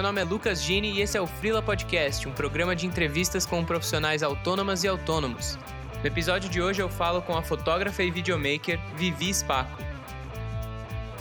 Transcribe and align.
meu 0.00 0.06
nome 0.06 0.22
é 0.22 0.24
Lucas 0.24 0.62
Gini 0.62 0.92
e 0.92 1.02
esse 1.02 1.18
é 1.18 1.20
o 1.20 1.26
Freela 1.26 1.60
Podcast, 1.60 2.26
um 2.26 2.32
programa 2.32 2.74
de 2.74 2.86
entrevistas 2.86 3.44
com 3.44 3.62
profissionais 3.62 4.22
autônomas 4.22 4.82
e 4.82 4.88
autônomos. 4.88 5.58
No 6.00 6.06
episódio 6.06 6.48
de 6.48 6.58
hoje 6.62 6.80
eu 6.80 6.88
falo 6.88 7.20
com 7.20 7.36
a 7.36 7.42
fotógrafa 7.42 8.02
e 8.02 8.10
videomaker 8.10 8.80
Vivi 8.96 9.34
Spaco. 9.34 9.76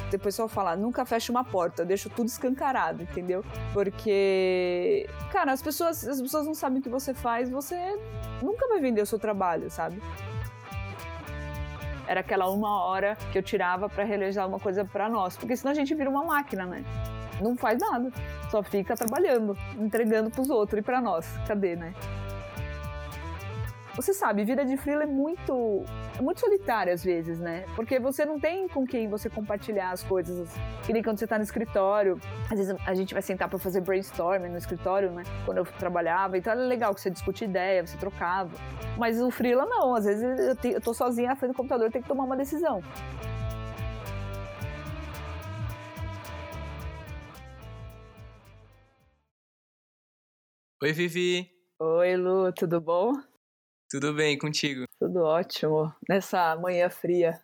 Depois 0.10 0.34
só 0.34 0.48
falar, 0.48 0.78
nunca 0.78 1.04
feche 1.04 1.30
uma 1.30 1.44
porta, 1.44 1.84
deixa 1.84 2.10
tudo 2.10 2.28
escancarado, 2.28 3.04
entendeu? 3.04 3.44
Porque, 3.74 5.10
cara, 5.30 5.52
as 5.52 5.62
pessoas, 5.62 6.08
as 6.08 6.22
pessoas 6.22 6.46
não 6.46 6.54
sabem 6.54 6.80
o 6.80 6.82
que 6.82 6.88
você 6.88 7.14
faz, 7.14 7.50
você 7.50 7.76
nunca 8.42 8.66
vai 8.70 8.80
vender 8.80 9.02
o 9.02 9.06
seu 9.06 9.20
trabalho, 9.20 9.70
sabe? 9.70 10.02
Era 12.08 12.22
aquela 12.22 12.50
uma 12.50 12.86
hora 12.86 13.18
que 13.34 13.38
eu 13.38 13.44
tirava 13.44 13.90
para 13.90 14.06
realizar 14.06 14.46
uma 14.46 14.58
coisa 14.58 14.86
para 14.86 15.10
nós, 15.10 15.36
porque 15.36 15.58
senão 15.58 15.74
a 15.74 15.76
gente 15.76 15.94
vira 15.94 16.10
uma 16.10 16.24
máquina, 16.24 16.66
né? 16.66 16.86
Não 17.42 17.56
faz 17.56 17.80
nada, 17.80 18.12
só 18.50 18.62
fica 18.62 18.96
trabalhando, 18.96 19.58
entregando 19.78 20.30
para 20.30 20.42
os 20.42 20.50
outros 20.50 20.80
e 20.80 20.84
para 20.84 21.02
nós. 21.02 21.26
Cadê, 21.48 21.76
né? 21.76 21.94
Você 24.00 24.14
sabe, 24.14 24.46
vida 24.46 24.64
de 24.64 24.78
freela 24.78 25.04
é 25.04 25.06
muito, 25.06 25.84
é 26.18 26.22
muito 26.22 26.40
solitária 26.40 26.94
às 26.94 27.04
vezes, 27.04 27.38
né? 27.38 27.66
Porque 27.76 28.00
você 28.00 28.24
não 28.24 28.40
tem 28.40 28.66
com 28.66 28.88
quem 28.88 29.10
você 29.10 29.30
compartilhar 29.30 29.92
as 29.92 30.02
coisas. 30.06 30.50
Que 30.86 30.94
nem 30.94 31.04
quando 31.04 31.20
você 31.20 31.28
tá 31.28 31.38
no 31.38 31.44
escritório. 31.44 32.18
Às 32.50 32.58
vezes 32.58 32.76
a 32.88 32.94
gente 32.94 33.14
vai 33.14 33.22
sentar 33.22 33.50
para 33.50 33.60
fazer 33.60 33.82
brainstorming 33.82 34.48
no 34.48 34.58
escritório, 34.58 35.12
né? 35.12 35.24
Quando 35.44 35.58
eu 35.58 35.66
trabalhava. 35.66 36.38
Então 36.38 36.54
era 36.54 36.62
legal 36.62 36.96
que 36.96 37.02
você 37.02 37.10
discutia 37.10 37.46
ideia, 37.46 37.86
você 37.86 37.98
trocava. 37.98 38.52
Mas 38.98 39.22
o 39.22 39.30
freela 39.30 39.66
não. 39.66 39.94
Às 39.94 40.06
vezes 40.06 40.24
eu, 40.24 40.56
te, 40.56 40.70
eu 40.70 40.80
tô 40.80 40.94
sozinha 40.94 41.28
na 41.28 41.36
frente 41.36 41.52
do 41.52 41.58
computador 41.58 41.90
e 41.90 41.92
tenho 41.92 42.04
que 42.04 42.10
tomar 42.10 42.24
uma 42.24 42.38
decisão. 42.38 42.82
Oi, 50.82 50.94
Vivi. 50.94 51.52
Oi, 51.78 52.16
Lu, 52.16 52.54
tudo 52.54 52.80
bom? 52.80 53.12
Tudo 53.92 54.14
bem 54.14 54.38
contigo? 54.38 54.86
Tudo 54.98 55.24
ótimo. 55.24 55.94
Nessa 56.08 56.56
manhã 56.56 56.90
fria. 56.90 57.44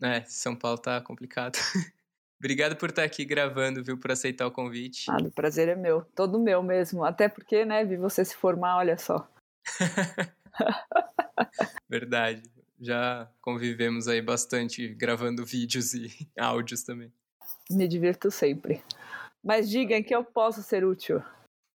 É, 0.00 0.24
São 0.26 0.54
Paulo 0.54 0.78
tá 0.78 1.00
complicado. 1.00 1.56
Obrigado 2.38 2.76
por 2.76 2.90
estar 2.90 3.02
aqui 3.02 3.24
gravando, 3.24 3.82
viu, 3.82 3.98
por 3.98 4.12
aceitar 4.12 4.46
o 4.46 4.52
convite. 4.52 5.10
Ah, 5.10 5.16
o 5.20 5.32
prazer 5.32 5.68
é 5.68 5.74
meu, 5.74 6.02
todo 6.14 6.38
meu 6.38 6.62
mesmo. 6.62 7.04
Até 7.04 7.28
porque, 7.28 7.64
né, 7.64 7.84
vi 7.84 7.96
você 7.96 8.24
se 8.24 8.36
formar, 8.36 8.76
olha 8.76 8.96
só. 8.96 9.28
Verdade. 11.90 12.48
Já 12.80 13.28
convivemos 13.40 14.06
aí 14.06 14.22
bastante 14.22 14.86
gravando 14.94 15.44
vídeos 15.44 15.92
e 15.92 16.30
áudios 16.38 16.84
também. 16.84 17.12
Me 17.68 17.88
divirto 17.88 18.30
sempre. 18.30 18.80
Mas 19.42 19.68
diga 19.68 19.96
em 19.96 20.04
que 20.04 20.14
eu 20.14 20.24
posso 20.24 20.62
ser 20.62 20.84
útil. 20.84 21.20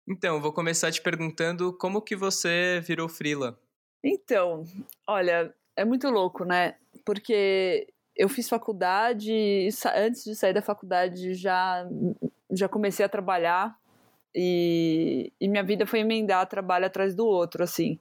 Então, 0.07 0.39
vou 0.39 0.53
começar 0.53 0.91
te 0.91 1.01
perguntando 1.01 1.73
como 1.73 2.01
que 2.01 2.15
você 2.15 2.79
virou 2.81 3.09
frila. 3.09 3.59
Então, 4.03 4.63
olha, 5.05 5.53
é 5.75 5.83
muito 5.83 6.09
louco, 6.09 6.45
né? 6.45 6.75
Porque 7.05 7.87
eu 8.15 8.29
fiz 8.29 8.47
faculdade, 8.47 9.67
antes 9.95 10.23
de 10.23 10.35
sair 10.35 10.53
da 10.53 10.61
faculdade 10.61 11.33
já, 11.33 11.85
já 12.51 12.69
comecei 12.69 13.05
a 13.05 13.09
trabalhar 13.09 13.77
e, 14.33 15.33
e, 15.41 15.47
minha 15.47 15.63
vida 15.63 15.85
foi 15.87 15.99
emendar 15.99 16.45
trabalho 16.47 16.85
atrás 16.85 17.15
do 17.15 17.25
outro, 17.25 17.63
assim. 17.63 17.99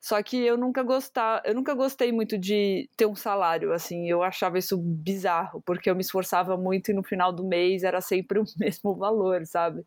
Só 0.00 0.22
que 0.22 0.36
eu 0.38 0.56
nunca 0.56 0.82
gostava, 0.82 1.42
eu 1.44 1.54
nunca 1.54 1.74
gostei 1.74 2.10
muito 2.10 2.38
de 2.38 2.88
ter 2.96 3.06
um 3.06 3.14
salário, 3.14 3.72
assim. 3.72 4.08
Eu 4.08 4.22
achava 4.22 4.58
isso 4.58 4.78
bizarro, 4.78 5.60
porque 5.62 5.90
eu 5.90 5.94
me 5.94 6.00
esforçava 6.00 6.56
muito 6.56 6.90
e 6.90 6.94
no 6.94 7.02
final 7.02 7.32
do 7.32 7.44
mês 7.44 7.82
era 7.84 8.00
sempre 8.00 8.38
o 8.38 8.44
mesmo 8.58 8.94
valor, 8.94 9.44
sabe? 9.46 9.84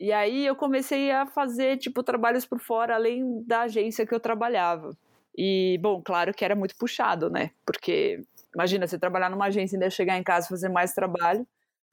E 0.00 0.12
aí 0.12 0.46
eu 0.46 0.54
comecei 0.54 1.10
a 1.10 1.26
fazer, 1.26 1.76
tipo, 1.78 2.02
trabalhos 2.02 2.46
por 2.46 2.60
fora, 2.60 2.94
além 2.94 3.42
da 3.44 3.62
agência 3.62 4.06
que 4.06 4.14
eu 4.14 4.20
trabalhava. 4.20 4.96
E, 5.36 5.78
bom, 5.82 6.00
claro 6.02 6.32
que 6.32 6.44
era 6.44 6.54
muito 6.54 6.76
puxado, 6.76 7.28
né? 7.30 7.50
Porque, 7.66 8.22
imagina, 8.54 8.86
você 8.86 8.98
trabalhar 8.98 9.28
numa 9.30 9.46
agência 9.46 9.74
e 9.74 9.76
ainda 9.76 9.90
chegar 9.90 10.16
em 10.16 10.22
casa 10.22 10.48
fazer 10.48 10.68
mais 10.68 10.92
trabalho. 10.94 11.46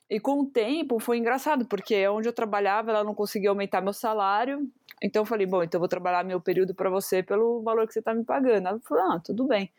E 0.10 0.20
com 0.20 0.42
o 0.42 0.46
tempo 0.46 1.00
foi 1.00 1.18
engraçado, 1.18 1.66
porque 1.66 2.08
onde 2.08 2.28
eu 2.28 2.34
trabalhava 2.34 2.92
ela 2.92 3.04
não 3.04 3.16
conseguia 3.16 3.50
aumentar 3.50 3.82
meu 3.82 3.94
salário. 3.94 4.70
Então 5.02 5.24
eu 5.24 5.26
falei, 5.26 5.48
bom, 5.48 5.64
então 5.64 5.78
eu 5.78 5.82
vou 5.82 5.90
trabalhar 5.90 6.24
meu 6.24 6.40
período 6.40 6.76
para 6.76 6.90
você 6.90 7.24
pelo 7.24 7.62
valor 7.64 7.88
que 7.88 7.94
você 7.94 8.00
está 8.00 8.14
me 8.14 8.24
pagando. 8.24 8.68
Ela 8.68 8.80
falou, 8.82 9.04
ah, 9.12 9.20
tudo 9.20 9.46
bem. 9.48 9.72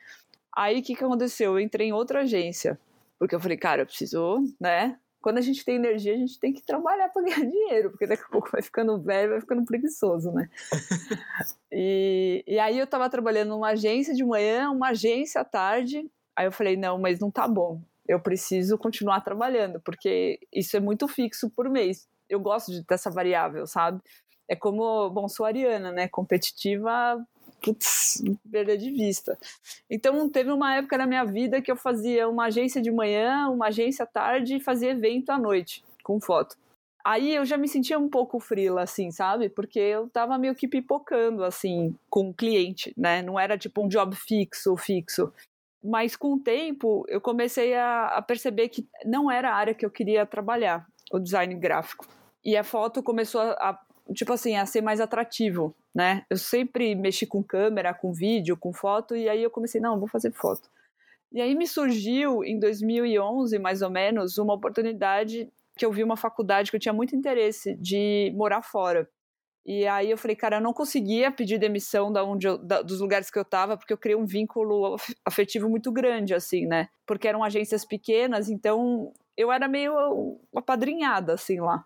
Aí 0.54 0.80
o 0.80 0.82
que, 0.82 0.96
que 0.96 1.04
aconteceu? 1.04 1.52
Eu 1.52 1.60
entrei 1.60 1.88
em 1.88 1.92
outra 1.92 2.22
agência. 2.22 2.78
Porque 3.18 3.34
eu 3.34 3.40
falei, 3.40 3.56
cara, 3.56 3.82
eu 3.82 3.86
preciso, 3.86 4.42
né, 4.60 4.98
quando 5.26 5.38
a 5.38 5.40
gente 5.40 5.64
tem 5.64 5.74
energia, 5.74 6.14
a 6.14 6.16
gente 6.16 6.38
tem 6.38 6.52
que 6.52 6.62
trabalhar 6.62 7.08
para 7.08 7.20
ganhar 7.20 7.40
dinheiro, 7.50 7.90
porque 7.90 8.06
daqui 8.06 8.22
a 8.22 8.28
pouco 8.28 8.48
vai 8.48 8.62
ficando 8.62 8.96
velho, 9.02 9.30
vai 9.30 9.40
ficando 9.40 9.64
preguiçoso, 9.64 10.30
né? 10.30 10.48
e, 11.72 12.44
e 12.46 12.60
aí 12.60 12.78
eu 12.78 12.84
estava 12.84 13.10
trabalhando 13.10 13.48
numa 13.48 13.70
agência 13.70 14.14
de 14.14 14.24
manhã, 14.24 14.70
uma 14.70 14.90
agência 14.90 15.40
à 15.40 15.44
tarde. 15.44 16.08
Aí 16.36 16.46
eu 16.46 16.52
falei, 16.52 16.76
não, 16.76 16.96
mas 16.96 17.18
não 17.18 17.28
tá 17.28 17.48
bom. 17.48 17.82
Eu 18.06 18.20
preciso 18.20 18.78
continuar 18.78 19.20
trabalhando, 19.20 19.80
porque 19.80 20.38
isso 20.52 20.76
é 20.76 20.80
muito 20.80 21.08
fixo 21.08 21.50
por 21.50 21.68
mês. 21.68 22.06
Eu 22.28 22.38
gosto 22.38 22.70
de 22.70 22.84
ter 22.84 22.94
essa 22.94 23.10
variável, 23.10 23.66
sabe? 23.66 24.00
É 24.48 24.54
como, 24.54 25.10
bom, 25.10 25.28
sou 25.28 25.44
ariana, 25.44 25.90
né? 25.90 26.06
Competitiva 26.06 27.20
putz, 27.66 28.22
perder 28.50 28.76
de 28.76 28.90
vista. 28.92 29.36
Então, 29.90 30.28
teve 30.28 30.52
uma 30.52 30.76
época 30.76 30.96
na 30.96 31.06
minha 31.06 31.24
vida 31.24 31.60
que 31.60 31.70
eu 31.70 31.76
fazia 31.76 32.28
uma 32.28 32.46
agência 32.46 32.80
de 32.80 32.92
manhã, 32.92 33.48
uma 33.48 33.66
agência 33.66 34.04
à 34.04 34.06
tarde 34.06 34.56
e 34.56 34.60
fazia 34.60 34.90
evento 34.90 35.30
à 35.30 35.38
noite, 35.38 35.82
com 36.04 36.20
foto. 36.20 36.56
Aí 37.04 37.34
eu 37.34 37.44
já 37.44 37.56
me 37.56 37.68
sentia 37.68 37.98
um 37.98 38.08
pouco 38.08 38.40
frila, 38.40 38.82
assim, 38.82 39.10
sabe? 39.10 39.48
Porque 39.48 39.78
eu 39.78 40.08
tava 40.08 40.38
meio 40.38 40.54
que 40.54 40.66
pipocando, 40.66 41.44
assim, 41.44 41.94
com 42.10 42.30
o 42.30 42.34
cliente, 42.34 42.92
né? 42.96 43.22
Não 43.22 43.38
era 43.38 43.58
tipo 43.58 43.84
um 43.84 43.88
job 43.88 44.14
fixo, 44.14 44.76
fixo. 44.76 45.32
Mas 45.82 46.16
com 46.16 46.34
o 46.34 46.40
tempo, 46.40 47.04
eu 47.08 47.20
comecei 47.20 47.74
a, 47.74 48.06
a 48.08 48.22
perceber 48.22 48.68
que 48.68 48.88
não 49.04 49.30
era 49.30 49.50
a 49.50 49.54
área 49.54 49.74
que 49.74 49.86
eu 49.86 49.90
queria 49.90 50.26
trabalhar, 50.26 50.84
o 51.12 51.20
design 51.20 51.54
gráfico. 51.54 52.06
E 52.44 52.56
a 52.56 52.64
foto 52.64 53.02
começou 53.04 53.40
a, 53.40 53.80
tipo 54.12 54.32
assim, 54.32 54.56
a 54.56 54.66
ser 54.66 54.80
mais 54.80 55.00
atrativo, 55.00 55.74
né? 55.96 56.26
Eu 56.28 56.36
sempre 56.36 56.94
mexi 56.94 57.24
com 57.26 57.42
câmera, 57.42 57.94
com 57.94 58.12
vídeo, 58.12 58.54
com 58.54 58.70
foto, 58.70 59.16
e 59.16 59.30
aí 59.30 59.42
eu 59.42 59.50
comecei, 59.50 59.80
não, 59.80 59.98
vou 59.98 60.06
fazer 60.06 60.30
foto. 60.30 60.68
E 61.32 61.40
aí 61.40 61.54
me 61.54 61.66
surgiu, 61.66 62.44
em 62.44 62.58
2011, 62.58 63.58
mais 63.58 63.80
ou 63.80 63.88
menos, 63.88 64.36
uma 64.36 64.52
oportunidade 64.52 65.50
que 65.74 65.86
eu 65.86 65.90
vi 65.90 66.04
uma 66.04 66.16
faculdade 66.16 66.70
que 66.70 66.76
eu 66.76 66.80
tinha 66.80 66.92
muito 66.92 67.16
interesse 67.16 67.74
de 67.76 68.30
morar 68.36 68.60
fora. 68.60 69.08
E 69.64 69.86
aí 69.86 70.10
eu 70.10 70.18
falei, 70.18 70.36
cara, 70.36 70.58
eu 70.58 70.60
não 70.60 70.74
conseguia 70.74 71.32
pedir 71.32 71.58
demissão 71.58 72.12
da 72.12 72.22
onde 72.22 72.46
eu, 72.46 72.58
da, 72.58 72.82
dos 72.82 73.00
lugares 73.00 73.30
que 73.30 73.38
eu 73.38 73.42
estava, 73.42 73.78
porque 73.78 73.92
eu 73.94 73.98
criei 73.98 74.16
um 74.16 74.26
vínculo 74.26 74.96
afetivo 75.24 75.66
muito 75.66 75.90
grande, 75.90 76.34
assim, 76.34 76.66
né? 76.66 76.90
Porque 77.06 77.26
eram 77.26 77.42
agências 77.42 77.86
pequenas, 77.86 78.50
então 78.50 79.14
eu 79.36 79.52
era 79.52 79.68
meio 79.68 80.40
apadrinhada, 80.54 81.34
assim, 81.34 81.60
lá. 81.60 81.84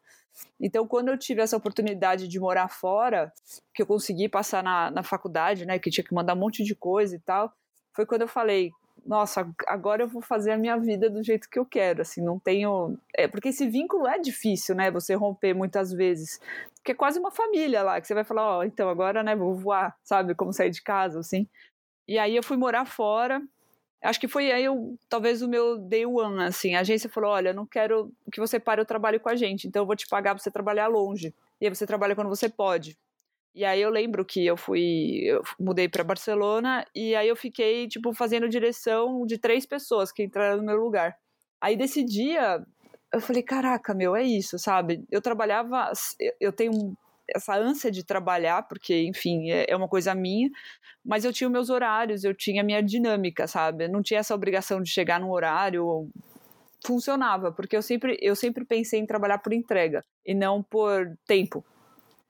Então, 0.61 0.87
quando 0.87 1.09
eu 1.09 1.19
tive 1.19 1.43
essa 1.43 1.57
oportunidade 1.57 2.29
de 2.29 2.39
morar 2.41 2.69
fora, 2.69 3.33
que 3.75 3.83
eu 3.83 3.87
consegui 3.87 4.29
passar 4.29 4.63
na, 4.63 4.91
na 4.91 5.03
faculdade, 5.03 5.67
né, 5.67 5.79
que 5.79 5.91
tinha 5.91 6.05
que 6.05 6.15
mandar 6.15 6.35
um 6.35 6.39
monte 6.39 6.63
de 6.65 6.75
coisa 6.75 7.17
e 7.17 7.19
tal, 7.19 7.53
foi 7.95 8.07
quando 8.07 8.23
eu 8.23 8.29
falei, 8.29 8.71
nossa, 9.05 9.51
agora 9.67 10.03
eu 10.03 10.09
vou 10.09 10.23
fazer 10.23 10.53
a 10.53 10.59
minha 10.59 10.77
vida 10.79 11.11
do 11.11 11.23
jeito 11.23 11.49
que 11.51 11.59
eu 11.59 11.67
quero, 11.67 12.03
assim, 12.03 12.23
não 12.23 12.39
tenho... 12.39 12.97
É, 13.15 13.27
porque 13.27 13.49
esse 13.49 13.67
vínculo 13.69 14.07
é 14.07 14.19
difícil, 14.19 14.75
né, 14.75 14.91
você 14.91 15.15
romper 15.15 15.55
muitas 15.55 15.93
vezes, 15.93 16.39
porque 16.77 16.93
é 16.93 16.95
quase 16.95 17.19
uma 17.19 17.31
família 17.31 17.83
lá, 17.83 18.01
que 18.01 18.07
você 18.07 18.15
vai 18.15 18.25
falar, 18.25 18.43
ó, 18.43 18.59
oh, 18.61 18.65
então 18.65 18.89
agora, 18.89 19.23
né, 19.23 19.35
vou 19.35 19.55
voar, 19.55 19.97
sabe, 20.05 20.35
como 20.35 20.53
sair 20.53 20.71
de 20.71 20.83
casa, 20.83 21.19
assim. 21.21 21.49
E 22.07 22.19
aí 22.19 22.37
eu 22.37 22.43
fui 22.43 22.57
morar 22.57 22.85
fora, 22.85 23.43
Acho 24.03 24.19
que 24.19 24.29
foi 24.29 24.51
aí 24.51 24.65
eu, 24.65 24.99
talvez 25.09 25.43
o 25.43 25.49
meu 25.49 25.79
day 25.79 26.07
one, 26.07 26.43
assim. 26.45 26.75
A 26.75 26.81
agência 26.81 27.11
falou: 27.11 27.31
olha, 27.31 27.53
não 27.53 27.67
quero 27.67 28.13
que 28.33 28.41
você 28.41 28.59
pare 28.59 28.81
o 28.81 28.87
trabalho 28.87 29.21
com 29.21 29.29
a 29.29 29.37
gente, 29.37 29.67
então 29.69 29.83
eu 29.83 29.87
vou 29.87 29.97
te 29.97 30.09
pagar 30.09 30.35
pra 30.35 30.43
você 30.43 30.51
trabalhar 30.51 30.87
longe. 30.87 31.35
E 31.61 31.67
aí 31.67 31.75
você 31.75 31.87
trabalha 31.87 32.15
quando 32.15 32.29
você 32.29 32.49
pode. 32.49 32.97
E 33.55 33.65
aí 33.65 33.81
eu 33.83 33.91
lembro 33.91 34.25
que 34.25 34.47
eu 34.47 34.57
fui, 34.57 35.23
eu 35.25 35.43
mudei 35.59 35.89
para 35.89 36.05
Barcelona 36.05 36.87
e 36.95 37.15
aí 37.17 37.29
eu 37.29 37.37
fiquei, 37.37 37.89
tipo, 37.89 38.13
fazendo 38.15 38.49
direção 38.49 39.27
de 39.27 39.39
três 39.39 39.67
pessoas 39.67 40.13
que 40.13 40.23
entraram 40.23 40.59
no 40.59 40.65
meu 40.65 40.77
lugar. 40.77 41.17
Aí 41.61 41.77
desse 41.77 42.05
dia, 42.05 42.65
eu 43.13 43.21
falei, 43.21 43.43
caraca, 43.43 43.93
meu, 43.93 44.15
é 44.15 44.23
isso, 44.23 44.59
sabe? 44.59 45.05
Eu 45.11 45.21
trabalhava, 45.21 45.91
eu 46.41 46.53
tenho 46.53 46.97
essa 47.35 47.57
ânsia 47.57 47.91
de 47.91 48.05
trabalhar, 48.05 48.63
porque, 48.69 49.03
enfim, 49.03 49.51
é, 49.51 49.67
é 49.69 49.77
uma 49.77 49.89
coisa 49.89 50.15
minha, 50.15 50.51
mas 51.05 51.25
eu 51.25 51.33
tinha 51.33 51.49
meus 51.49 51.71
horários, 51.71 52.25
eu 52.25 52.35
tinha 52.35 52.63
minha 52.63 52.83
dinâmica, 52.83 53.47
sabe? 53.47 53.89
Não 53.89 54.03
tinha 54.03 54.21
essa 54.21 54.35
obrigação 54.35 54.83
de 54.83 54.91
chegar 54.91 55.21
no 55.21 55.33
horário. 55.33 56.09
Funcionava, 56.85 57.53
porque 57.53 57.77
eu 57.77 57.83
sempre, 57.83 58.17
eu 58.23 58.35
sempre 58.35 58.65
pensei 58.65 59.01
em 59.01 59.07
trabalhar 59.07 59.39
por 59.39 59.53
entrega 59.53 60.03
e 60.25 60.35
não 60.35 60.63
por 60.63 61.15
tempo. 61.27 61.65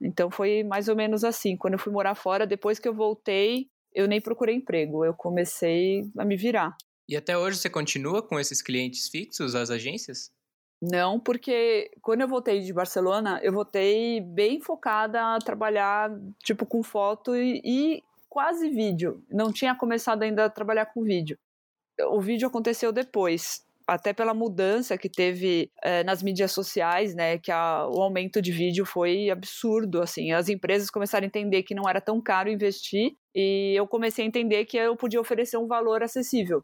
Então 0.01 0.31
foi 0.31 0.65
mais 0.65 0.89
ou 0.89 0.97
menos 0.97 1.23
assim. 1.23 1.57
Quando 1.57 1.75
eu 1.75 1.79
fui 1.79 1.93
morar 1.93 2.15
fora, 2.15 2.47
depois 2.47 2.79
que 2.79 2.89
eu 2.89 2.95
voltei, 2.95 3.69
eu 3.95 4.09
nem 4.09 4.21
procurei 4.21 4.57
emprego, 4.57 5.05
eu 5.05 5.15
comecei 5.15 6.03
a 6.19 6.25
me 6.25 6.37
virar. 6.37 6.77
E 7.09 7.17
até 7.17 7.37
hoje 7.37 7.59
você 7.59 7.69
continua 7.69 8.23
com 8.23 8.39
esses 8.39 8.63
clientes 8.63 9.09
fixos, 9.09 9.55
as 9.55 9.71
agências? 9.71 10.33
Não, 10.81 11.21
porque 11.21 11.91
quando 12.01 12.23
eu 12.23 12.29
voltei 12.29 12.61
de 12.61 12.73
Barcelona, 12.73 13.39
eu 13.43 13.53
voltei 13.53 14.21
bem 14.21 14.61
focada 14.61 15.35
a 15.35 15.39
trabalhar, 15.39 16.11
tipo, 16.43 16.65
com 16.65 16.83
foto 16.83 17.37
e, 17.37 17.61
e 17.63 18.03
quase 18.31 18.71
vídeo. 18.71 19.23
Não 19.31 19.53
tinha 19.53 19.75
começado 19.75 20.23
ainda 20.23 20.47
a 20.47 20.51
trabalhar 20.51 20.87
com 20.87 21.03
vídeo. 21.03 21.39
O 22.09 22.21
vídeo 22.21 22.49
aconteceu 22.49 22.93
depois 22.93 23.63
até 23.87 24.13
pela 24.13 24.33
mudança 24.33 24.97
que 24.97 25.09
teve 25.09 25.71
é, 25.83 26.05
nas 26.05 26.23
mídias 26.23 26.53
sociais, 26.53 27.15
né, 27.15 27.39
que 27.39 27.51
a, 27.51 27.89
o 27.89 28.01
aumento 28.01 28.41
de 28.41 28.53
vídeo 28.53 28.87
foi 28.87 29.29
absurdo, 29.31 30.01
assim, 30.01 30.31
as 30.31 30.49
empresas 30.49 30.89
começaram 30.91 31.25
a 31.25 31.27
entender 31.27 31.65
que 31.65 31.75
não 31.75 31.89
era 31.89 32.01
tão 32.01 32.21
caro 32.21 32.49
investir 32.49 33.17
e 33.35 33.75
eu 33.77 33.89
comecei 33.89 34.25
a 34.25 34.29
entender 34.29 34.65
que 34.65 34.77
eu 34.77 34.97
podia 34.97 35.21
oferecer 35.21 35.57
um 35.57 35.67
valor 35.67 36.05
acessível. 36.05 36.63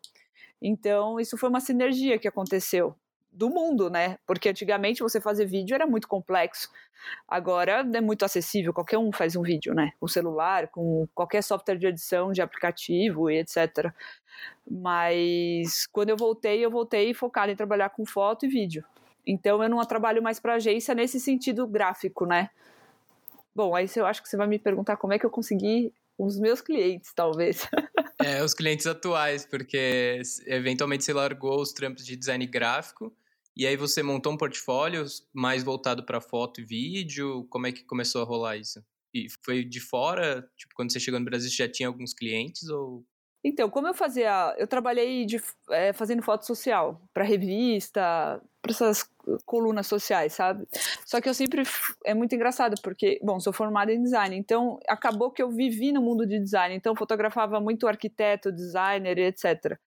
Então, 0.62 1.18
isso 1.18 1.36
foi 1.36 1.48
uma 1.48 1.60
sinergia 1.60 2.16
que 2.18 2.28
aconteceu 2.28 2.94
do 3.36 3.50
mundo, 3.50 3.90
né? 3.90 4.18
Porque 4.26 4.48
antigamente 4.48 5.02
você 5.02 5.20
fazer 5.20 5.44
vídeo 5.44 5.74
era 5.74 5.86
muito 5.86 6.08
complexo. 6.08 6.70
Agora 7.28 7.86
é 7.92 8.00
muito 8.00 8.24
acessível, 8.24 8.72
qualquer 8.72 8.98
um 8.98 9.12
faz 9.12 9.36
um 9.36 9.42
vídeo, 9.42 9.74
né? 9.74 9.92
Com 10.00 10.08
celular, 10.08 10.68
com 10.68 11.06
qualquer 11.14 11.42
software 11.42 11.76
de 11.76 11.86
edição 11.86 12.32
de 12.32 12.40
aplicativo 12.40 13.30
e 13.30 13.38
etc. 13.38 13.92
Mas 14.68 15.86
quando 15.88 16.08
eu 16.08 16.16
voltei, 16.16 16.64
eu 16.64 16.70
voltei 16.70 17.12
focada 17.12 17.52
em 17.52 17.56
trabalhar 17.56 17.90
com 17.90 18.06
foto 18.06 18.46
e 18.46 18.48
vídeo. 18.48 18.82
Então 19.26 19.62
eu 19.62 19.68
não 19.68 19.84
trabalho 19.84 20.22
mais 20.22 20.40
para 20.40 20.54
agência 20.54 20.94
nesse 20.94 21.20
sentido 21.20 21.66
gráfico, 21.66 22.24
né? 22.24 22.48
Bom, 23.54 23.74
aí 23.74 23.86
eu 23.94 24.06
acho 24.06 24.22
que 24.22 24.28
você 24.28 24.36
vai 24.36 24.46
me 24.46 24.58
perguntar 24.58 24.96
como 24.96 25.12
é 25.12 25.18
que 25.18 25.26
eu 25.26 25.30
consegui 25.30 25.92
os 26.18 26.38
meus 26.38 26.62
clientes, 26.62 27.12
talvez. 27.14 27.68
É, 28.18 28.42
os 28.42 28.54
clientes 28.54 28.86
atuais, 28.86 29.44
porque 29.44 30.22
eventualmente 30.46 31.04
você 31.04 31.12
largou 31.12 31.60
os 31.60 31.72
trampos 31.72 32.04
de 32.04 32.16
design 32.16 32.46
gráfico 32.46 33.12
e 33.56 33.66
aí 33.66 33.76
você 33.76 34.02
montou 34.02 34.32
um 34.32 34.36
portfólio 34.36 35.04
mais 35.32 35.62
voltado 35.62 36.04
para 36.04 36.20
foto 36.20 36.60
e 36.60 36.64
vídeo? 36.64 37.46
Como 37.48 37.66
é 37.66 37.72
que 37.72 37.84
começou 37.84 38.22
a 38.22 38.24
rolar 38.24 38.56
isso? 38.56 38.84
E 39.14 39.26
foi 39.44 39.64
de 39.64 39.80
fora? 39.80 40.46
Tipo, 40.56 40.74
quando 40.74 40.92
você 40.92 41.00
chegou 41.00 41.18
no 41.18 41.24
Brasil, 41.24 41.48
você 41.48 41.56
já 41.56 41.68
tinha 41.68 41.88
alguns 41.88 42.12
clientes 42.12 42.68
ou 42.68 43.04
então, 43.48 43.70
como 43.70 43.86
eu 43.86 43.94
fazia, 43.94 44.56
eu 44.58 44.66
trabalhei 44.66 45.24
de, 45.24 45.40
é, 45.70 45.92
fazendo 45.92 46.20
foto 46.20 46.44
social 46.44 47.00
para 47.14 47.22
revista, 47.22 48.42
para 48.60 48.72
essas 48.72 49.08
colunas 49.44 49.86
sociais, 49.86 50.32
sabe? 50.32 50.66
Só 51.04 51.20
que 51.20 51.28
eu 51.28 51.34
sempre 51.34 51.62
é 52.04 52.12
muito 52.12 52.34
engraçado 52.34 52.74
porque, 52.82 53.20
bom, 53.22 53.38
sou 53.38 53.52
formada 53.52 53.92
em 53.92 54.02
design, 54.02 54.34
então 54.34 54.80
acabou 54.88 55.30
que 55.30 55.40
eu 55.40 55.48
vivi 55.48 55.92
no 55.92 56.02
mundo 56.02 56.26
de 56.26 56.40
design, 56.40 56.74
então 56.74 56.96
fotografava 56.96 57.60
muito 57.60 57.86
arquiteto, 57.86 58.50
designer, 58.50 59.16
etc. 59.16 59.78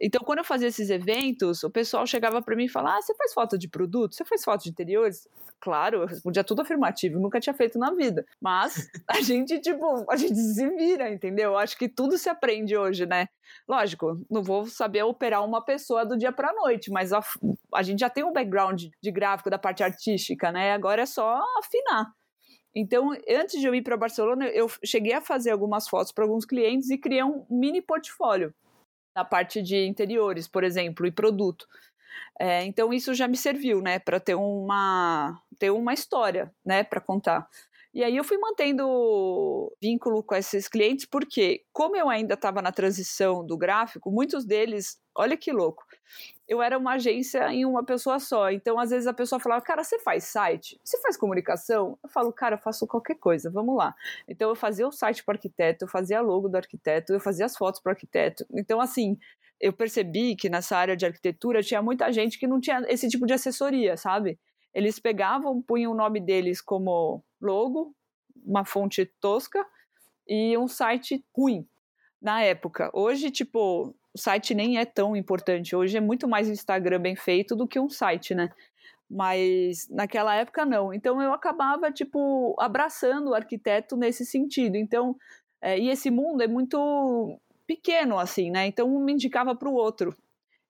Então, 0.00 0.22
quando 0.24 0.38
eu 0.38 0.44
fazia 0.44 0.68
esses 0.68 0.88
eventos, 0.88 1.62
o 1.62 1.70
pessoal 1.70 2.06
chegava 2.06 2.40
para 2.40 2.56
mim 2.56 2.64
e 2.64 2.68
falava: 2.68 2.96
Ah, 2.96 3.02
você 3.02 3.14
faz 3.14 3.34
foto 3.34 3.58
de 3.58 3.68
produto? 3.68 4.14
Você 4.14 4.24
faz 4.24 4.42
foto 4.42 4.62
de 4.62 4.70
interiores? 4.70 5.28
Claro, 5.60 5.98
eu 5.98 6.06
respondia 6.06 6.42
tudo 6.42 6.62
afirmativo, 6.62 7.20
nunca 7.20 7.38
tinha 7.38 7.52
feito 7.52 7.78
na 7.78 7.92
vida. 7.92 8.24
Mas 8.40 8.90
a 9.06 9.20
gente, 9.20 9.60
tipo, 9.60 10.10
a 10.10 10.16
gente 10.16 10.34
se 10.34 10.66
vira, 10.70 11.12
entendeu? 11.12 11.58
Acho 11.58 11.76
que 11.76 11.86
tudo 11.86 12.16
se 12.16 12.30
aprende 12.30 12.74
hoje, 12.74 13.04
né? 13.04 13.28
Lógico, 13.68 14.18
não 14.30 14.42
vou 14.42 14.64
saber 14.66 15.02
operar 15.02 15.44
uma 15.44 15.62
pessoa 15.62 16.06
do 16.06 16.16
dia 16.16 16.32
para 16.32 16.54
noite, 16.54 16.90
mas 16.90 17.12
a, 17.12 17.20
a 17.74 17.82
gente 17.82 18.00
já 18.00 18.08
tem 18.08 18.24
um 18.24 18.32
background 18.32 18.84
de 19.02 19.10
gráfico 19.10 19.50
da 19.50 19.58
parte 19.58 19.82
artística, 19.82 20.50
né? 20.50 20.72
Agora 20.72 21.02
é 21.02 21.06
só 21.06 21.42
afinar. 21.58 22.10
Então, 22.74 23.10
antes 23.28 23.60
de 23.60 23.66
eu 23.66 23.74
ir 23.74 23.82
para 23.82 23.98
Barcelona, 23.98 24.46
eu 24.46 24.70
cheguei 24.82 25.12
a 25.12 25.20
fazer 25.20 25.50
algumas 25.50 25.88
fotos 25.88 26.12
para 26.12 26.24
alguns 26.24 26.46
clientes 26.46 26.88
e 26.88 26.96
criei 26.96 27.22
um 27.22 27.44
mini 27.50 27.82
portfólio 27.82 28.54
na 29.14 29.24
parte 29.24 29.62
de 29.62 29.86
interiores, 29.86 30.48
por 30.48 30.64
exemplo, 30.64 31.06
e 31.06 31.12
produto. 31.12 31.66
É, 32.38 32.64
então 32.64 32.92
isso 32.92 33.14
já 33.14 33.28
me 33.28 33.36
serviu, 33.36 33.80
né, 33.82 33.98
para 33.98 34.18
ter 34.18 34.34
uma 34.34 35.40
ter 35.58 35.70
uma 35.70 35.92
história, 35.92 36.52
né, 36.64 36.82
para 36.82 37.00
contar. 37.00 37.46
E 37.92 38.04
aí 38.04 38.16
eu 38.16 38.24
fui 38.24 38.38
mantendo 38.38 39.72
vínculo 39.82 40.22
com 40.22 40.34
esses 40.34 40.68
clientes, 40.68 41.04
porque 41.04 41.64
como 41.72 41.96
eu 41.96 42.08
ainda 42.08 42.34
estava 42.34 42.62
na 42.62 42.72
transição 42.72 43.44
do 43.44 43.58
gráfico, 43.58 44.10
muitos 44.12 44.44
deles, 44.44 44.98
olha 45.14 45.36
que 45.36 45.52
louco, 45.52 45.84
eu 46.50 46.60
era 46.60 46.76
uma 46.76 46.94
agência 46.94 47.48
em 47.52 47.64
uma 47.64 47.84
pessoa 47.84 48.18
só. 48.18 48.50
Então, 48.50 48.76
às 48.76 48.90
vezes 48.90 49.06
a 49.06 49.14
pessoa 49.14 49.38
falava, 49.38 49.62
cara, 49.62 49.84
você 49.84 50.00
faz 50.00 50.24
site? 50.24 50.80
Você 50.82 51.00
faz 51.00 51.16
comunicação? 51.16 51.96
Eu 52.02 52.08
falo, 52.08 52.32
cara, 52.32 52.56
eu 52.56 52.58
faço 52.58 52.88
qualquer 52.88 53.14
coisa, 53.14 53.48
vamos 53.48 53.76
lá. 53.76 53.94
Então, 54.26 54.48
eu 54.48 54.56
fazia 54.56 54.84
o 54.84 54.90
site 54.90 55.24
para 55.24 55.36
arquiteto, 55.36 55.84
eu 55.84 55.88
fazia 55.88 56.20
logo 56.20 56.48
do 56.48 56.56
arquiteto, 56.56 57.12
eu 57.12 57.20
fazia 57.20 57.46
as 57.46 57.56
fotos 57.56 57.80
para 57.80 57.92
arquiteto. 57.92 58.44
Então, 58.52 58.80
assim, 58.80 59.16
eu 59.60 59.72
percebi 59.72 60.34
que 60.34 60.48
nessa 60.48 60.76
área 60.76 60.96
de 60.96 61.06
arquitetura 61.06 61.62
tinha 61.62 61.80
muita 61.80 62.12
gente 62.12 62.36
que 62.36 62.48
não 62.48 62.60
tinha 62.60 62.84
esse 62.88 63.08
tipo 63.08 63.26
de 63.26 63.32
assessoria, 63.32 63.96
sabe? 63.96 64.36
Eles 64.74 64.98
pegavam, 64.98 65.62
punham 65.62 65.92
o 65.92 65.96
nome 65.96 66.18
deles 66.18 66.60
como 66.60 67.22
logo, 67.40 67.94
uma 68.44 68.64
fonte 68.64 69.06
tosca 69.20 69.64
e 70.26 70.58
um 70.58 70.66
site 70.66 71.24
ruim 71.32 71.64
na 72.20 72.42
época. 72.42 72.90
Hoje, 72.92 73.30
tipo, 73.30 73.94
o 74.14 74.18
site 74.18 74.54
nem 74.54 74.78
é 74.78 74.84
tão 74.84 75.14
importante. 75.16 75.74
Hoje 75.74 75.96
é 75.96 76.00
muito 76.00 76.28
mais 76.28 76.48
Instagram 76.48 77.00
bem 77.00 77.16
feito 77.16 77.54
do 77.54 77.66
que 77.66 77.78
um 77.78 77.88
site, 77.88 78.34
né? 78.34 78.50
Mas 79.08 79.88
naquela 79.88 80.34
época 80.34 80.64
não. 80.64 80.92
Então 80.92 81.20
eu 81.20 81.32
acabava, 81.32 81.90
tipo, 81.90 82.54
abraçando 82.58 83.30
o 83.30 83.34
arquiteto 83.34 83.96
nesse 83.96 84.24
sentido. 84.24 84.76
Então, 84.76 85.16
é, 85.60 85.78
e 85.78 85.88
esse 85.88 86.10
mundo 86.10 86.42
é 86.42 86.46
muito 86.48 87.38
pequeno, 87.66 88.18
assim, 88.18 88.50
né? 88.50 88.66
Então 88.66 88.88
um 88.88 89.00
me 89.04 89.12
indicava 89.12 89.54
para 89.54 89.68
o 89.68 89.74
outro. 89.74 90.16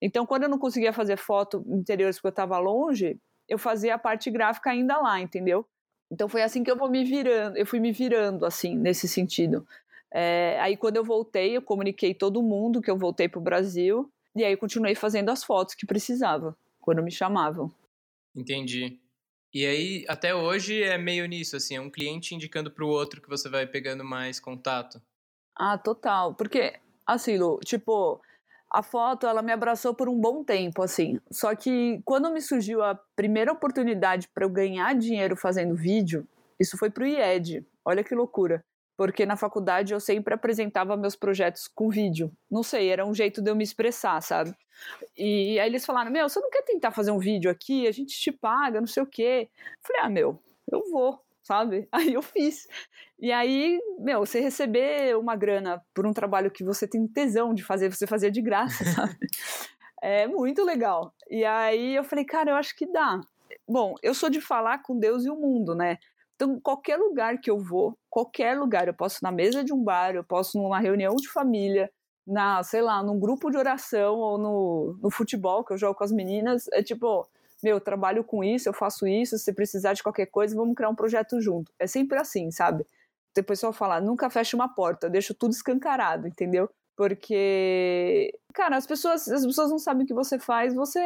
Então, 0.02 0.24
quando 0.24 0.44
eu 0.44 0.48
não 0.48 0.58
conseguia 0.58 0.92
fazer 0.92 1.16
foto 1.16 1.62
interiores 1.68 2.16
porque 2.16 2.28
eu 2.28 2.30
estava 2.30 2.58
longe, 2.58 3.18
eu 3.48 3.58
fazia 3.58 3.94
a 3.94 3.98
parte 3.98 4.30
gráfica 4.30 4.70
ainda 4.70 4.96
lá, 4.98 5.20
entendeu? 5.20 5.66
Então 6.10 6.28
foi 6.28 6.42
assim 6.42 6.64
que 6.64 6.70
eu 6.70 6.76
vou 6.76 6.90
me 6.90 7.04
virando, 7.04 7.56
eu 7.56 7.66
fui 7.66 7.78
me 7.78 7.92
virando 7.92 8.44
assim 8.44 8.76
nesse 8.76 9.06
sentido. 9.06 9.66
É, 10.12 10.58
aí 10.60 10.76
quando 10.76 10.96
eu 10.96 11.04
voltei, 11.04 11.56
eu 11.56 11.62
comuniquei 11.62 12.14
todo 12.14 12.42
mundo 12.42 12.80
que 12.80 12.90
eu 12.90 12.98
voltei 12.98 13.28
para 13.28 13.38
o 13.38 13.42
Brasil 13.42 14.10
e 14.34 14.44
aí 14.44 14.56
continuei 14.56 14.94
fazendo 14.94 15.30
as 15.30 15.44
fotos 15.44 15.74
que 15.74 15.86
precisava 15.86 16.56
quando 16.80 17.02
me 17.02 17.10
chamavam. 17.10 17.72
Entendi. 18.34 18.98
E 19.52 19.66
aí 19.66 20.04
até 20.08 20.34
hoje 20.34 20.82
é 20.82 20.96
meio 20.96 21.26
nisso, 21.26 21.56
assim, 21.56 21.76
é 21.76 21.80
um 21.80 21.90
cliente 21.90 22.34
indicando 22.34 22.70
para 22.70 22.84
o 22.84 22.88
outro 22.88 23.20
que 23.20 23.28
você 23.28 23.48
vai 23.48 23.66
pegando 23.66 24.04
mais 24.04 24.38
contato. 24.38 25.00
Ah, 25.56 25.76
total, 25.76 26.34
porque 26.34 26.74
assim, 27.06 27.36
Lu, 27.36 27.58
tipo 27.64 28.20
a 28.72 28.84
foto 28.84 29.26
ela 29.26 29.42
me 29.42 29.52
abraçou 29.52 29.92
por 29.92 30.08
um 30.08 30.18
bom 30.18 30.44
tempo, 30.44 30.82
assim. 30.82 31.18
Só 31.30 31.54
que 31.56 32.00
quando 32.04 32.32
me 32.32 32.40
surgiu 32.40 32.82
a 32.82 32.94
primeira 33.16 33.52
oportunidade 33.52 34.28
para 34.32 34.44
eu 34.44 34.50
ganhar 34.50 34.94
dinheiro 34.94 35.34
fazendo 35.36 35.74
vídeo, 35.74 36.26
isso 36.58 36.78
foi 36.78 36.88
pro 36.88 37.06
IED. 37.06 37.66
Olha 37.84 38.04
que 38.04 38.14
loucura. 38.14 38.64
Porque 39.00 39.24
na 39.24 39.34
faculdade 39.34 39.94
eu 39.94 39.98
sempre 39.98 40.34
apresentava 40.34 40.94
meus 40.94 41.16
projetos 41.16 41.66
com 41.66 41.88
vídeo. 41.88 42.30
Não 42.50 42.62
sei, 42.62 42.90
era 42.90 43.06
um 43.06 43.14
jeito 43.14 43.40
de 43.40 43.50
eu 43.50 43.56
me 43.56 43.64
expressar, 43.64 44.20
sabe? 44.20 44.54
E 45.16 45.58
aí 45.58 45.66
eles 45.66 45.86
falaram: 45.86 46.10
Meu, 46.10 46.28
você 46.28 46.38
não 46.38 46.50
quer 46.50 46.60
tentar 46.64 46.90
fazer 46.90 47.10
um 47.10 47.18
vídeo 47.18 47.50
aqui? 47.50 47.86
A 47.86 47.92
gente 47.92 48.20
te 48.20 48.30
paga, 48.30 48.78
não 48.78 48.86
sei 48.86 49.02
o 49.02 49.06
quê. 49.06 49.48
Eu 49.48 49.78
falei: 49.80 50.02
Ah, 50.02 50.10
meu, 50.10 50.38
eu 50.70 50.82
vou 50.90 51.18
sabe? 51.42 51.88
Aí 51.90 52.12
eu 52.12 52.20
fiz. 52.20 52.68
E 53.18 53.32
aí, 53.32 53.80
meu, 53.98 54.20
você 54.20 54.38
receber 54.38 55.16
uma 55.16 55.34
grana 55.34 55.82
por 55.94 56.06
um 56.06 56.12
trabalho 56.12 56.50
que 56.50 56.62
você 56.62 56.86
tem 56.86 57.08
tesão 57.08 57.54
de 57.54 57.64
fazer, 57.64 57.90
você 57.90 58.06
fazia 58.06 58.30
de 58.30 58.42
graça, 58.42 58.84
sabe? 58.94 59.16
É 60.02 60.26
muito 60.26 60.62
legal. 60.62 61.14
E 61.30 61.42
aí 61.42 61.96
eu 61.96 62.04
falei, 62.04 62.26
cara, 62.26 62.50
eu 62.50 62.56
acho 62.56 62.76
que 62.76 62.86
dá. 62.92 63.18
Bom, 63.66 63.94
eu 64.02 64.12
sou 64.12 64.28
de 64.28 64.42
falar 64.42 64.82
com 64.82 64.98
Deus 64.98 65.24
e 65.24 65.30
o 65.30 65.36
mundo, 65.36 65.74
né? 65.74 65.96
Então, 66.36 66.60
qualquer 66.60 66.98
lugar 66.98 67.38
que 67.38 67.50
eu 67.50 67.58
vou, 67.58 67.98
qualquer 68.10 68.58
lugar, 68.58 68.88
eu 68.88 68.94
posso 68.94 69.20
na 69.22 69.30
mesa 69.30 69.64
de 69.64 69.72
um 69.72 69.82
bar, 69.82 70.14
eu 70.14 70.24
posso 70.24 70.58
numa 70.58 70.80
reunião 70.80 71.14
de 71.16 71.28
família, 71.28 71.90
na, 72.26 72.62
sei 72.62 72.82
lá, 72.82 73.02
num 73.02 73.18
grupo 73.18 73.50
de 73.50 73.56
oração 73.56 74.16
ou 74.18 74.36
no, 74.36 74.98
no 75.00 75.10
futebol 75.10 75.64
que 75.64 75.72
eu 75.72 75.78
jogo 75.78 75.94
com 75.94 76.04
as 76.04 76.12
meninas, 76.12 76.68
é 76.72 76.82
tipo, 76.82 77.26
meu, 77.62 77.76
eu 77.76 77.80
trabalho 77.80 78.24
com 78.24 78.42
isso, 78.42 78.68
eu 78.68 78.72
faço 78.72 79.06
isso, 79.06 79.38
se 79.38 79.52
precisar 79.52 79.92
de 79.94 80.02
qualquer 80.02 80.26
coisa, 80.26 80.54
vamos 80.56 80.74
criar 80.74 80.88
um 80.88 80.94
projeto 80.94 81.40
junto. 81.40 81.72
É 81.78 81.86
sempre 81.86 82.18
assim, 82.18 82.50
sabe? 82.50 82.84
O 83.38 83.44
pessoal 83.44 83.72
fala, 83.72 84.00
nunca 84.00 84.28
feche 84.28 84.56
uma 84.56 84.68
porta, 84.68 85.08
deixa 85.08 85.32
tudo 85.32 85.52
escancarado, 85.52 86.26
entendeu? 86.26 86.68
Porque, 86.96 88.36
cara, 88.52 88.76
as 88.76 88.86
pessoas, 88.86 89.26
as 89.28 89.46
pessoas 89.46 89.70
não 89.70 89.78
sabem 89.78 90.04
o 90.04 90.06
que 90.06 90.12
você 90.12 90.38
faz, 90.38 90.74
você 90.74 91.00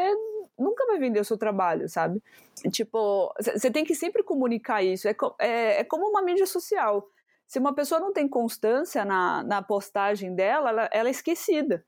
nunca 0.58 0.86
vai 0.86 0.98
vender 0.98 1.20
o 1.20 1.24
seu 1.24 1.36
trabalho, 1.36 1.88
sabe? 1.88 2.22
Tipo, 2.70 3.32
você 3.38 3.70
tem 3.70 3.84
que 3.84 3.94
sempre 3.94 4.22
comunicar 4.22 4.82
isso. 4.82 5.08
É, 5.08 5.16
é, 5.38 5.80
é, 5.80 5.84
como 5.84 6.08
uma 6.08 6.22
mídia 6.22 6.46
social. 6.46 7.08
Se 7.46 7.58
uma 7.58 7.74
pessoa 7.74 8.00
não 8.00 8.12
tem 8.12 8.28
constância 8.28 9.04
na, 9.04 9.42
na 9.44 9.62
postagem 9.62 10.34
dela, 10.34 10.70
ela, 10.70 10.88
ela 10.92 11.08
é 11.08 11.10
esquecida. 11.10 11.84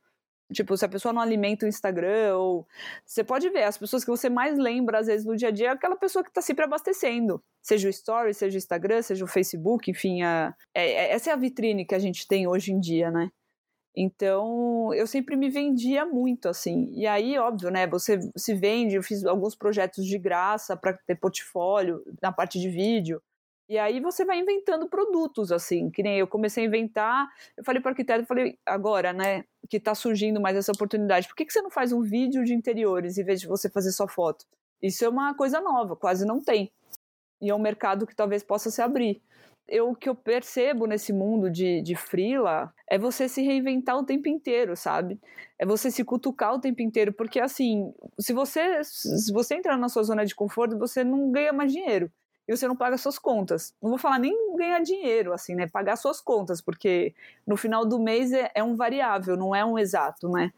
Tipo, 0.52 0.76
se 0.76 0.84
a 0.84 0.88
pessoa 0.88 1.12
não 1.12 1.20
alimenta 1.20 1.66
o 1.66 1.68
Instagram, 1.68 2.36
ou. 2.36 2.66
Você 3.04 3.24
pode 3.24 3.50
ver, 3.50 3.64
as 3.64 3.76
pessoas 3.76 4.04
que 4.04 4.10
você 4.10 4.28
mais 4.28 4.56
lembra, 4.56 5.00
às 5.00 5.06
vezes, 5.08 5.26
no 5.26 5.36
dia 5.36 5.48
a 5.48 5.50
dia, 5.50 5.68
é 5.68 5.70
aquela 5.70 5.96
pessoa 5.96 6.22
que 6.22 6.30
está 6.30 6.40
sempre 6.40 6.64
abastecendo. 6.64 7.42
Seja 7.60 7.88
o 7.88 7.90
Story, 7.90 8.32
seja 8.32 8.56
o 8.56 8.58
Instagram, 8.58 9.02
seja 9.02 9.24
o 9.24 9.28
Facebook, 9.28 9.90
enfim. 9.90 10.22
A... 10.22 10.54
É, 10.72 10.88
é, 10.88 11.12
essa 11.12 11.30
é 11.30 11.32
a 11.32 11.36
vitrine 11.36 11.84
que 11.84 11.96
a 11.96 11.98
gente 11.98 12.28
tem 12.28 12.46
hoje 12.46 12.72
em 12.72 12.78
dia, 12.78 13.10
né? 13.10 13.30
Então, 13.96 14.92
eu 14.92 15.06
sempre 15.06 15.36
me 15.36 15.48
vendia 15.48 16.04
muito, 16.04 16.48
assim. 16.48 16.92
E 16.92 17.06
aí, 17.06 17.38
óbvio, 17.38 17.70
né? 17.70 17.86
Você 17.86 18.18
se 18.36 18.54
vende, 18.54 18.94
eu 18.94 19.02
fiz 19.02 19.24
alguns 19.24 19.54
projetos 19.54 20.04
de 20.04 20.18
graça 20.18 20.76
para 20.76 20.92
ter 20.92 21.14
portfólio 21.14 22.02
na 22.20 22.30
parte 22.30 22.60
de 22.60 22.68
vídeo. 22.68 23.22
E 23.68 23.78
aí 23.78 23.98
você 23.98 24.24
vai 24.24 24.38
inventando 24.38 24.88
produtos, 24.88 25.50
assim, 25.50 25.90
que 25.90 26.02
nem 26.02 26.18
eu 26.18 26.26
comecei 26.28 26.64
a 26.64 26.66
inventar. 26.66 27.26
Eu 27.56 27.64
falei 27.64 27.80
para 27.80 27.88
o 27.88 27.92
arquiteto, 27.92 28.20
eu 28.20 28.26
falei, 28.26 28.58
agora, 28.66 29.12
né, 29.14 29.44
que 29.68 29.78
está 29.78 29.94
surgindo 29.94 30.40
mais 30.40 30.56
essa 30.56 30.72
oportunidade, 30.72 31.26
por 31.26 31.34
que, 31.34 31.46
que 31.46 31.52
você 31.52 31.62
não 31.62 31.70
faz 31.70 31.90
um 31.92 32.02
vídeo 32.02 32.44
de 32.44 32.54
interiores 32.54 33.18
em 33.18 33.24
vez 33.24 33.40
de 33.40 33.48
você 33.48 33.68
fazer 33.70 33.92
só 33.92 34.06
foto? 34.06 34.44
Isso 34.80 35.04
é 35.04 35.08
uma 35.08 35.34
coisa 35.34 35.60
nova, 35.60 35.96
quase 35.96 36.24
não 36.26 36.40
tem. 36.40 36.70
E 37.40 37.50
é 37.50 37.54
um 37.54 37.58
mercado 37.58 38.06
que 38.06 38.14
talvez 38.14 38.42
possa 38.42 38.70
se 38.70 38.82
abrir 38.82 39.22
eu, 39.68 39.90
o 39.90 39.96
que 39.96 40.08
eu 40.08 40.14
percebo 40.14 40.86
nesse 40.86 41.12
mundo 41.12 41.50
de, 41.50 41.82
de 41.82 41.96
freela 41.96 42.72
é 42.88 42.98
você 42.98 43.28
se 43.28 43.42
reinventar 43.42 43.96
o 43.96 44.04
tempo 44.04 44.28
inteiro, 44.28 44.76
sabe? 44.76 45.20
É 45.58 45.66
você 45.66 45.90
se 45.90 46.04
cutucar 46.04 46.54
o 46.54 46.60
tempo 46.60 46.82
inteiro, 46.82 47.12
porque 47.12 47.40
assim, 47.40 47.92
se 48.18 48.32
você, 48.32 48.82
se 48.84 49.32
você 49.32 49.56
entrar 49.56 49.76
na 49.76 49.88
sua 49.88 50.04
zona 50.04 50.24
de 50.24 50.34
conforto, 50.34 50.78
você 50.78 51.02
não 51.02 51.30
ganha 51.32 51.52
mais 51.52 51.72
dinheiro 51.72 52.10
e 52.46 52.56
você 52.56 52.68
não 52.68 52.76
paga 52.76 52.96
suas 52.96 53.18
contas. 53.18 53.74
Não 53.82 53.90
vou 53.90 53.98
falar 53.98 54.18
nem 54.18 54.56
ganhar 54.56 54.80
dinheiro, 54.80 55.32
assim, 55.32 55.54
né? 55.54 55.66
Pagar 55.66 55.96
suas 55.96 56.20
contas, 56.20 56.60
porque 56.60 57.12
no 57.46 57.56
final 57.56 57.84
do 57.84 57.98
mês 57.98 58.32
é, 58.32 58.50
é 58.54 58.62
um 58.62 58.76
variável, 58.76 59.36
não 59.36 59.54
é 59.54 59.64
um 59.64 59.78
exato, 59.78 60.28
né? 60.28 60.52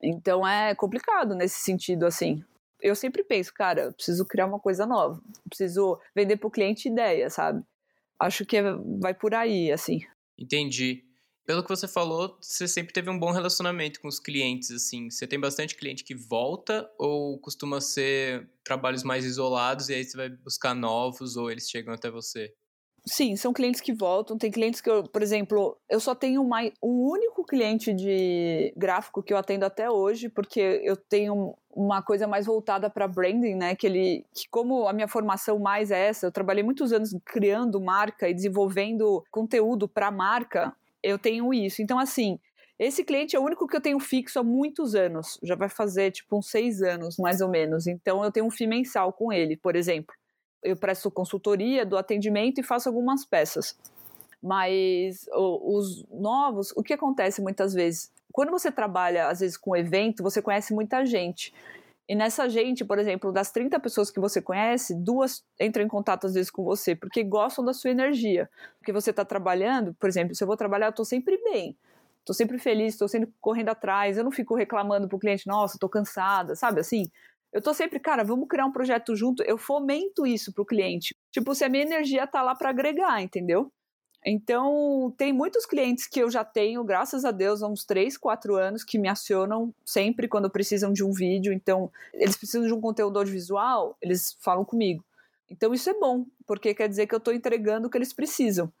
Então 0.00 0.46
é 0.46 0.74
complicado 0.74 1.34
nesse 1.34 1.60
sentido, 1.60 2.06
assim. 2.06 2.44
Eu 2.80 2.94
sempre 2.94 3.24
penso, 3.24 3.52
cara, 3.52 3.84
eu 3.84 3.92
preciso 3.92 4.24
criar 4.26 4.46
uma 4.46 4.60
coisa 4.60 4.86
nova, 4.86 5.20
preciso 5.48 5.98
vender 6.14 6.36
para 6.36 6.46
o 6.46 6.50
cliente 6.50 6.88
ideia, 6.88 7.30
sabe? 7.30 7.64
Acho 8.20 8.44
que 8.44 8.60
vai 9.00 9.14
por 9.14 9.34
aí, 9.34 9.70
assim. 9.72 10.00
Entendi. 10.38 11.04
Pelo 11.46 11.62
que 11.62 11.68
você 11.68 11.86
falou, 11.86 12.38
você 12.40 12.66
sempre 12.66 12.92
teve 12.92 13.10
um 13.10 13.18
bom 13.18 13.30
relacionamento 13.30 14.00
com 14.00 14.08
os 14.08 14.18
clientes, 14.18 14.70
assim. 14.70 15.10
Você 15.10 15.26
tem 15.26 15.38
bastante 15.38 15.76
cliente 15.76 16.02
que 16.02 16.14
volta 16.14 16.90
ou 16.98 17.38
costuma 17.38 17.80
ser 17.80 18.48
trabalhos 18.64 19.02
mais 19.02 19.24
isolados 19.24 19.90
e 19.90 19.94
aí 19.94 20.04
você 20.04 20.16
vai 20.16 20.30
buscar 20.30 20.74
novos 20.74 21.36
ou 21.36 21.50
eles 21.50 21.68
chegam 21.68 21.92
até 21.92 22.10
você? 22.10 22.54
Sim, 23.06 23.36
são 23.36 23.52
clientes 23.52 23.82
que 23.82 23.92
voltam. 23.92 24.38
Tem 24.38 24.50
clientes 24.50 24.80
que 24.80 24.88
eu, 24.88 25.02
por 25.04 25.22
exemplo, 25.22 25.76
eu 25.90 26.00
só 26.00 26.14
tenho 26.14 26.42
mais, 26.42 26.72
um 26.82 27.02
único 27.10 27.44
cliente 27.44 27.92
de 27.92 28.72
gráfico 28.76 29.22
que 29.22 29.30
eu 29.32 29.36
atendo 29.36 29.66
até 29.66 29.90
hoje, 29.90 30.30
porque 30.30 30.80
eu 30.82 30.96
tenho 30.96 31.54
uma 31.70 32.02
coisa 32.02 32.26
mais 32.26 32.46
voltada 32.46 32.88
para 32.88 33.06
branding, 33.06 33.56
né? 33.56 33.74
Que 33.76 33.86
ele, 33.86 34.24
que 34.34 34.48
como 34.48 34.88
a 34.88 34.92
minha 34.94 35.06
formação 35.06 35.58
mais 35.58 35.90
é 35.90 36.06
essa, 36.08 36.26
eu 36.26 36.32
trabalhei 36.32 36.62
muitos 36.62 36.92
anos 36.94 37.14
criando 37.26 37.78
marca 37.78 38.26
e 38.28 38.32
desenvolvendo 38.34 39.22
conteúdo 39.30 39.86
para 39.86 40.10
marca. 40.10 40.74
Eu 41.02 41.18
tenho 41.18 41.52
isso. 41.52 41.82
Então, 41.82 41.98
assim, 41.98 42.38
esse 42.78 43.04
cliente 43.04 43.36
é 43.36 43.38
o 43.38 43.42
único 43.44 43.66
que 43.66 43.76
eu 43.76 43.82
tenho 43.82 44.00
fixo 44.00 44.38
há 44.38 44.42
muitos 44.42 44.94
anos. 44.94 45.38
Já 45.42 45.54
vai 45.56 45.68
fazer 45.68 46.10
tipo 46.10 46.38
uns 46.38 46.48
seis 46.50 46.80
anos, 46.80 47.16
mais 47.18 47.42
ou 47.42 47.50
menos. 47.50 47.86
Então, 47.86 48.24
eu 48.24 48.32
tenho 48.32 48.46
um 48.46 48.50
FII 48.50 48.66
mensal 48.66 49.12
com 49.12 49.30
ele, 49.30 49.58
por 49.58 49.76
exemplo 49.76 50.14
eu 50.64 50.76
presto 50.76 51.10
consultoria 51.10 51.84
do 51.86 51.96
atendimento 51.96 52.58
e 52.58 52.64
faço 52.64 52.88
algumas 52.88 53.24
peças. 53.24 53.78
Mas 54.42 55.26
os 55.32 56.04
novos, 56.10 56.72
o 56.76 56.82
que 56.82 56.92
acontece 56.92 57.40
muitas 57.40 57.72
vezes? 57.72 58.12
Quando 58.32 58.50
você 58.50 58.72
trabalha, 58.72 59.28
às 59.28 59.40
vezes, 59.40 59.56
com 59.56 59.76
evento, 59.76 60.22
você 60.22 60.42
conhece 60.42 60.74
muita 60.74 61.06
gente. 61.06 61.54
E 62.06 62.14
nessa 62.14 62.48
gente, 62.48 62.84
por 62.84 62.98
exemplo, 62.98 63.32
das 63.32 63.50
30 63.50 63.80
pessoas 63.80 64.10
que 64.10 64.20
você 64.20 64.42
conhece, 64.42 64.94
duas 64.94 65.42
entram 65.58 65.84
em 65.84 65.88
contato 65.88 66.26
às 66.26 66.34
vezes 66.34 66.50
com 66.50 66.62
você, 66.62 66.94
porque 66.94 67.22
gostam 67.22 67.64
da 67.64 67.72
sua 67.72 67.90
energia. 67.90 68.50
Porque 68.78 68.92
você 68.92 69.10
está 69.10 69.24
trabalhando, 69.24 69.94
por 69.94 70.08
exemplo, 70.08 70.34
se 70.34 70.42
eu 70.42 70.46
vou 70.46 70.56
trabalhar, 70.56 70.86
eu 70.86 70.90
estou 70.90 71.04
sempre 71.04 71.40
bem. 71.44 71.76
Estou 72.18 72.34
sempre 72.34 72.58
feliz, 72.58 72.94
estou 72.94 73.08
sempre 73.08 73.32
correndo 73.40 73.68
atrás, 73.68 74.18
eu 74.18 74.24
não 74.24 74.30
fico 74.30 74.54
reclamando 74.54 75.06
para 75.08 75.16
o 75.16 75.18
cliente, 75.18 75.46
nossa, 75.46 75.76
estou 75.76 75.88
cansada, 75.88 76.54
sabe 76.54 76.80
assim? 76.80 77.10
Eu 77.54 77.62
tô 77.62 77.72
sempre, 77.72 78.00
cara, 78.00 78.24
vamos 78.24 78.48
criar 78.48 78.66
um 78.66 78.72
projeto 78.72 79.14
junto. 79.14 79.40
Eu 79.44 79.56
fomento 79.56 80.26
isso 80.26 80.52
pro 80.52 80.66
cliente. 80.66 81.14
Tipo, 81.30 81.54
se 81.54 81.64
a 81.64 81.68
minha 81.68 81.84
energia 81.84 82.26
tá 82.26 82.42
lá 82.42 82.52
para 82.52 82.70
agregar, 82.70 83.22
entendeu? 83.22 83.70
Então, 84.26 85.14
tem 85.16 85.32
muitos 85.32 85.64
clientes 85.64 86.08
que 86.08 86.18
eu 86.18 86.28
já 86.28 86.42
tenho, 86.42 86.82
graças 86.82 87.24
a 87.24 87.30
Deus, 87.30 87.62
há 87.62 87.68
uns 87.68 87.84
3, 87.84 88.18
4 88.18 88.56
anos, 88.56 88.82
que 88.82 88.98
me 88.98 89.06
acionam 89.06 89.72
sempre 89.84 90.26
quando 90.26 90.50
precisam 90.50 90.92
de 90.92 91.04
um 91.04 91.12
vídeo. 91.12 91.52
Então, 91.52 91.92
eles 92.12 92.36
precisam 92.36 92.66
de 92.66 92.72
um 92.72 92.80
conteúdo 92.80 93.18
audiovisual, 93.20 93.96
eles 94.02 94.36
falam 94.40 94.64
comigo. 94.64 95.04
Então, 95.48 95.72
isso 95.72 95.88
é 95.88 95.94
bom, 95.94 96.26
porque 96.46 96.74
quer 96.74 96.88
dizer 96.88 97.06
que 97.06 97.14
eu 97.14 97.18
estou 97.18 97.32
entregando 97.32 97.86
o 97.86 97.90
que 97.90 97.96
eles 97.98 98.12
precisam. 98.12 98.72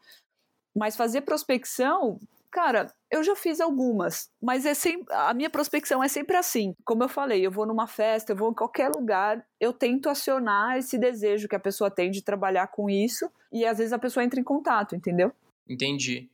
Mas 0.74 0.96
fazer 0.96 1.20
prospecção, 1.20 2.18
Cara, 2.54 2.86
eu 3.10 3.24
já 3.24 3.34
fiz 3.34 3.60
algumas, 3.60 4.30
mas 4.40 4.64
é 4.64 4.74
sempre, 4.74 5.12
a 5.12 5.34
minha 5.34 5.50
prospecção 5.50 6.04
é 6.04 6.06
sempre 6.06 6.36
assim. 6.36 6.72
Como 6.84 7.02
eu 7.02 7.08
falei, 7.08 7.44
eu 7.44 7.50
vou 7.50 7.66
numa 7.66 7.88
festa, 7.88 8.30
eu 8.30 8.36
vou 8.36 8.52
em 8.52 8.54
qualquer 8.54 8.90
lugar, 8.90 9.44
eu 9.58 9.72
tento 9.72 10.08
acionar 10.08 10.78
esse 10.78 10.96
desejo 10.96 11.48
que 11.48 11.56
a 11.56 11.60
pessoa 11.60 11.90
tem 11.90 12.12
de 12.12 12.22
trabalhar 12.22 12.68
com 12.68 12.88
isso 12.88 13.28
e 13.52 13.64
às 13.66 13.78
vezes 13.78 13.92
a 13.92 13.98
pessoa 13.98 14.22
entra 14.22 14.38
em 14.38 14.44
contato, 14.44 14.94
entendeu? 14.94 15.32
Entendi. 15.68 16.30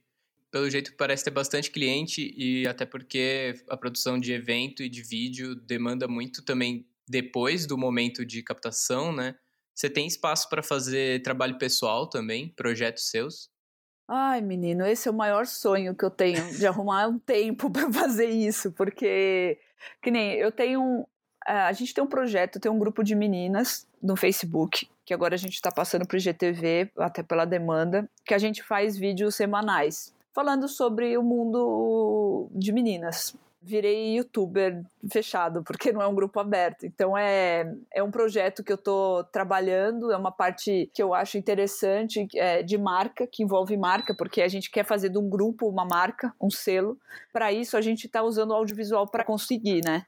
Pelo 0.50 0.68
jeito 0.68 0.94
parece 0.94 1.24
ter 1.24 1.30
bastante 1.30 1.70
cliente 1.70 2.34
e 2.36 2.68
até 2.68 2.84
porque 2.84 3.54
a 3.66 3.76
produção 3.78 4.20
de 4.20 4.34
evento 4.34 4.82
e 4.82 4.90
de 4.90 5.02
vídeo 5.02 5.54
demanda 5.54 6.06
muito 6.06 6.44
também 6.44 6.86
depois 7.08 7.64
do 7.64 7.78
momento 7.78 8.26
de 8.26 8.42
captação, 8.42 9.10
né? 9.10 9.36
Você 9.74 9.88
tem 9.88 10.06
espaço 10.06 10.50
para 10.50 10.62
fazer 10.62 11.22
trabalho 11.22 11.56
pessoal 11.56 12.06
também, 12.06 12.50
projetos 12.50 13.08
seus? 13.08 13.49
Ai, 14.12 14.40
menino, 14.40 14.84
esse 14.84 15.06
é 15.06 15.10
o 15.12 15.14
maior 15.14 15.46
sonho 15.46 15.94
que 15.94 16.04
eu 16.04 16.10
tenho 16.10 16.44
de 16.52 16.66
arrumar 16.66 17.06
um 17.06 17.16
tempo 17.16 17.70
para 17.70 17.92
fazer 17.92 18.28
isso, 18.28 18.72
porque 18.72 19.56
que 20.02 20.10
nem 20.10 20.32
eu 20.32 20.50
tenho 20.50 21.06
é, 21.46 21.52
a 21.52 21.72
gente 21.72 21.94
tem 21.94 22.02
um 22.02 22.08
projeto, 22.08 22.58
tem 22.58 22.72
um 22.72 22.78
grupo 22.78 23.04
de 23.04 23.14
meninas 23.14 23.86
no 24.02 24.16
Facebook, 24.16 24.88
que 25.04 25.14
agora 25.14 25.36
a 25.36 25.38
gente 25.38 25.54
está 25.54 25.70
passando 25.70 26.04
para 26.08 26.16
o 26.16 26.18
IGTV, 26.18 26.90
até 26.98 27.22
pela 27.22 27.44
demanda, 27.44 28.10
que 28.24 28.34
a 28.34 28.38
gente 28.38 28.64
faz 28.64 28.96
vídeos 28.96 29.36
semanais, 29.36 30.12
falando 30.34 30.66
sobre 30.66 31.16
o 31.16 31.22
mundo 31.22 32.48
de 32.50 32.72
meninas 32.72 33.36
virei 33.62 34.16
youtuber 34.16 34.82
fechado, 35.10 35.62
porque 35.62 35.92
não 35.92 36.00
é 36.00 36.06
um 36.06 36.14
grupo 36.14 36.40
aberto. 36.40 36.86
Então 36.86 37.16
é, 37.16 37.70
é 37.92 38.02
um 38.02 38.10
projeto 38.10 38.64
que 38.64 38.72
eu 38.72 38.76
estou 38.76 39.22
trabalhando, 39.24 40.10
é 40.10 40.16
uma 40.16 40.32
parte 40.32 40.90
que 40.94 41.02
eu 41.02 41.12
acho 41.12 41.36
interessante 41.36 42.26
é, 42.34 42.62
de 42.62 42.78
marca, 42.78 43.26
que 43.26 43.42
envolve 43.42 43.76
marca, 43.76 44.14
porque 44.14 44.40
a 44.40 44.48
gente 44.48 44.70
quer 44.70 44.84
fazer 44.84 45.10
de 45.10 45.18
um 45.18 45.28
grupo 45.28 45.68
uma 45.68 45.84
marca, 45.84 46.34
um 46.40 46.50
selo. 46.50 46.98
Para 47.32 47.52
isso 47.52 47.76
a 47.76 47.80
gente 47.80 48.06
está 48.06 48.22
usando 48.22 48.50
o 48.50 48.54
audiovisual 48.54 49.06
para 49.06 49.24
conseguir, 49.24 49.82
né? 49.84 50.04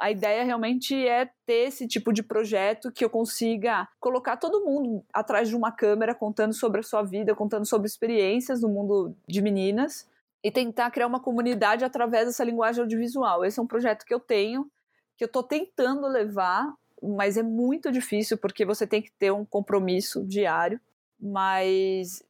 A 0.00 0.12
ideia 0.12 0.44
realmente 0.44 0.94
é 0.94 1.28
ter 1.44 1.66
esse 1.66 1.86
tipo 1.86 2.12
de 2.12 2.22
projeto 2.22 2.92
que 2.92 3.04
eu 3.04 3.10
consiga 3.10 3.88
colocar 3.98 4.36
todo 4.36 4.64
mundo 4.64 5.04
atrás 5.12 5.48
de 5.48 5.56
uma 5.56 5.72
câmera 5.72 6.14
contando 6.14 6.54
sobre 6.54 6.80
a 6.80 6.84
sua 6.84 7.02
vida, 7.02 7.34
contando 7.34 7.66
sobre 7.66 7.88
experiências 7.88 8.62
no 8.62 8.68
mundo 8.68 9.14
de 9.26 9.42
meninas 9.42 10.06
e 10.42 10.50
tentar 10.50 10.90
criar 10.90 11.06
uma 11.06 11.20
comunidade 11.20 11.84
através 11.84 12.26
dessa 12.26 12.44
linguagem 12.44 12.82
audiovisual. 12.82 13.44
Esse 13.44 13.58
é 13.58 13.62
um 13.62 13.66
projeto 13.66 14.04
que 14.04 14.14
eu 14.14 14.20
tenho, 14.20 14.70
que 15.16 15.24
eu 15.24 15.26
estou 15.26 15.42
tentando 15.42 16.06
levar, 16.06 16.72
mas 17.02 17.36
é 17.36 17.42
muito 17.42 17.90
difícil 17.90 18.38
porque 18.38 18.64
você 18.64 18.86
tem 18.86 19.02
que 19.02 19.10
ter 19.12 19.32
um 19.32 19.44
compromisso 19.44 20.24
diário. 20.24 20.80
Mas, 21.20 22.22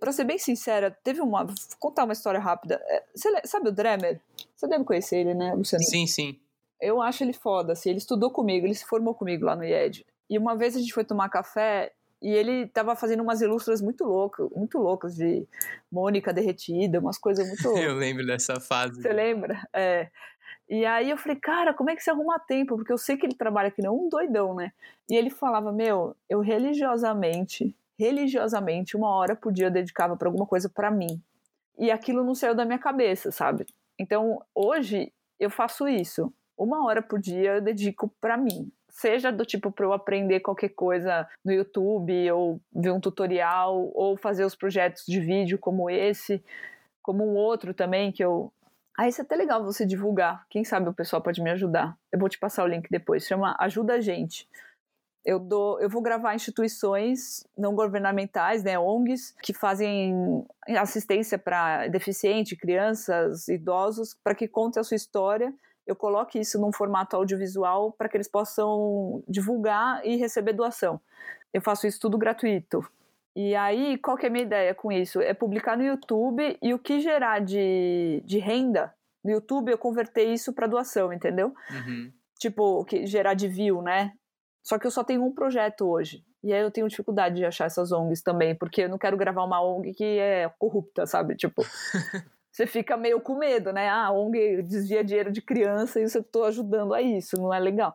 para 0.00 0.12
ser 0.12 0.24
bem 0.24 0.38
sincera, 0.38 0.90
teve 1.04 1.20
uma. 1.20 1.44
Vou 1.44 1.54
contar 1.78 2.04
uma 2.04 2.14
história 2.14 2.40
rápida. 2.40 2.82
É, 2.86 3.04
você 3.14 3.28
sabe 3.44 3.68
o 3.68 3.72
Dremer? 3.72 4.20
Você 4.56 4.66
deve 4.66 4.84
conhecer 4.84 5.18
ele, 5.18 5.34
né, 5.34 5.52
Luciano? 5.52 5.84
Sim, 5.84 6.06
sim. 6.06 6.40
Eu 6.80 7.02
acho 7.02 7.22
ele 7.22 7.34
foda, 7.34 7.74
assim. 7.74 7.90
Ele 7.90 7.98
estudou 7.98 8.30
comigo, 8.30 8.66
ele 8.66 8.74
se 8.74 8.86
formou 8.86 9.14
comigo 9.14 9.44
lá 9.44 9.54
no 9.54 9.64
IED. 9.64 10.06
E 10.28 10.38
uma 10.38 10.56
vez 10.56 10.74
a 10.74 10.78
gente 10.78 10.92
foi 10.92 11.04
tomar 11.04 11.28
café 11.28 11.92
e 12.20 12.30
ele 12.30 12.62
estava 12.62 12.96
fazendo 12.96 13.22
umas 13.22 13.40
ilustras 13.40 13.82
muito 13.82 14.04
loucas, 14.04 14.48
muito 14.50 14.78
loucas 14.78 15.14
de 15.14 15.46
Mônica 15.90 16.32
derretida, 16.32 16.98
umas 16.98 17.18
coisas 17.18 17.46
muito 17.48 17.78
Eu 17.78 17.94
lembro 17.94 18.26
dessa 18.26 18.58
fase. 18.58 19.00
Você 19.00 19.12
lembra? 19.12 19.60
É. 19.72 20.10
E 20.68 20.84
aí 20.84 21.10
eu 21.10 21.16
falei, 21.16 21.36
cara, 21.36 21.72
como 21.74 21.90
é 21.90 21.96
que 21.96 22.02
você 22.02 22.10
arruma 22.10 22.38
tempo? 22.40 22.76
Porque 22.76 22.92
eu 22.92 22.98
sei 22.98 23.16
que 23.16 23.24
ele 23.24 23.36
trabalha 23.36 23.68
aqui 23.68 23.82
não 23.82 23.96
um 23.96 24.08
doidão, 24.08 24.54
né? 24.54 24.72
E 25.08 25.14
ele 25.14 25.30
falava, 25.30 25.70
meu, 25.70 26.16
eu 26.28 26.40
religiosamente, 26.40 27.76
religiosamente, 27.98 28.96
uma 28.96 29.14
hora 29.14 29.36
por 29.36 29.52
dia 29.52 29.66
eu 29.66 29.70
dedicava 29.70 30.16
para 30.16 30.28
alguma 30.28 30.46
coisa 30.46 30.68
para 30.68 30.90
mim. 30.90 31.22
E 31.78 31.90
aquilo 31.90 32.24
não 32.24 32.34
saiu 32.34 32.54
da 32.54 32.64
minha 32.64 32.78
cabeça, 32.78 33.30
sabe? 33.30 33.66
Então, 33.98 34.42
hoje 34.54 35.12
eu 35.38 35.50
faço 35.50 35.86
isso. 35.86 36.32
Uma 36.56 36.84
hora 36.84 37.02
por 37.02 37.20
dia 37.20 37.56
eu 37.56 37.60
dedico 37.60 38.08
para 38.20 38.36
mim 38.36 38.72
seja 38.96 39.30
do 39.30 39.44
tipo 39.44 39.70
para 39.70 39.84
eu 39.84 39.92
aprender 39.92 40.40
qualquer 40.40 40.70
coisa 40.70 41.28
no 41.44 41.52
YouTube, 41.52 42.32
ou 42.32 42.60
ver 42.74 42.90
um 42.92 43.00
tutorial, 43.00 43.90
ou 43.94 44.16
fazer 44.16 44.44
os 44.44 44.54
projetos 44.54 45.04
de 45.06 45.20
vídeo 45.20 45.58
como 45.58 45.90
esse, 45.90 46.42
como 47.02 47.22
um 47.22 47.36
outro 47.36 47.74
também 47.74 48.10
que 48.10 48.24
eu. 48.24 48.50
Ah, 48.98 49.06
isso 49.06 49.20
é 49.20 49.24
até 49.24 49.36
legal 49.36 49.62
você 49.62 49.84
divulgar. 49.84 50.46
Quem 50.48 50.64
sabe 50.64 50.88
o 50.88 50.94
pessoal 50.94 51.20
pode 51.20 51.42
me 51.42 51.50
ajudar. 51.50 51.94
Eu 52.10 52.18
vou 52.18 52.30
te 52.30 52.38
passar 52.38 52.64
o 52.64 52.66
link 52.66 52.88
depois. 52.90 53.26
Chama 53.26 53.54
Ajuda 53.60 53.94
a 53.94 54.00
Gente. 54.00 54.48
Eu, 55.22 55.38
dou, 55.38 55.78
eu 55.80 55.90
vou 55.90 56.00
gravar 56.00 56.34
instituições 56.34 57.46
não 57.58 57.74
governamentais, 57.74 58.62
né, 58.62 58.78
ONGs, 58.78 59.34
que 59.42 59.52
fazem 59.52 60.46
assistência 60.78 61.36
para 61.36 61.88
deficiente, 61.88 62.56
crianças, 62.56 63.46
idosos, 63.48 64.16
para 64.24 64.34
que 64.34 64.48
conte 64.48 64.78
a 64.78 64.84
sua 64.84 64.94
história. 64.94 65.52
Eu 65.86 65.94
coloque 65.94 66.38
isso 66.38 66.60
num 66.60 66.72
formato 66.72 67.16
audiovisual 67.16 67.92
para 67.92 68.08
que 68.08 68.16
eles 68.16 68.28
possam 68.28 69.22
divulgar 69.28 70.04
e 70.04 70.16
receber 70.16 70.52
doação. 70.52 71.00
Eu 71.52 71.62
faço 71.62 71.86
isso 71.86 72.00
tudo 72.00 72.18
gratuito. 72.18 72.84
E 73.34 73.54
aí, 73.54 73.98
qual 73.98 74.16
que 74.16 74.26
é 74.26 74.28
a 74.28 74.32
minha 74.32 74.44
ideia 74.44 74.74
com 74.74 74.90
isso? 74.90 75.20
É 75.20 75.34
publicar 75.34 75.76
no 75.76 75.84
YouTube 75.84 76.58
e 76.60 76.72
o 76.74 76.78
que 76.78 77.00
gerar 77.00 77.40
de, 77.40 78.22
de 78.24 78.38
renda 78.38 78.92
no 79.26 79.32
YouTube, 79.32 79.70
eu 79.70 79.78
converter 79.78 80.24
isso 80.24 80.52
para 80.52 80.68
doação, 80.68 81.12
entendeu? 81.12 81.52
Uhum. 81.70 82.12
Tipo, 82.38 82.84
que 82.84 83.06
gerar 83.06 83.34
de 83.34 83.48
view, 83.48 83.82
né? 83.82 84.12
Só 84.62 84.78
que 84.78 84.86
eu 84.86 84.90
só 84.90 85.02
tenho 85.02 85.24
um 85.24 85.34
projeto 85.34 85.84
hoje. 85.84 86.24
E 86.44 86.52
aí 86.52 86.60
eu 86.60 86.70
tenho 86.70 86.88
dificuldade 86.88 87.34
de 87.36 87.44
achar 87.44 87.64
essas 87.64 87.90
ONGs 87.90 88.22
também, 88.22 88.54
porque 88.54 88.82
eu 88.82 88.88
não 88.88 88.98
quero 88.98 89.16
gravar 89.16 89.42
uma 89.42 89.60
ONG 89.60 89.92
que 89.94 90.04
é 90.04 90.48
corrupta, 90.58 91.06
sabe? 91.06 91.34
Tipo, 91.34 91.62
você 92.56 92.66
fica 92.66 92.96
meio 92.96 93.20
com 93.20 93.36
medo, 93.36 93.70
né? 93.70 93.90
Ah, 93.90 94.06
a 94.06 94.12
ONG 94.12 94.62
desvia 94.62 95.04
dinheiro 95.04 95.30
de 95.30 95.42
criança 95.42 96.00
e 96.00 96.04
eu 96.04 96.06
estou 96.06 96.44
ajudando 96.44 96.94
a 96.94 97.02
isso, 97.02 97.36
não 97.36 97.52
é 97.52 97.60
legal. 97.60 97.94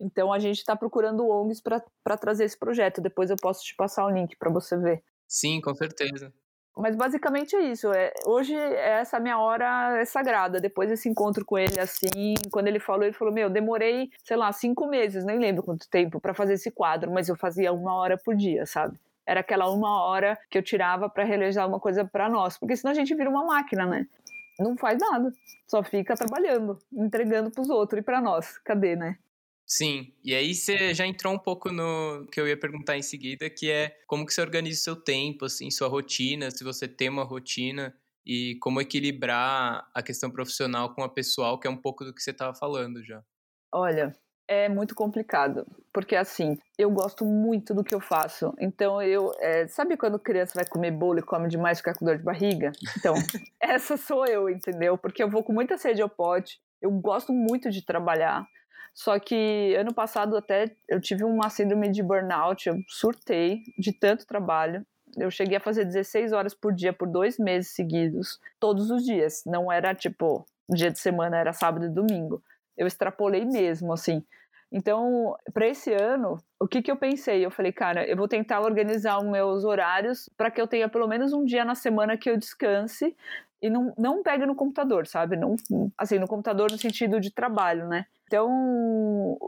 Então 0.00 0.32
a 0.32 0.40
gente 0.40 0.58
está 0.58 0.74
procurando 0.74 1.28
ONGs 1.28 1.60
para 1.60 2.16
trazer 2.16 2.42
esse 2.42 2.58
projeto. 2.58 3.00
Depois 3.00 3.30
eu 3.30 3.36
posso 3.40 3.62
te 3.62 3.72
passar 3.76 4.04
o 4.04 4.10
link 4.10 4.34
para 4.36 4.50
você 4.50 4.76
ver. 4.76 5.04
Sim, 5.28 5.60
com 5.60 5.72
certeza. 5.76 6.34
Mas 6.76 6.96
basicamente 6.96 7.54
é 7.54 7.70
isso. 7.70 7.92
É, 7.92 8.12
hoje 8.26 8.52
essa 8.56 9.20
minha 9.20 9.38
hora 9.38 10.00
é 10.00 10.04
sagrada. 10.04 10.60
Depois 10.60 10.88
desse 10.88 11.08
encontro 11.08 11.44
com 11.44 11.56
ele, 11.56 11.78
assim, 11.78 12.34
quando 12.50 12.66
ele 12.66 12.80
falou, 12.80 13.04
ele 13.04 13.12
falou: 13.12 13.32
Meu, 13.32 13.48
demorei, 13.48 14.10
sei 14.24 14.36
lá, 14.36 14.50
cinco 14.50 14.88
meses, 14.88 15.24
nem 15.24 15.38
lembro 15.38 15.62
quanto 15.62 15.88
tempo, 15.88 16.20
para 16.20 16.34
fazer 16.34 16.54
esse 16.54 16.72
quadro, 16.72 17.12
mas 17.12 17.28
eu 17.28 17.36
fazia 17.36 17.72
uma 17.72 17.94
hora 17.94 18.18
por 18.18 18.34
dia, 18.34 18.66
sabe? 18.66 18.98
Era 19.26 19.40
aquela 19.40 19.70
uma 19.70 20.02
hora 20.04 20.38
que 20.50 20.58
eu 20.58 20.62
tirava 20.62 21.08
para 21.08 21.24
realizar 21.24 21.66
uma 21.66 21.80
coisa 21.80 22.04
para 22.04 22.28
nós, 22.28 22.58
porque 22.58 22.76
senão 22.76 22.92
a 22.92 22.94
gente 22.94 23.14
vira 23.14 23.30
uma 23.30 23.44
máquina, 23.44 23.86
né? 23.86 24.06
Não 24.58 24.76
faz 24.76 24.98
nada, 24.98 25.32
só 25.68 25.82
fica 25.82 26.14
trabalhando, 26.14 26.78
entregando 26.92 27.50
para 27.50 27.62
os 27.62 27.70
outros 27.70 28.00
e 28.00 28.04
para 28.04 28.20
nós. 28.20 28.58
Cadê, 28.58 28.94
né? 28.94 29.18
Sim, 29.66 30.12
e 30.22 30.34
aí 30.34 30.54
você 30.54 30.92
já 30.92 31.06
entrou 31.06 31.32
um 31.32 31.38
pouco 31.38 31.72
no 31.72 32.26
que 32.30 32.38
eu 32.38 32.46
ia 32.46 32.56
perguntar 32.56 32.98
em 32.98 33.02
seguida, 33.02 33.48
que 33.48 33.70
é 33.70 33.96
como 34.06 34.26
que 34.26 34.34
você 34.34 34.42
organiza 34.42 34.78
o 34.78 34.84
seu 34.84 34.96
tempo, 34.96 35.46
assim, 35.46 35.70
sua 35.70 35.88
rotina, 35.88 36.50
se 36.50 36.62
você 36.62 36.86
tem 36.86 37.08
uma 37.08 37.24
rotina 37.24 37.94
e 38.26 38.56
como 38.60 38.80
equilibrar 38.80 39.88
a 39.94 40.02
questão 40.02 40.30
profissional 40.30 40.94
com 40.94 41.02
a 41.02 41.08
pessoal, 41.08 41.58
que 41.58 41.66
é 41.66 41.70
um 41.70 41.76
pouco 41.76 42.04
do 42.04 42.14
que 42.14 42.22
você 42.22 42.30
estava 42.30 42.54
falando 42.54 43.02
já. 43.02 43.22
Olha, 43.72 44.12
é 44.46 44.68
muito 44.68 44.94
complicado, 44.94 45.66
porque 45.92 46.14
assim, 46.14 46.58
eu 46.78 46.90
gosto 46.90 47.24
muito 47.24 47.72
do 47.74 47.82
que 47.82 47.94
eu 47.94 48.00
faço. 48.00 48.54
Então 48.58 49.00
eu, 49.00 49.32
é, 49.38 49.66
sabe 49.68 49.96
quando 49.96 50.18
criança 50.18 50.52
vai 50.54 50.66
comer 50.66 50.90
bolo 50.90 51.18
e 51.18 51.22
come 51.22 51.48
demais 51.48 51.78
e 51.78 51.80
fica 51.80 51.94
com 51.94 52.04
dor 52.04 52.16
de 52.16 52.22
barriga? 52.22 52.72
Então, 52.98 53.14
essa 53.60 53.96
sou 53.96 54.26
eu, 54.26 54.48
entendeu? 54.48 54.98
Porque 54.98 55.22
eu 55.22 55.30
vou 55.30 55.42
com 55.42 55.52
muita 55.52 55.78
sede 55.78 56.02
ao 56.02 56.08
pote, 56.08 56.60
eu 56.80 56.90
gosto 56.90 57.32
muito 57.32 57.70
de 57.70 57.84
trabalhar. 57.84 58.46
Só 58.92 59.18
que 59.18 59.74
ano 59.76 59.92
passado 59.92 60.36
até 60.36 60.70
eu 60.88 61.00
tive 61.00 61.24
uma 61.24 61.50
síndrome 61.50 61.90
de 61.90 62.02
burnout, 62.02 62.68
eu 62.68 62.76
surtei 62.86 63.62
de 63.76 63.92
tanto 63.92 64.26
trabalho. 64.26 64.86
Eu 65.16 65.30
cheguei 65.30 65.56
a 65.56 65.60
fazer 65.60 65.84
16 65.84 66.32
horas 66.32 66.54
por 66.54 66.72
dia 66.72 66.92
por 66.92 67.08
dois 67.08 67.38
meses 67.38 67.72
seguidos, 67.72 68.40
todos 68.60 68.90
os 68.90 69.04
dias. 69.04 69.42
Não 69.46 69.70
era 69.70 69.94
tipo 69.94 70.46
dia 70.68 70.90
de 70.90 70.98
semana, 70.98 71.38
era 71.38 71.52
sábado 71.52 71.86
e 71.86 71.88
domingo. 71.88 72.42
Eu 72.76 72.86
extrapolei 72.86 73.44
mesmo, 73.44 73.92
assim. 73.92 74.24
Então, 74.70 75.36
para 75.52 75.68
esse 75.68 75.92
ano, 75.92 76.36
o 76.58 76.66
que, 76.66 76.82
que 76.82 76.90
eu 76.90 76.96
pensei? 76.96 77.46
Eu 77.46 77.50
falei, 77.50 77.70
cara, 77.70 78.04
eu 78.08 78.16
vou 78.16 78.26
tentar 78.26 78.60
organizar 78.60 79.18
os 79.18 79.24
meus 79.24 79.64
horários 79.64 80.28
para 80.36 80.50
que 80.50 80.60
eu 80.60 80.66
tenha 80.66 80.88
pelo 80.88 81.06
menos 81.06 81.32
um 81.32 81.44
dia 81.44 81.64
na 81.64 81.76
semana 81.76 82.16
que 82.16 82.28
eu 82.28 82.36
descanse 82.36 83.16
e 83.62 83.70
não, 83.70 83.94
não 83.96 84.22
pegue 84.22 84.44
no 84.44 84.56
computador, 84.56 85.06
sabe? 85.06 85.36
Não, 85.36 85.54
assim, 85.96 86.18
no 86.18 86.26
computador 86.26 86.72
no 86.72 86.76
sentido 86.76 87.20
de 87.20 87.30
trabalho, 87.32 87.86
né? 87.86 88.04
Então, 88.26 89.38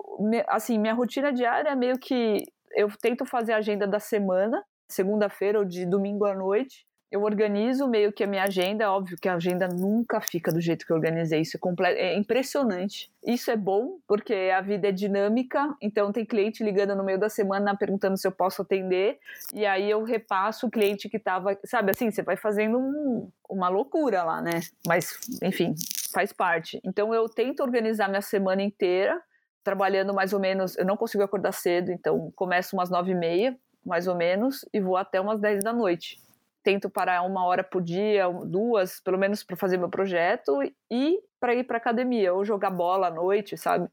assim, 0.47 0.79
minha 0.79 0.95
rotina 0.95 1.33
diária 1.33 1.71
é 1.71 1.75
meio 1.75 1.99
que 1.99 2.45
eu 2.71 2.89
tento 3.01 3.25
fazer 3.25 3.53
a 3.53 3.57
agenda 3.57 3.87
da 3.87 3.99
semana, 3.99 4.65
segunda-feira 4.89 5.59
ou 5.59 5.65
de 5.65 5.85
domingo 5.85 6.25
à 6.25 6.37
noite, 6.37 6.86
eu 7.11 7.23
organizo 7.23 7.87
meio 7.87 8.13
que 8.13 8.25
a 8.25 8.27
minha 8.27 8.43
agenda, 8.43 8.91
óbvio 8.91 9.17
que 9.17 9.29
a 9.29 9.35
agenda 9.35 9.69
nunca 9.69 10.21
fica 10.21 10.53
do 10.53 10.61
jeito 10.61 10.85
que 10.85 10.93
eu 10.93 10.97
organizei, 10.97 11.41
isso 11.41 11.57
é, 11.57 11.93
é 11.93 12.19
impressionante. 12.19 13.11
Isso 13.25 13.51
é 13.51 13.57
bom, 13.57 13.99
porque 14.07 14.35
a 14.55 14.61
vida 14.61 14.89
é 14.89 14.93
dinâmica, 14.93 15.75
então 15.81 16.13
tem 16.13 16.25
cliente 16.25 16.65
ligando 16.65 16.97
no 16.97 17.05
meio 17.05 17.19
da 17.19 17.29
semana 17.29 17.77
perguntando 17.77 18.17
se 18.17 18.27
eu 18.27 18.33
posso 18.33 18.63
atender, 18.63 19.19
e 19.55 19.65
aí 19.65 19.89
eu 19.89 20.03
repasso 20.03 20.67
o 20.67 20.71
cliente 20.71 21.09
que 21.09 21.17
estava, 21.17 21.57
sabe 21.65 21.91
assim, 21.91 22.11
você 22.11 22.23
vai 22.23 22.37
fazendo 22.37 22.79
um, 22.79 23.31
uma 23.49 23.69
loucura 23.69 24.25
lá, 24.25 24.43
né? 24.43 24.61
Mas, 24.87 25.19
enfim, 25.43 25.75
faz 26.13 26.33
parte. 26.33 26.81
Então 26.85 27.15
eu 27.15 27.29
tento 27.29 27.63
organizar 27.63 28.09
minha 28.09 28.23
semana 28.23 28.63
inteira, 28.63 29.21
trabalhando 29.63 30.13
mais 30.13 30.33
ou 30.33 30.41
menos, 30.41 30.77
eu 30.77 30.85
não 30.85 30.97
consigo 30.97 31.23
acordar 31.23 31.53
cedo, 31.53 31.91
então 31.91 32.33
começo 32.35 32.77
umas 32.77 32.91
nove 32.91 33.13
e 33.13 33.15
meia, 33.15 33.57
mais 33.85 34.09
ou 34.09 34.17
menos, 34.17 34.65
e 34.73 34.81
vou 34.81 34.97
até 34.97 35.21
umas 35.21 35.41
dez 35.41 35.63
da 35.63 35.73
noite 35.73 36.26
tento 36.67 36.91
parar 36.91 37.23
uma 37.23 37.45
hora 37.47 37.63
por 37.63 37.81
dia, 37.81 38.29
duas, 38.45 38.99
pelo 38.99 39.17
menos 39.17 39.45
para 39.45 39.55
fazer 39.55 39.77
meu 39.77 39.89
projeto 39.89 40.61
e 40.91 41.17
para 41.39 41.55
ir 41.55 41.63
para 41.63 41.77
academia 41.77 42.35
ou 42.35 42.45
jogar 42.45 42.71
bola 42.71 43.07
à 43.07 43.11
noite, 43.11 43.57
sabe? 43.57 43.89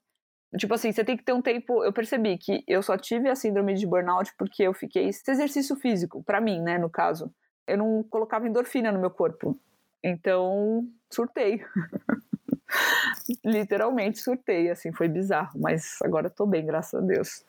Tipo 0.57 0.73
assim, 0.73 0.91
você 0.91 1.03
tem 1.03 1.15
que 1.15 1.23
ter 1.23 1.33
um 1.33 1.41
tempo. 1.41 1.83
Eu 1.83 1.93
percebi 1.93 2.35
que 2.35 2.63
eu 2.67 2.81
só 2.81 2.97
tive 2.97 3.29
a 3.29 3.35
síndrome 3.35 3.75
de 3.75 3.85
burnout 3.85 4.33
porque 4.39 4.63
eu 4.63 4.73
fiquei 4.73 5.07
esse 5.07 5.29
exercício 5.29 5.75
físico, 5.75 6.23
para 6.23 6.41
mim, 6.41 6.59
né, 6.61 6.79
no 6.79 6.89
caso. 6.89 7.31
Eu 7.67 7.77
não 7.77 8.03
colocava 8.09 8.47
endorfina 8.47 8.91
no 8.91 8.99
meu 8.99 9.11
corpo. 9.11 9.55
Então, 10.03 10.87
surtei. 11.11 11.63
Literalmente 13.45 14.17
surtei, 14.19 14.71
assim, 14.71 14.91
foi 14.91 15.07
bizarro, 15.07 15.59
mas 15.59 15.99
agora 16.01 16.27
tô 16.27 16.47
bem, 16.47 16.65
graças 16.65 16.95
a 16.95 17.05
Deus. 17.05 17.45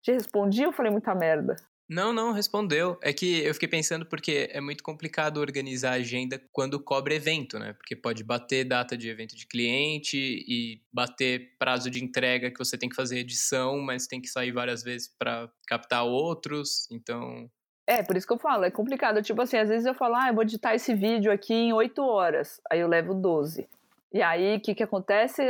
Te 0.00 0.12
respondi 0.12 0.64
ou 0.64 0.72
falei 0.72 0.92
muita 0.92 1.16
merda? 1.16 1.56
Não, 1.92 2.10
não, 2.10 2.32
respondeu. 2.32 2.96
É 3.02 3.12
que 3.12 3.44
eu 3.44 3.52
fiquei 3.52 3.68
pensando 3.68 4.06
porque 4.06 4.48
é 4.50 4.62
muito 4.62 4.82
complicado 4.82 5.36
organizar 5.36 5.90
a 5.90 5.96
agenda 5.96 6.40
quando 6.50 6.80
cobre 6.80 7.14
evento, 7.14 7.58
né? 7.58 7.74
Porque 7.74 7.94
pode 7.94 8.24
bater 8.24 8.64
data 8.64 8.96
de 8.96 9.10
evento 9.10 9.36
de 9.36 9.46
cliente 9.46 10.16
e 10.16 10.80
bater 10.90 11.54
prazo 11.58 11.90
de 11.90 12.02
entrega 12.02 12.50
que 12.50 12.58
você 12.58 12.78
tem 12.78 12.88
que 12.88 12.96
fazer 12.96 13.18
edição, 13.18 13.78
mas 13.78 14.06
tem 14.06 14.22
que 14.22 14.28
sair 14.28 14.52
várias 14.52 14.82
vezes 14.82 15.06
para 15.06 15.50
captar 15.66 16.06
outros, 16.06 16.88
então... 16.90 17.50
É, 17.86 18.02
por 18.02 18.16
isso 18.16 18.26
que 18.26 18.32
eu 18.32 18.38
falo, 18.38 18.64
é 18.64 18.70
complicado. 18.70 19.20
Tipo 19.20 19.42
assim, 19.42 19.58
às 19.58 19.68
vezes 19.68 19.84
eu 19.84 19.92
falo, 19.92 20.14
ah, 20.14 20.28
eu 20.28 20.34
vou 20.34 20.44
editar 20.44 20.74
esse 20.74 20.94
vídeo 20.94 21.30
aqui 21.30 21.52
em 21.52 21.72
8 21.74 22.00
horas, 22.00 22.58
aí 22.70 22.80
eu 22.80 22.88
levo 22.88 23.12
12. 23.12 23.68
E 24.14 24.22
aí, 24.22 24.56
o 24.56 24.60
que 24.60 24.74
que 24.74 24.82
acontece? 24.82 25.42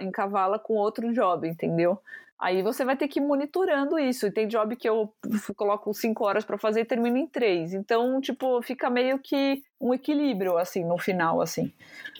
Encavala 0.00 0.58
com 0.58 0.74
outro 0.74 1.10
job, 1.10 1.48
entendeu? 1.48 1.98
Aí 2.40 2.62
você 2.62 2.86
vai 2.86 2.96
ter 2.96 3.06
que 3.06 3.20
ir 3.20 3.22
monitorando 3.22 3.98
isso. 3.98 4.26
E 4.26 4.32
tem 4.32 4.48
job 4.48 4.74
que 4.74 4.88
eu 4.88 5.12
coloco 5.54 5.92
cinco 5.92 6.24
horas 6.24 6.42
para 6.42 6.56
fazer 6.56 6.80
e 6.80 6.84
termino 6.86 7.18
em 7.18 7.26
três. 7.26 7.74
Então, 7.74 8.18
tipo, 8.18 8.62
fica 8.62 8.88
meio 8.88 9.18
que 9.18 9.62
um 9.78 9.92
equilíbrio, 9.92 10.56
assim, 10.56 10.82
no 10.82 10.96
final, 10.96 11.42
assim. 11.42 11.70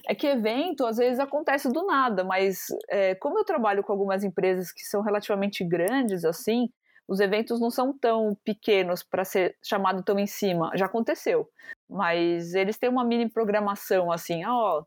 É 0.06 0.14
que 0.14 0.26
evento, 0.26 0.84
às 0.84 0.98
vezes, 0.98 1.18
acontece 1.18 1.72
do 1.72 1.86
nada, 1.86 2.22
mas 2.22 2.66
é, 2.90 3.14
como 3.14 3.38
eu 3.38 3.44
trabalho 3.44 3.82
com 3.82 3.92
algumas 3.92 4.22
empresas 4.22 4.70
que 4.70 4.82
são 4.82 5.00
relativamente 5.00 5.64
grandes, 5.64 6.22
assim, 6.24 6.68
os 7.08 7.18
eventos 7.18 7.58
não 7.58 7.70
são 7.70 7.96
tão 7.96 8.36
pequenos 8.44 9.02
para 9.02 9.24
ser 9.24 9.56
chamado 9.64 10.02
tão 10.02 10.18
em 10.18 10.26
cima. 10.26 10.70
Já 10.74 10.84
aconteceu. 10.84 11.48
Mas 11.88 12.54
eles 12.54 12.76
têm 12.76 12.90
uma 12.90 13.04
mini 13.04 13.28
programação, 13.28 14.12
assim, 14.12 14.44
ó, 14.44 14.84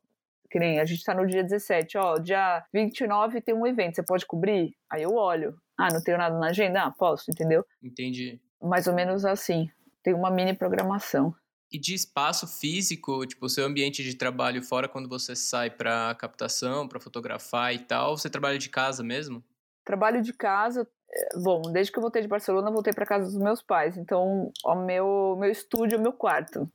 que 0.53 0.59
nem 0.59 0.79
a 0.79 0.85
gente 0.85 0.99
está 0.99 1.15
no 1.15 1.25
dia 1.25 1.43
17, 1.43 1.97
ó, 1.97 2.19
dia 2.19 2.63
29 2.71 3.41
tem 3.41 3.55
um 3.55 3.65
evento, 3.65 3.95
você 3.95 4.03
pode 4.03 4.23
cobrir? 4.23 4.75
Aí 4.87 5.01
eu 5.01 5.15
olho. 5.15 5.55
Ah, 5.75 5.91
não 5.91 5.99
tenho 5.99 6.15
nada 6.15 6.37
na 6.37 6.49
agenda? 6.49 6.83
Ah, 6.83 6.91
posso, 6.91 7.31
entendeu? 7.31 7.65
Entendi. 7.81 8.39
Mais 8.61 8.85
ou 8.85 8.93
menos 8.93 9.25
assim. 9.25 9.67
Tem 10.03 10.13
uma 10.13 10.29
mini 10.29 10.53
programação. 10.53 11.33
E 11.71 11.79
de 11.79 11.95
espaço 11.95 12.45
físico, 12.45 13.25
tipo, 13.25 13.47
o 13.47 13.49
seu 13.49 13.65
ambiente 13.65 14.03
de 14.03 14.15
trabalho 14.15 14.61
fora 14.61 14.87
quando 14.87 15.09
você 15.09 15.35
sai 15.35 15.71
para 15.71 16.13
captação, 16.13 16.87
para 16.87 16.99
fotografar 16.99 17.73
e 17.73 17.79
tal, 17.79 18.15
você 18.15 18.29
trabalha 18.29 18.59
de 18.59 18.69
casa 18.69 19.01
mesmo? 19.01 19.43
Trabalho 19.83 20.21
de 20.21 20.33
casa, 20.33 20.87
é, 21.11 21.39
bom, 21.39 21.63
desde 21.71 21.91
que 21.91 21.97
eu 21.97 22.03
voltei 22.03 22.21
de 22.21 22.27
Barcelona, 22.27 22.69
voltei 22.69 22.93
para 22.93 23.07
casa 23.07 23.25
dos 23.25 23.39
meus 23.39 23.63
pais. 23.63 23.97
Então, 23.97 24.51
o 24.63 24.75
meu 24.75 25.35
meu 25.39 25.49
estúdio 25.49 25.95
é 25.95 25.99
o 25.99 26.03
meu 26.03 26.13
quarto 26.13 26.71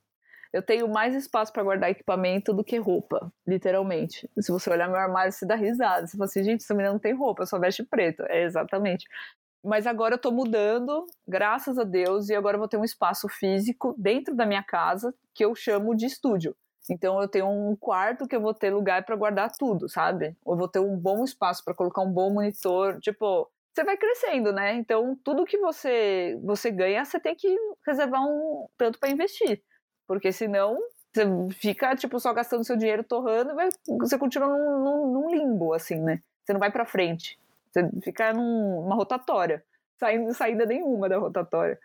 eu 0.53 0.63
tenho 0.63 0.89
mais 0.89 1.15
espaço 1.15 1.53
para 1.53 1.63
guardar 1.63 1.91
equipamento 1.91 2.53
do 2.53 2.65
que 2.65 2.79
roupa, 2.79 3.33
literalmente. 3.47 4.29
Se 4.39 4.51
você 4.51 4.71
olhar 4.71 4.89
meu 4.89 4.97
armário, 4.97 5.33
você 5.33 5.47
dá 5.47 5.55
risada. 5.55 6.07
Você 6.07 6.17
fala 6.17 6.25
assim, 6.25 6.45
gente, 6.45 6.63
essa 6.63 6.75
menina 6.75 6.93
não 6.93 6.99
tem 6.99 7.15
roupa, 7.15 7.47
só 7.47 7.59
veste 7.59 7.83
preto. 7.83 8.23
É 8.29 8.43
exatamente. 8.43 9.07
Mas 9.63 9.87
agora 9.87 10.15
eu 10.15 10.19
tô 10.19 10.31
mudando, 10.31 11.07
graças 11.27 11.79
a 11.79 11.85
Deus, 11.85 12.29
e 12.29 12.35
agora 12.35 12.57
eu 12.57 12.61
vou 12.61 12.69
ter 12.69 12.77
um 12.77 12.85
espaço 12.85 13.29
físico 13.29 13.95
dentro 13.99 14.35
da 14.35 14.47
minha 14.47 14.63
casa 14.63 15.15
que 15.35 15.45
eu 15.45 15.55
chamo 15.55 15.95
de 15.95 16.07
estúdio. 16.07 16.57
Então 16.91 17.21
eu 17.21 17.29
tenho 17.29 17.49
um 17.49 17.77
quarto 17.77 18.27
que 18.27 18.35
eu 18.35 18.41
vou 18.41 18.55
ter 18.55 18.71
lugar 18.71 19.05
para 19.05 19.17
guardar 19.17 19.53
tudo, 19.59 19.89
sabe? 19.89 20.37
Eu 20.47 20.57
vou 20.57 20.69
ter 20.69 20.79
um 20.79 20.97
bom 20.97 21.25
espaço 21.25 21.63
para 21.65 21.75
colocar 21.75 22.01
um 22.03 22.11
bom 22.11 22.33
monitor, 22.33 22.99
tipo, 23.01 23.51
você 23.79 23.85
vai 23.85 23.97
crescendo, 23.97 24.53
né? 24.53 24.75
Então, 24.75 25.17
tudo 25.23 25.45
que 25.45 25.59
você, 25.59 26.37
você 26.43 26.71
ganha, 26.71 27.05
você 27.05 27.21
tem 27.21 27.35
que 27.37 27.55
reservar 27.87 28.27
um 28.27 28.67
tanto 28.77 28.99
para 28.99 29.11
investir. 29.11 29.63
Porque 30.09 30.33
senão 30.33 30.79
você 31.13 31.25
fica, 31.53 31.95
tipo, 31.95 32.19
só 32.19 32.33
gastando 32.33 32.65
seu 32.65 32.77
dinheiro 32.77 33.05
torrando, 33.05 33.55
vai, 33.55 33.69
você 34.01 34.19
continua 34.19 34.49
num, 34.49 34.83
num, 34.83 35.13
num 35.13 35.31
limbo, 35.31 35.75
assim, 35.75 36.01
né? 36.01 36.23
Você 36.43 36.53
não 36.55 36.61
vai 36.61 36.73
para 36.73 36.87
frente. 36.87 37.39
Você 37.71 37.89
fica 38.03 38.33
numa 38.33 38.95
rotatória, 38.95 39.63
saindo 40.01 40.33
saída 40.33 40.65
nenhuma 40.65 41.09
da 41.09 41.19
rotatória. 41.19 41.79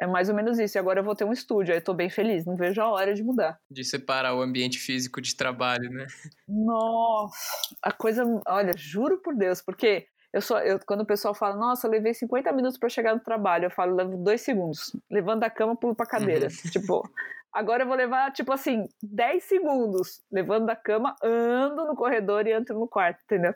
É 0.00 0.06
mais 0.06 0.28
ou 0.28 0.34
menos 0.34 0.58
isso. 0.58 0.76
E 0.76 0.80
agora 0.80 1.00
eu 1.00 1.04
vou 1.04 1.14
ter 1.14 1.24
um 1.24 1.32
estúdio, 1.32 1.72
aí 1.72 1.78
eu 1.78 1.84
tô 1.84 1.92
bem 1.92 2.08
feliz, 2.08 2.46
não 2.46 2.56
vejo 2.56 2.80
a 2.80 2.88
hora 2.88 3.14
de 3.14 3.22
mudar. 3.22 3.60
De 3.70 3.84
separar 3.84 4.34
o 4.34 4.40
ambiente 4.40 4.78
físico 4.78 5.20
de 5.20 5.36
trabalho, 5.36 5.90
né? 5.90 6.06
Nossa, 6.48 7.76
a 7.82 7.92
coisa. 7.92 8.24
Olha, 8.46 8.72
juro 8.76 9.18
por 9.18 9.36
Deus, 9.36 9.60
porque 9.60 10.06
eu 10.32 10.40
sou, 10.40 10.58
eu, 10.58 10.78
quando 10.86 11.02
o 11.02 11.06
pessoal 11.06 11.34
fala, 11.34 11.54
nossa, 11.54 11.86
eu 11.86 11.90
levei 11.90 12.14
50 12.14 12.50
minutos 12.52 12.78
para 12.78 12.88
chegar 12.88 13.14
no 13.14 13.20
trabalho, 13.20 13.66
eu 13.66 13.70
falo, 13.70 13.94
levo 13.94 14.16
dois 14.16 14.40
segundos. 14.40 14.96
Levando 15.10 15.40
da 15.40 15.50
cama, 15.50 15.76
pulo 15.76 15.94
pra 15.94 16.06
cadeira. 16.06 16.46
Uhum. 16.46 16.70
Tipo, 16.72 17.02
agora 17.52 17.82
eu 17.82 17.86
vou 17.86 17.96
levar, 17.96 18.32
tipo 18.32 18.50
assim, 18.50 18.88
10 19.02 19.44
segundos. 19.44 20.22
Levando 20.32 20.66
da 20.66 20.76
cama, 20.76 21.14
ando 21.22 21.84
no 21.84 21.94
corredor 21.94 22.46
e 22.46 22.52
entro 22.52 22.78
no 22.78 22.88
quarto, 22.88 23.20
entendeu? 23.24 23.54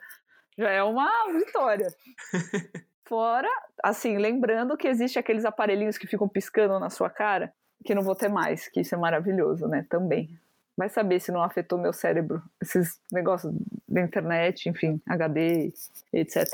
Já 0.59 0.71
é 0.71 0.83
uma 0.83 1.11
vitória. 1.33 1.89
Fora, 3.09 3.49
assim, 3.83 4.19
lembrando 4.19 4.77
que 4.77 4.89
existe 4.89 5.19
aqueles 5.19 5.45
aparelhinhos 5.45 5.97
que 5.97 6.07
ficam 6.07 6.29
piscando 6.29 6.79
na 6.79 6.91
sua 6.91 7.09
cara, 7.09 7.55
que 7.85 7.95
não 7.95 8.03
vou 8.03 8.17
ter 8.17 8.29
mais, 8.29 8.69
que 8.69 8.81
isso 8.81 8.95
é 8.95 8.99
maravilhoso, 8.99 9.67
né? 9.67 9.87
Também. 9.89 10.29
Vai 10.77 10.89
saber 10.89 11.21
se 11.21 11.33
não 11.33 11.43
afetou 11.43 11.79
meu 11.79 11.93
cérebro, 11.93 12.43
esses 12.61 13.01
negócios 13.11 13.53
da 13.89 14.03
internet, 14.03 14.69
enfim, 14.69 15.01
HD, 15.09 15.73
etc. 16.12 16.47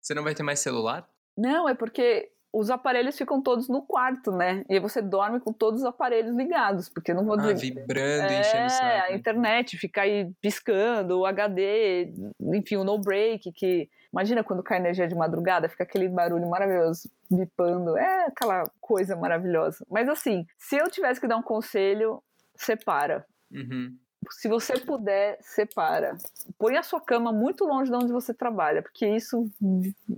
Você 0.00 0.14
não 0.14 0.24
vai 0.24 0.34
ter 0.34 0.42
mais 0.42 0.60
celular? 0.60 1.06
Não, 1.36 1.68
é 1.68 1.74
porque 1.74 2.30
os 2.52 2.70
aparelhos 2.70 3.16
ficam 3.16 3.42
todos 3.42 3.68
no 3.68 3.82
quarto, 3.82 4.32
né? 4.32 4.64
E 4.68 4.74
aí 4.74 4.80
você 4.80 5.02
dorme 5.02 5.38
com 5.38 5.52
todos 5.52 5.80
os 5.80 5.86
aparelhos 5.86 6.34
ligados, 6.34 6.88
porque 6.88 7.12
não 7.12 7.24
vou 7.24 7.38
ah, 7.38 7.52
dizer. 7.52 7.74
vibrando, 7.74 8.32
é, 8.32 8.40
enchendo 8.40 8.66
o 8.66 8.70
saco. 8.70 9.12
a 9.12 9.12
internet 9.12 9.76
fica 9.76 10.02
aí 10.02 10.30
piscando, 10.40 11.20
o 11.20 11.26
HD, 11.26 12.12
enfim, 12.40 12.76
o 12.76 12.84
no 12.84 12.98
break, 12.98 13.52
que. 13.52 13.88
Imagina 14.10 14.42
quando 14.42 14.62
cai 14.62 14.78
energia 14.78 15.06
de 15.06 15.14
madrugada, 15.14 15.68
fica 15.68 15.84
aquele 15.84 16.08
barulho 16.08 16.48
maravilhoso, 16.48 17.10
bipando. 17.30 17.98
É 17.98 18.24
aquela 18.24 18.64
coisa 18.80 19.14
maravilhosa. 19.14 19.84
Mas 19.90 20.08
assim, 20.08 20.46
se 20.56 20.76
eu 20.76 20.90
tivesse 20.90 21.20
que 21.20 21.28
dar 21.28 21.36
um 21.36 21.42
conselho, 21.42 22.22
separa. 22.56 23.26
Uhum. 23.50 23.96
Se 24.30 24.48
você 24.48 24.78
puder, 24.78 25.38
separa. 25.40 26.18
Põe 26.58 26.76
a 26.76 26.82
sua 26.82 27.00
cama 27.00 27.32
muito 27.32 27.64
longe 27.64 27.90
de 27.90 27.96
onde 27.96 28.12
você 28.12 28.34
trabalha, 28.34 28.82
porque 28.82 29.06
isso, 29.06 29.50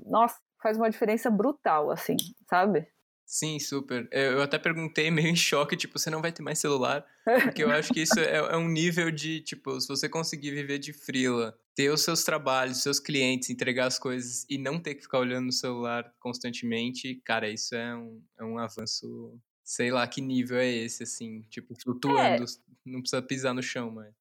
nossa, 0.06 0.38
faz 0.62 0.76
uma 0.76 0.90
diferença 0.90 1.30
brutal, 1.30 1.90
assim, 1.90 2.16
sabe? 2.48 2.86
Sim, 3.30 3.60
super. 3.60 4.08
Eu 4.10 4.42
até 4.42 4.58
perguntei 4.58 5.08
meio 5.08 5.28
em 5.28 5.36
choque, 5.36 5.76
tipo, 5.76 5.96
você 5.96 6.10
não 6.10 6.20
vai 6.20 6.32
ter 6.32 6.42
mais 6.42 6.58
celular? 6.58 7.06
Porque 7.44 7.62
eu 7.62 7.70
acho 7.70 7.92
que 7.92 8.00
isso 8.00 8.18
é, 8.18 8.38
é, 8.38 8.56
um 8.56 8.68
nível 8.68 9.08
de, 9.08 9.40
tipo, 9.40 9.80
se 9.80 9.86
você 9.86 10.08
conseguir 10.08 10.50
viver 10.50 10.80
de 10.80 10.92
frila, 10.92 11.56
ter 11.72 11.90
os 11.90 12.02
seus 12.02 12.24
trabalhos, 12.24 12.82
seus 12.82 12.98
clientes, 12.98 13.48
entregar 13.48 13.86
as 13.86 14.00
coisas 14.00 14.44
e 14.50 14.58
não 14.58 14.80
ter 14.80 14.96
que 14.96 15.02
ficar 15.02 15.20
olhando 15.20 15.46
no 15.46 15.52
celular 15.52 16.12
constantemente, 16.18 17.22
cara, 17.24 17.48
isso 17.48 17.72
é 17.76 17.94
um, 17.94 18.20
é 18.36 18.44
um 18.44 18.58
avanço, 18.58 19.38
sei 19.70 19.92
lá 19.92 20.04
que 20.08 20.20
nível 20.20 20.58
é 20.58 20.66
esse, 20.66 21.04
assim, 21.04 21.42
tipo, 21.42 21.80
flutuando, 21.80 22.42
é. 22.42 22.46
não 22.84 23.00
precisa 23.00 23.22
pisar 23.22 23.54
no 23.54 23.62
chão, 23.62 23.88
mas... 23.88 24.12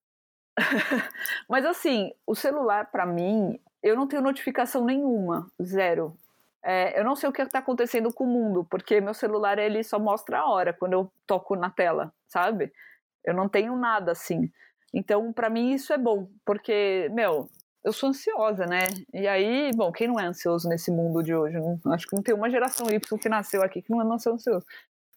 mas 1.49 1.65
assim, 1.65 2.13
o 2.27 2.35
celular 2.35 2.91
para 2.91 3.03
mim, 3.03 3.59
eu 3.81 3.95
não 3.95 4.07
tenho 4.07 4.21
notificação 4.21 4.85
nenhuma, 4.85 5.51
zero. 5.59 6.15
É, 6.63 6.99
eu 6.99 7.03
não 7.03 7.15
sei 7.15 7.27
o 7.27 7.33
que 7.33 7.41
está 7.41 7.57
acontecendo 7.57 8.13
com 8.13 8.25
o 8.25 8.27
mundo, 8.27 8.63
porque 8.69 9.01
meu 9.01 9.15
celular 9.15 9.57
ele 9.57 9.83
só 9.83 9.97
mostra 9.97 10.37
a 10.37 10.47
hora 10.47 10.71
quando 10.71 10.93
eu 10.93 11.11
toco 11.25 11.55
na 11.55 11.71
tela, 11.71 12.13
sabe? 12.27 12.71
Eu 13.25 13.33
não 13.33 13.49
tenho 13.49 13.75
nada 13.75 14.11
assim. 14.11 14.51
Então, 14.93 15.33
para 15.33 15.49
mim, 15.49 15.71
isso 15.73 15.91
é 15.91 15.97
bom, 15.97 16.29
porque, 16.45 17.09
meu, 17.11 17.49
eu 17.83 17.91
sou 17.91 18.09
ansiosa, 18.09 18.67
né? 18.67 18.83
E 19.11 19.27
aí, 19.27 19.71
bom, 19.73 19.91
quem 19.91 20.07
não 20.07 20.19
é 20.19 20.25
ansioso 20.25 20.69
nesse 20.69 20.91
mundo 20.91 21.23
de 21.23 21.33
hoje? 21.33 21.57
Não, 21.57 21.79
acho 21.93 22.07
que 22.07 22.15
não 22.15 22.21
tem 22.21 22.35
uma 22.35 22.49
geração 22.49 22.87
Y 22.87 23.19
que 23.19 23.29
nasceu 23.29 23.63
aqui 23.63 23.81
que 23.81 23.89
não 23.89 24.01
é 24.01 24.13
ansioso. 24.13 24.63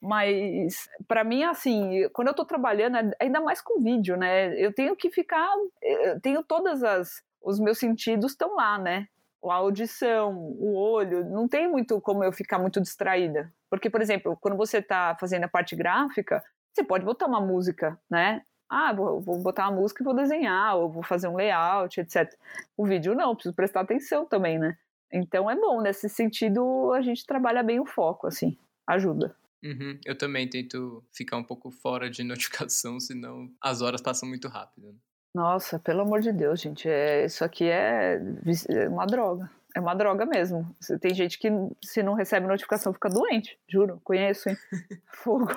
Mas, 0.02 0.88
para 1.06 1.22
mim, 1.22 1.44
assim, 1.44 2.08
quando 2.12 2.26
eu 2.26 2.34
tô 2.34 2.44
trabalhando, 2.44 3.14
ainda 3.20 3.40
mais 3.40 3.60
com 3.60 3.80
vídeo, 3.80 4.16
né? 4.16 4.52
Eu 4.58 4.74
tenho 4.74 4.96
que 4.96 5.08
ficar. 5.10 5.48
Eu 5.80 6.20
tenho 6.20 6.42
todas 6.42 6.82
as. 6.82 7.22
Os 7.40 7.60
meus 7.60 7.78
sentidos 7.78 8.32
estão 8.32 8.56
lá, 8.56 8.78
né? 8.78 9.06
a 9.50 9.54
audição, 9.54 10.36
o 10.36 10.76
olho, 10.76 11.24
não 11.28 11.48
tem 11.48 11.68
muito 11.68 12.00
como 12.00 12.22
eu 12.22 12.32
ficar 12.32 12.60
muito 12.60 12.80
distraída. 12.80 13.52
Porque, 13.68 13.90
por 13.90 14.00
exemplo, 14.00 14.38
quando 14.40 14.56
você 14.56 14.78
está 14.78 15.16
fazendo 15.18 15.44
a 15.44 15.48
parte 15.48 15.74
gráfica, 15.74 16.44
você 16.72 16.84
pode 16.84 17.04
botar 17.04 17.26
uma 17.26 17.40
música, 17.40 17.98
né? 18.08 18.42
Ah, 18.68 18.92
vou, 18.92 19.20
vou, 19.20 19.38
botar 19.38 19.68
uma 19.68 19.80
música 19.80 20.02
e 20.02 20.04
vou 20.04 20.14
desenhar, 20.14 20.76
ou 20.76 20.88
vou 20.88 21.02
fazer 21.02 21.26
um 21.26 21.34
layout, 21.34 22.00
etc. 22.00 22.32
O 22.76 22.86
vídeo 22.86 23.14
não, 23.14 23.34
preciso 23.34 23.54
prestar 23.54 23.80
atenção 23.80 24.24
também, 24.24 24.58
né? 24.58 24.76
Então 25.12 25.50
é 25.50 25.56
bom, 25.56 25.80
nesse 25.80 26.08
sentido 26.08 26.92
a 26.92 27.02
gente 27.02 27.26
trabalha 27.26 27.62
bem 27.64 27.80
o 27.80 27.84
foco, 27.84 28.28
assim, 28.28 28.56
ajuda. 28.86 29.34
Uhum. 29.62 29.98
Eu 30.04 30.16
também 30.16 30.48
tento 30.48 31.04
ficar 31.12 31.36
um 31.36 31.44
pouco 31.44 31.70
fora 31.70 32.10
de 32.10 32.22
notificação, 32.24 32.98
senão 32.98 33.50
as 33.60 33.80
horas 33.80 34.00
passam 34.00 34.28
muito 34.28 34.48
rápido. 34.48 34.88
Né? 34.88 34.94
Nossa, 35.34 35.78
pelo 35.78 36.02
amor 36.02 36.20
de 36.20 36.32
Deus, 36.32 36.60
gente, 36.60 36.88
é, 36.88 37.24
isso 37.24 37.44
aqui 37.44 37.64
é, 37.64 38.20
é 38.68 38.88
uma 38.88 39.06
droga. 39.06 39.50
É 39.74 39.80
uma 39.80 39.94
droga 39.94 40.26
mesmo. 40.26 40.76
Tem 41.00 41.14
gente 41.14 41.38
que, 41.38 41.48
se 41.82 42.02
não 42.02 42.12
recebe 42.12 42.46
notificação, 42.46 42.92
fica 42.92 43.08
doente. 43.08 43.58
Juro, 43.66 44.00
conheço, 44.04 44.50
hein? 44.50 44.56
Fogo. 45.14 45.48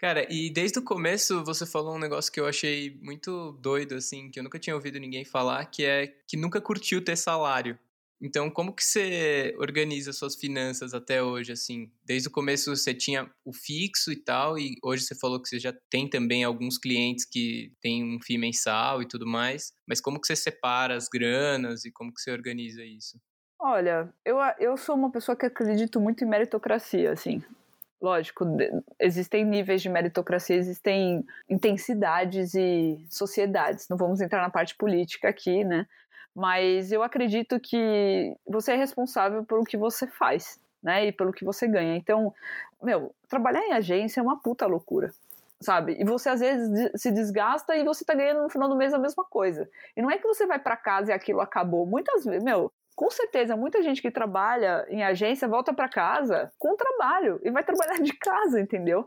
Cara, 0.00 0.26
e 0.32 0.50
desde 0.50 0.78
o 0.78 0.82
começo 0.82 1.44
você 1.44 1.66
falou 1.66 1.94
um 1.94 1.98
negócio 1.98 2.32
que 2.32 2.40
eu 2.40 2.46
achei 2.46 2.98
muito 3.02 3.52
doido, 3.60 3.94
assim, 3.94 4.30
que 4.30 4.40
eu 4.40 4.42
nunca 4.42 4.58
tinha 4.58 4.74
ouvido 4.74 4.98
ninguém 4.98 5.24
falar, 5.24 5.66
que 5.66 5.84
é 5.84 6.08
que 6.26 6.36
nunca 6.36 6.60
curtiu 6.60 7.04
ter 7.04 7.16
salário. 7.16 7.78
Então, 8.22 8.50
como 8.50 8.74
que 8.74 8.84
você 8.84 9.54
organiza 9.58 10.12
suas 10.12 10.36
finanças 10.36 10.92
até 10.92 11.22
hoje, 11.22 11.52
assim? 11.52 11.90
Desde 12.04 12.28
o 12.28 12.30
começo 12.30 12.74
você 12.74 12.92
tinha 12.92 13.30
o 13.44 13.52
fixo 13.52 14.12
e 14.12 14.16
tal, 14.16 14.58
e 14.58 14.74
hoje 14.84 15.04
você 15.04 15.14
falou 15.14 15.40
que 15.40 15.48
você 15.48 15.58
já 15.58 15.72
tem 15.88 16.08
também 16.08 16.44
alguns 16.44 16.76
clientes 16.76 17.24
que 17.24 17.72
têm 17.80 18.04
um 18.04 18.20
FII 18.22 18.36
mensal 18.36 19.00
e 19.00 19.08
tudo 19.08 19.26
mais, 19.26 19.72
mas 19.88 20.00
como 20.00 20.20
que 20.20 20.26
você 20.26 20.36
separa 20.36 20.94
as 20.94 21.08
granas 21.08 21.84
e 21.86 21.90
como 21.90 22.12
que 22.12 22.20
você 22.20 22.30
organiza 22.30 22.84
isso? 22.84 23.18
Olha, 23.58 24.12
eu, 24.24 24.38
eu 24.58 24.76
sou 24.76 24.94
uma 24.94 25.10
pessoa 25.10 25.36
que 25.36 25.46
acredito 25.46 26.00
muito 26.00 26.24
em 26.24 26.28
meritocracia, 26.28 27.12
assim. 27.12 27.42
Lógico, 28.00 28.46
existem 28.98 29.44
níveis 29.44 29.82
de 29.82 29.90
meritocracia, 29.90 30.56
existem 30.56 31.22
intensidades 31.48 32.54
e 32.54 32.98
sociedades. 33.10 33.86
Não 33.90 33.98
vamos 33.98 34.22
entrar 34.22 34.40
na 34.40 34.48
parte 34.48 34.74
política 34.74 35.28
aqui, 35.28 35.62
né? 35.64 35.86
Mas 36.34 36.92
eu 36.92 37.02
acredito 37.02 37.58
que 37.60 38.34
você 38.46 38.72
é 38.72 38.76
responsável 38.76 39.44
pelo 39.44 39.64
que 39.64 39.76
você 39.76 40.06
faz, 40.06 40.60
né? 40.82 41.06
E 41.06 41.12
pelo 41.12 41.32
que 41.32 41.44
você 41.44 41.66
ganha. 41.66 41.96
Então, 41.96 42.32
meu, 42.82 43.14
trabalhar 43.28 43.62
em 43.62 43.72
agência 43.72 44.20
é 44.20 44.22
uma 44.22 44.40
puta 44.40 44.66
loucura 44.66 45.12
sabe? 45.60 45.96
E 46.00 46.04
você 46.04 46.30
às 46.30 46.40
vezes 46.40 46.90
se 46.96 47.10
desgasta 47.10 47.76
e 47.76 47.84
você 47.84 48.04
tá 48.04 48.14
ganhando 48.14 48.42
no 48.42 48.48
final 48.48 48.68
do 48.68 48.76
mês 48.76 48.94
a 48.94 48.98
mesma 48.98 49.24
coisa. 49.24 49.68
E 49.96 50.00
não 50.00 50.10
é 50.10 50.16
que 50.16 50.26
você 50.26 50.46
vai 50.46 50.58
para 50.58 50.76
casa 50.76 51.10
e 51.10 51.14
aquilo 51.14 51.40
acabou. 51.40 51.86
Muitas 51.86 52.24
vezes, 52.24 52.42
meu, 52.42 52.72
com 52.96 53.10
certeza, 53.10 53.56
muita 53.56 53.82
gente 53.82 54.00
que 54.00 54.10
trabalha 54.10 54.86
em 54.88 55.02
agência 55.04 55.46
volta 55.46 55.72
para 55.72 55.88
casa 55.88 56.50
com 56.58 56.76
trabalho 56.76 57.40
e 57.42 57.50
vai 57.50 57.62
trabalhar 57.62 58.00
de 58.00 58.12
casa, 58.14 58.60
entendeu? 58.60 59.06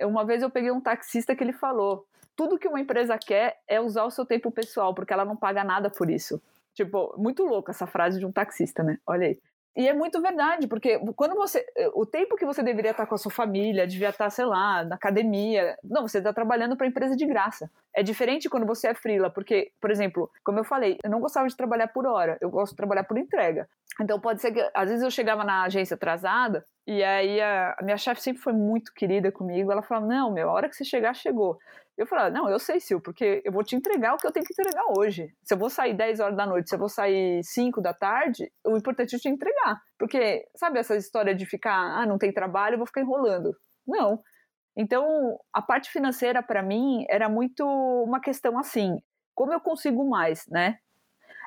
Uma 0.00 0.24
vez 0.24 0.42
eu 0.42 0.50
peguei 0.50 0.70
um 0.70 0.80
taxista 0.80 1.34
que 1.34 1.42
ele 1.42 1.52
falou: 1.52 2.06
tudo 2.36 2.58
que 2.58 2.68
uma 2.68 2.80
empresa 2.80 3.18
quer 3.18 3.58
é 3.68 3.80
usar 3.80 4.04
o 4.04 4.10
seu 4.10 4.24
tempo 4.24 4.50
pessoal, 4.50 4.94
porque 4.94 5.12
ela 5.12 5.24
não 5.24 5.36
paga 5.36 5.62
nada 5.64 5.90
por 5.90 6.10
isso. 6.10 6.40
Tipo, 6.74 7.14
muito 7.18 7.44
louca 7.44 7.70
essa 7.72 7.86
frase 7.86 8.18
de 8.18 8.26
um 8.26 8.32
taxista, 8.32 8.82
né? 8.82 8.98
Olha 9.06 9.26
aí. 9.26 9.38
E 9.74 9.88
é 9.88 9.94
muito 9.94 10.20
verdade, 10.20 10.66
porque 10.66 10.98
quando 11.16 11.34
você. 11.34 11.64
O 11.94 12.04
tempo 12.04 12.36
que 12.36 12.44
você 12.44 12.62
deveria 12.62 12.90
estar 12.90 13.06
com 13.06 13.14
a 13.14 13.18
sua 13.18 13.30
família, 13.30 13.86
devia 13.86 14.10
estar, 14.10 14.28
sei 14.28 14.44
lá, 14.44 14.84
na 14.84 14.96
academia. 14.96 15.78
Não, 15.82 16.06
você 16.06 16.18
está 16.18 16.30
trabalhando 16.30 16.76
para 16.76 16.86
empresa 16.86 17.16
de 17.16 17.24
graça. 17.24 17.70
É 17.94 18.02
diferente 18.02 18.50
quando 18.50 18.66
você 18.66 18.88
é 18.88 18.94
frila, 18.94 19.30
porque, 19.30 19.72
por 19.80 19.90
exemplo, 19.90 20.30
como 20.44 20.58
eu 20.58 20.64
falei, 20.64 20.98
eu 21.02 21.10
não 21.10 21.20
gostava 21.20 21.48
de 21.48 21.56
trabalhar 21.56 21.88
por 21.88 22.06
hora, 22.06 22.36
eu 22.40 22.50
gosto 22.50 22.72
de 22.72 22.76
trabalhar 22.76 23.04
por 23.04 23.16
entrega. 23.16 23.66
Então 23.98 24.20
pode 24.20 24.42
ser 24.42 24.52
que, 24.52 24.70
às 24.74 24.90
vezes, 24.90 25.02
eu 25.02 25.10
chegava 25.10 25.42
na 25.42 25.62
agência 25.62 25.94
atrasada, 25.94 26.66
e 26.86 27.02
aí 27.02 27.40
a, 27.40 27.76
minha 27.82 27.96
chefe 27.96 28.22
sempre 28.22 28.42
foi 28.42 28.52
muito 28.52 28.92
querida 28.94 29.30
comigo. 29.30 29.70
Ela 29.70 29.82
falava: 29.82 30.06
Não, 30.06 30.32
meu, 30.32 30.50
a 30.50 30.52
hora 30.52 30.68
que 30.68 30.76
você 30.76 30.84
chegar, 30.84 31.14
chegou. 31.14 31.58
Eu 31.96 32.06
falei, 32.06 32.30
não, 32.30 32.48
eu 32.48 32.58
sei, 32.58 32.80
Sil, 32.80 33.00
porque 33.00 33.42
eu 33.44 33.52
vou 33.52 33.62
te 33.62 33.76
entregar 33.76 34.14
o 34.14 34.16
que 34.16 34.26
eu 34.26 34.32
tenho 34.32 34.46
que 34.46 34.52
entregar 34.52 34.82
hoje. 34.96 35.28
Se 35.44 35.52
eu 35.52 35.58
vou 35.58 35.68
sair 35.68 35.94
10 35.94 36.20
horas 36.20 36.36
da 36.36 36.46
noite, 36.46 36.68
se 36.68 36.74
eu 36.74 36.78
vou 36.78 36.88
sair 36.88 37.44
5 37.44 37.82
da 37.82 37.92
tarde, 37.92 38.50
o 38.66 38.76
importante 38.76 39.14
é 39.14 39.18
te 39.18 39.28
entregar. 39.28 39.78
Porque, 39.98 40.44
sabe 40.56 40.78
essa 40.78 40.96
história 40.96 41.34
de 41.34 41.44
ficar, 41.44 41.76
ah, 41.76 42.06
não 42.06 42.18
tem 42.18 42.32
trabalho, 42.32 42.78
vou 42.78 42.86
ficar 42.86 43.02
enrolando. 43.02 43.54
Não. 43.86 44.22
Então, 44.76 45.38
a 45.52 45.60
parte 45.60 45.90
financeira, 45.90 46.42
para 46.42 46.62
mim, 46.62 47.04
era 47.10 47.28
muito 47.28 47.62
uma 47.66 48.20
questão 48.20 48.58
assim, 48.58 48.96
como 49.34 49.52
eu 49.52 49.60
consigo 49.60 50.08
mais, 50.08 50.44
né? 50.48 50.78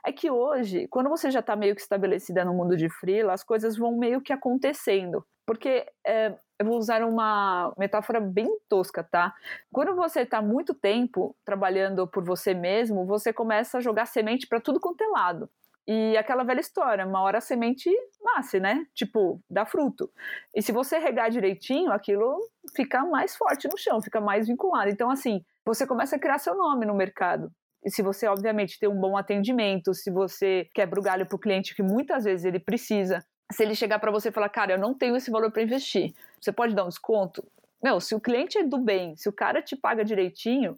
É 0.06 0.12
que 0.12 0.30
hoje, 0.30 0.88
quando 0.88 1.10
você 1.10 1.32
já 1.32 1.39
está 1.39 1.56
meio 1.56 1.74
que 1.74 1.82
estabelecida 1.82 2.46
no 2.46 2.54
mundo 2.54 2.78
de 2.78 2.88
freela, 2.89 3.34
as 3.34 3.44
coisas 3.44 3.76
vão 3.76 3.98
meio 3.98 4.22
que 4.22 4.32
acontecendo. 4.32 5.26
Porque 5.48 5.86
é, 6.06 6.38
eu 6.60 6.65
vou 6.65 6.78
usar 6.78 7.04
uma 7.04 7.74
metáfora 7.78 8.20
bem 8.20 8.48
tosca, 8.70 9.04
tá? 9.04 9.34
Quando 9.72 9.96
você 9.96 10.22
está 10.22 10.44
muito 10.44 10.76
tempo 10.76 11.36
trabalhando 11.44 12.08
por 12.08 12.24
você 12.24 12.54
mesmo, 12.54 13.06
você 13.06 13.34
começa 13.34 13.80
a 13.80 13.82
jogar 13.82 14.06
semente 14.06 14.48
para 14.48 14.62
tudo 14.62 14.80
quanto 14.80 15.04
é 15.04 15.08
lado. 15.08 15.50
E 15.88 16.15
aquela 16.18 16.44
velha 16.44 16.60
história, 16.60 17.06
uma 17.06 17.22
hora 17.22 17.39
a 17.39 17.41
semente 17.41 17.91
nasce, 18.22 18.60
né? 18.60 18.86
Tipo, 18.94 19.39
dá 19.50 19.65
fruto. 19.65 20.12
E 20.56 20.62
se 20.62 20.72
você 20.72 21.00
regar 21.00 21.30
direitinho, 21.30 21.91
aquilo 21.91 22.39
fica 22.76 23.04
mais 23.06 23.36
forte 23.36 23.68
no 23.68 23.78
chão, 23.78 24.02
fica 24.02 24.22
mais 24.22 24.48
vinculado. 24.48 24.89
Então, 24.89 25.10
assim, 25.10 25.44
você 25.65 25.86
começa 25.86 26.15
a 26.15 26.20
criar 26.20 26.39
seu 26.39 26.56
nome 26.56 26.86
no 26.86 26.96
mercado. 26.96 27.52
E 27.86 27.91
se 27.91 28.02
você, 28.02 28.26
obviamente, 28.28 28.80
tem 28.80 28.89
um 28.89 29.00
bom 29.00 29.15
atendimento, 29.15 29.93
se 29.93 30.10
você 30.10 30.67
quebra 30.74 31.00
o 31.00 31.04
galho 31.04 31.26
para 31.26 31.36
o 31.36 31.39
cliente, 31.39 31.76
que 31.76 31.84
muitas 31.84 32.24
vezes 32.24 32.43
ele 32.43 32.58
precisa, 32.58 33.24
se 33.52 33.62
ele 33.62 33.76
chegar 33.76 34.00
para 34.00 34.12
você 34.12 34.30
e 34.30 34.32
falar, 34.32 34.50
cara, 34.50 34.74
eu 34.74 34.80
não 34.80 34.91
tenho 34.91 35.15
esse 35.15 35.30
valor 35.30 35.52
para 35.52 35.62
investir, 35.62 36.12
você 36.41 36.52
pode 36.52 36.74
dar 36.74 36.84
um 36.84 36.89
desconto? 36.89 37.45
Meu, 37.84 38.02
se 38.02 38.15
o 38.15 38.19
cliente 38.19 38.58
é 38.58 38.63
do 38.63 38.80
bem, 38.80 39.15
se 39.15 39.30
o 39.30 39.32
cara 39.32 39.62
te 39.62 39.76
paga 39.76 40.04
direitinho, 40.04 40.76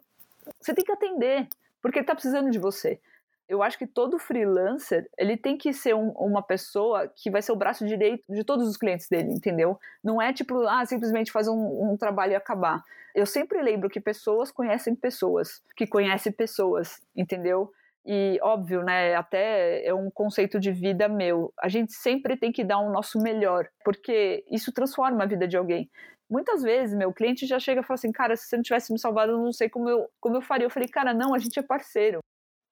você 0.60 0.74
tem 0.74 0.84
que 0.84 0.92
atender, 0.92 1.48
porque 1.80 1.98
ele 1.98 2.02
está 2.02 2.14
precisando 2.14 2.50
de 2.50 2.58
você 2.58 3.00
eu 3.48 3.62
acho 3.62 3.78
que 3.78 3.86
todo 3.86 4.18
freelancer 4.18 5.08
ele 5.16 5.36
tem 5.36 5.56
que 5.56 5.72
ser 5.72 5.94
um, 5.94 6.10
uma 6.10 6.42
pessoa 6.42 7.08
que 7.08 7.30
vai 7.30 7.40
ser 7.40 7.52
o 7.52 7.56
braço 7.56 7.86
direito 7.86 8.24
de 8.32 8.44
todos 8.44 8.68
os 8.68 8.76
clientes 8.76 9.08
dele, 9.08 9.32
entendeu? 9.32 9.78
Não 10.04 10.20
é 10.20 10.32
tipo, 10.32 10.66
ah, 10.66 10.84
simplesmente 10.84 11.32
fazer 11.32 11.50
um, 11.50 11.92
um 11.92 11.96
trabalho 11.96 12.32
e 12.32 12.36
acabar. 12.36 12.82
Eu 13.14 13.24
sempre 13.24 13.62
lembro 13.62 13.88
que 13.88 14.00
pessoas 14.00 14.50
conhecem 14.50 14.94
pessoas, 14.94 15.62
que 15.74 15.86
conhecem 15.86 16.30
pessoas, 16.30 17.00
entendeu? 17.16 17.72
E 18.04 18.38
óbvio, 18.42 18.82
né? 18.82 19.14
Até 19.14 19.84
é 19.84 19.94
um 19.94 20.10
conceito 20.10 20.60
de 20.60 20.70
vida 20.70 21.08
meu. 21.08 21.52
A 21.58 21.68
gente 21.68 21.92
sempre 21.92 22.36
tem 22.36 22.52
que 22.52 22.64
dar 22.64 22.78
o 22.78 22.88
um 22.88 22.92
nosso 22.92 23.18
melhor, 23.18 23.68
porque 23.84 24.44
isso 24.50 24.72
transforma 24.72 25.24
a 25.24 25.26
vida 25.26 25.48
de 25.48 25.56
alguém. 25.56 25.90
Muitas 26.30 26.62
vezes, 26.62 26.94
meu 26.94 27.12
cliente 27.12 27.46
já 27.46 27.58
chega 27.58 27.80
e 27.80 27.84
fala 27.84 27.94
assim: 27.96 28.12
Cara, 28.12 28.36
se 28.36 28.46
você 28.46 28.56
não 28.56 28.62
tivesse 28.62 28.92
me 28.92 28.98
salvado, 28.98 29.32
eu 29.32 29.38
não 29.38 29.52
sei 29.52 29.68
como 29.68 29.88
eu, 29.88 30.08
como 30.20 30.36
eu 30.36 30.42
faria. 30.42 30.66
Eu 30.66 30.70
falei: 30.70 30.88
Cara, 30.88 31.14
não, 31.14 31.34
a 31.34 31.38
gente 31.38 31.58
é 31.58 31.62
parceiro. 31.62 32.20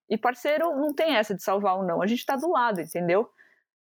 E 0.09 0.17
parceiro 0.17 0.77
não 0.77 0.95
tem 0.95 1.17
essa 1.17 1.35
de 1.35 1.43
salvar 1.43 1.77
ou 1.77 1.85
não, 1.85 2.03
a 2.03 2.07
gente 2.07 2.21
está 2.21 2.37
do 2.37 2.51
lado, 2.51 2.81
entendeu? 2.81 3.29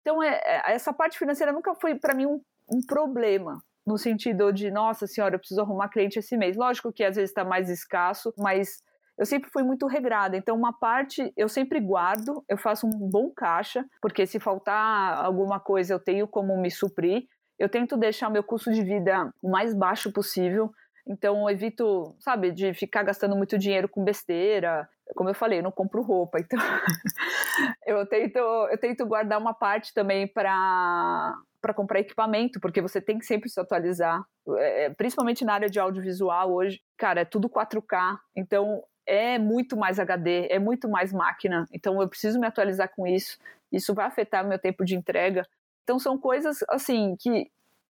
Então, 0.01 0.21
é, 0.21 0.41
é, 0.43 0.73
essa 0.73 0.91
parte 0.91 1.17
financeira 1.17 1.51
nunca 1.51 1.73
foi 1.75 1.95
para 1.95 2.15
mim 2.15 2.25
um, 2.25 2.41
um, 2.69 2.81
problema, 2.85 3.61
no 3.85 3.97
sentido 3.97 4.51
de, 4.51 4.69
nossa 4.71 5.07
senhora, 5.07 5.35
eu 5.35 5.39
preciso 5.39 5.61
arrumar 5.61 5.89
cliente 5.89 6.19
esse 6.19 6.35
mês. 6.35 6.55
Lógico 6.55 6.91
que 6.91 7.03
às 7.03 7.15
vezes 7.15 7.31
está 7.31 7.43
mais 7.43 7.69
escasso, 7.69 8.33
mas 8.37 8.83
eu 9.17 9.25
sempre 9.25 9.49
fui 9.51 9.63
muito 9.63 9.85
regrada. 9.87 10.35
Então, 10.35 10.55
uma 10.55 10.73
parte 10.73 11.31
eu 11.37 11.47
sempre 11.47 11.79
guardo, 11.79 12.43
eu 12.49 12.57
faço 12.57 12.87
um 12.87 13.09
bom 13.09 13.31
caixa, 13.31 13.85
porque 14.01 14.25
se 14.25 14.39
faltar 14.39 15.23
alguma 15.23 15.59
coisa 15.59 15.93
eu 15.93 15.99
tenho 15.99 16.27
como 16.27 16.59
me 16.59 16.71
suprir. 16.71 17.23
Eu 17.59 17.69
tento 17.69 17.95
deixar 17.95 18.29
meu 18.31 18.43
custo 18.43 18.71
de 18.71 18.83
vida 18.83 19.31
o 19.39 19.51
mais 19.51 19.75
baixo 19.75 20.11
possível. 20.11 20.71
Então, 21.07 21.41
eu 21.43 21.49
evito, 21.49 22.15
sabe, 22.19 22.51
de 22.51 22.73
ficar 22.73 23.03
gastando 23.03 23.35
muito 23.35 23.57
dinheiro 23.57 23.89
com 23.89 24.03
besteira. 24.03 24.87
Como 25.15 25.29
eu 25.29 25.35
falei, 25.35 25.59
eu 25.59 25.63
não 25.63 25.71
compro 25.71 26.01
roupa, 26.01 26.39
então 26.39 26.57
eu 27.85 28.05
tento 28.05 28.37
eu 28.37 28.77
tento 28.77 29.05
guardar 29.05 29.39
uma 29.39 29.53
parte 29.53 29.93
também 29.93 30.27
para 30.27 31.35
para 31.61 31.73
comprar 31.75 31.99
equipamento, 31.99 32.59
porque 32.59 32.81
você 32.81 32.99
tem 32.99 33.19
que 33.19 33.25
sempre 33.25 33.47
se 33.47 33.59
atualizar, 33.59 34.23
é, 34.57 34.89
principalmente 34.89 35.45
na 35.45 35.53
área 35.53 35.69
de 35.69 35.79
audiovisual 35.79 36.51
hoje, 36.51 36.81
cara, 36.97 37.21
é 37.21 37.25
tudo 37.25 37.47
4K, 37.47 38.17
então 38.35 38.83
é 39.05 39.37
muito 39.37 39.77
mais 39.77 39.99
HD, 39.99 40.47
é 40.49 40.57
muito 40.57 40.89
mais 40.89 41.13
máquina, 41.13 41.67
então 41.71 42.01
eu 42.01 42.09
preciso 42.09 42.39
me 42.39 42.47
atualizar 42.47 42.91
com 42.95 43.05
isso, 43.05 43.37
isso 43.71 43.93
vai 43.93 44.07
afetar 44.07 44.47
meu 44.47 44.57
tempo 44.57 44.83
de 44.83 44.95
entrega. 44.95 45.45
Então 45.83 45.99
são 45.99 46.17
coisas 46.17 46.63
assim 46.69 47.15
que 47.19 47.51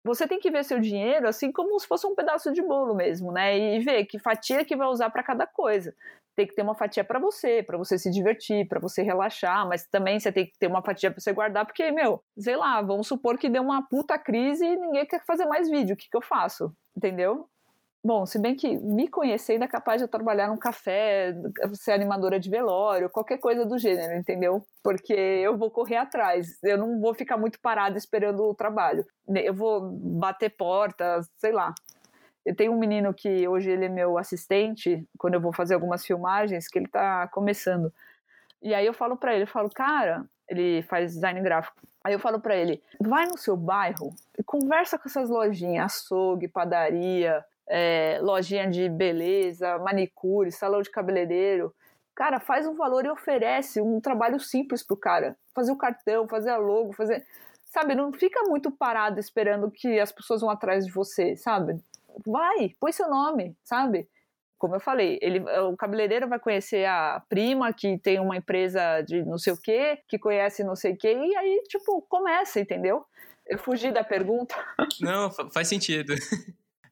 você 0.07 0.27
tem 0.27 0.39
que 0.39 0.49
ver 0.49 0.63
seu 0.63 0.79
dinheiro 0.79 1.27
assim 1.27 1.51
como 1.51 1.79
se 1.79 1.87
fosse 1.87 2.07
um 2.07 2.15
pedaço 2.15 2.51
de 2.51 2.61
bolo 2.61 2.95
mesmo, 2.95 3.31
né? 3.31 3.57
E 3.75 3.79
ver 3.79 4.05
que 4.05 4.19
fatia 4.19 4.65
que 4.65 4.75
vai 4.75 4.87
usar 4.87 5.09
para 5.11 5.23
cada 5.23 5.45
coisa 5.45 5.93
tem 6.37 6.45
que 6.45 6.53
ter 6.53 6.61
uma 6.61 6.75
fatia 6.75 7.03
para 7.03 7.17
você, 7.19 7.63
para 7.63 7.79
você 7.79 7.97
se 7.97 8.11
divertir, 8.11 8.67
para 8.67 8.79
você 8.79 9.01
relaxar, 9.01 9.67
mas 9.67 9.87
também 9.87 10.19
você 10.19 10.31
tem 10.31 10.45
que 10.45 10.57
ter 10.59 10.67
uma 10.67 10.83
fatia 10.83 11.09
para 11.09 11.19
você 11.19 11.33
guardar, 11.33 11.65
porque, 11.65 11.91
meu, 11.91 12.23
sei 12.37 12.55
lá, 12.55 12.79
vamos 12.83 13.07
supor 13.07 13.39
que 13.39 13.49
deu 13.49 13.63
uma 13.63 13.81
puta 13.89 14.19
crise 14.19 14.63
e 14.63 14.75
ninguém 14.75 15.05
quer 15.07 15.25
fazer 15.25 15.47
mais 15.47 15.67
vídeo, 15.67 15.95
o 15.95 15.97
que, 15.97 16.07
que 16.07 16.15
eu 16.15 16.21
faço? 16.21 16.71
Entendeu? 16.95 17.49
Bom, 18.03 18.25
se 18.25 18.39
bem 18.39 18.55
que 18.55 18.77
me 18.77 19.07
conhecendo 19.07 19.63
é 19.63 19.67
capaz 19.67 20.01
de 20.01 20.07
trabalhar 20.07 20.47
num 20.47 20.57
café, 20.57 21.35
ser 21.73 21.91
animadora 21.91 22.39
de 22.39 22.49
velório, 22.49 23.09
qualquer 23.09 23.37
coisa 23.37 23.65
do 23.65 23.77
gênero, 23.77 24.17
entendeu? 24.17 24.65
Porque 24.83 25.13
eu 25.13 25.57
vou 25.57 25.69
correr 25.69 25.97
atrás, 25.97 26.57
eu 26.63 26.77
não 26.77 27.01
vou 27.01 27.13
ficar 27.13 27.37
muito 27.37 27.59
parada 27.59 27.97
esperando 27.97 28.43
o 28.43 28.55
trabalho. 28.55 29.05
Eu 29.27 29.53
vou 29.53 29.91
bater 29.91 30.51
portas, 30.51 31.27
sei 31.37 31.51
lá, 31.51 31.73
eu 32.47 32.55
tenho 32.55 32.71
um 32.71 32.79
menino 32.79 33.13
que 33.13 33.45
hoje 33.45 33.69
ele 33.69 33.85
é 33.85 33.89
meu 33.89 34.17
assistente, 34.17 35.05
quando 35.17 35.33
eu 35.33 35.41
vou 35.41 35.51
fazer 35.51 35.73
algumas 35.73 36.05
filmagens, 36.05 36.69
que 36.69 36.79
ele 36.79 36.85
está 36.85 37.27
começando. 37.27 37.91
E 38.61 38.73
aí 38.73 38.85
eu 38.85 38.93
falo 38.93 39.17
para 39.17 39.33
ele, 39.33 39.43
eu 39.43 39.47
falo, 39.47 39.69
cara, 39.69 40.23
ele 40.47 40.81
faz 40.83 41.13
design 41.13 41.41
gráfico. 41.41 41.75
Aí 42.01 42.13
eu 42.13 42.19
falo 42.19 42.39
para 42.39 42.55
ele, 42.55 42.81
vai 43.01 43.25
no 43.25 43.37
seu 43.37 43.57
bairro 43.57 44.15
e 44.39 44.43
conversa 44.43 44.97
com 44.97 45.09
essas 45.09 45.29
lojinhas, 45.29 45.87
açougue, 45.87 46.47
padaria, 46.47 47.43
é, 47.69 48.19
lojinha 48.21 48.69
de 48.69 48.89
beleza, 48.89 49.77
manicure, 49.79 50.51
salão 50.51 50.81
de 50.81 50.91
cabeleireiro. 50.91 51.73
Cara, 52.15 52.39
faz 52.39 52.65
um 52.65 52.75
valor 52.75 53.05
e 53.05 53.09
oferece 53.09 53.81
um 53.81 54.01
trabalho 54.01 54.39
simples 54.39 54.83
pro 54.83 54.97
cara. 54.97 55.37
Fazer 55.53 55.71
o 55.71 55.77
cartão, 55.77 56.27
fazer 56.27 56.49
a 56.49 56.57
logo, 56.57 56.93
fazer. 56.93 57.25
Sabe, 57.65 57.93
não 57.93 58.11
fica 58.11 58.43
muito 58.43 58.71
parado 58.71 59.19
esperando 59.19 59.69
que 59.69 59.99
as 59.99 60.11
pessoas 60.11 60.41
vão 60.41 60.49
atrás 60.49 60.85
de 60.85 60.91
você, 60.91 61.35
sabe? 61.35 61.79
vai, 62.25 62.73
põe 62.79 62.91
seu 62.91 63.09
nome, 63.09 63.55
sabe? 63.63 64.07
Como 64.57 64.75
eu 64.75 64.79
falei, 64.79 65.19
ele, 65.21 65.39
o 65.39 65.77
cabeleireiro 65.77 66.27
vai 66.27 66.39
conhecer 66.39 66.85
a 66.85 67.21
prima 67.29 67.71
que 67.71 67.97
tem 67.99 68.19
uma 68.19 68.37
empresa 68.37 69.01
de 69.01 69.23
não 69.23 69.37
sei 69.37 69.53
o 69.53 69.61
quê, 69.61 69.99
que 70.07 70.17
conhece 70.17 70.63
não 70.63 70.75
sei 70.75 70.93
o 70.93 70.97
quê, 70.97 71.13
e 71.13 71.35
aí, 71.35 71.63
tipo, 71.67 72.01
começa, 72.09 72.59
entendeu? 72.59 73.05
Eu 73.45 73.59
fugi 73.59 73.91
da 73.91 74.03
pergunta. 74.03 74.55
Não, 74.99 75.29
faz 75.51 75.67
sentido. 75.67 76.15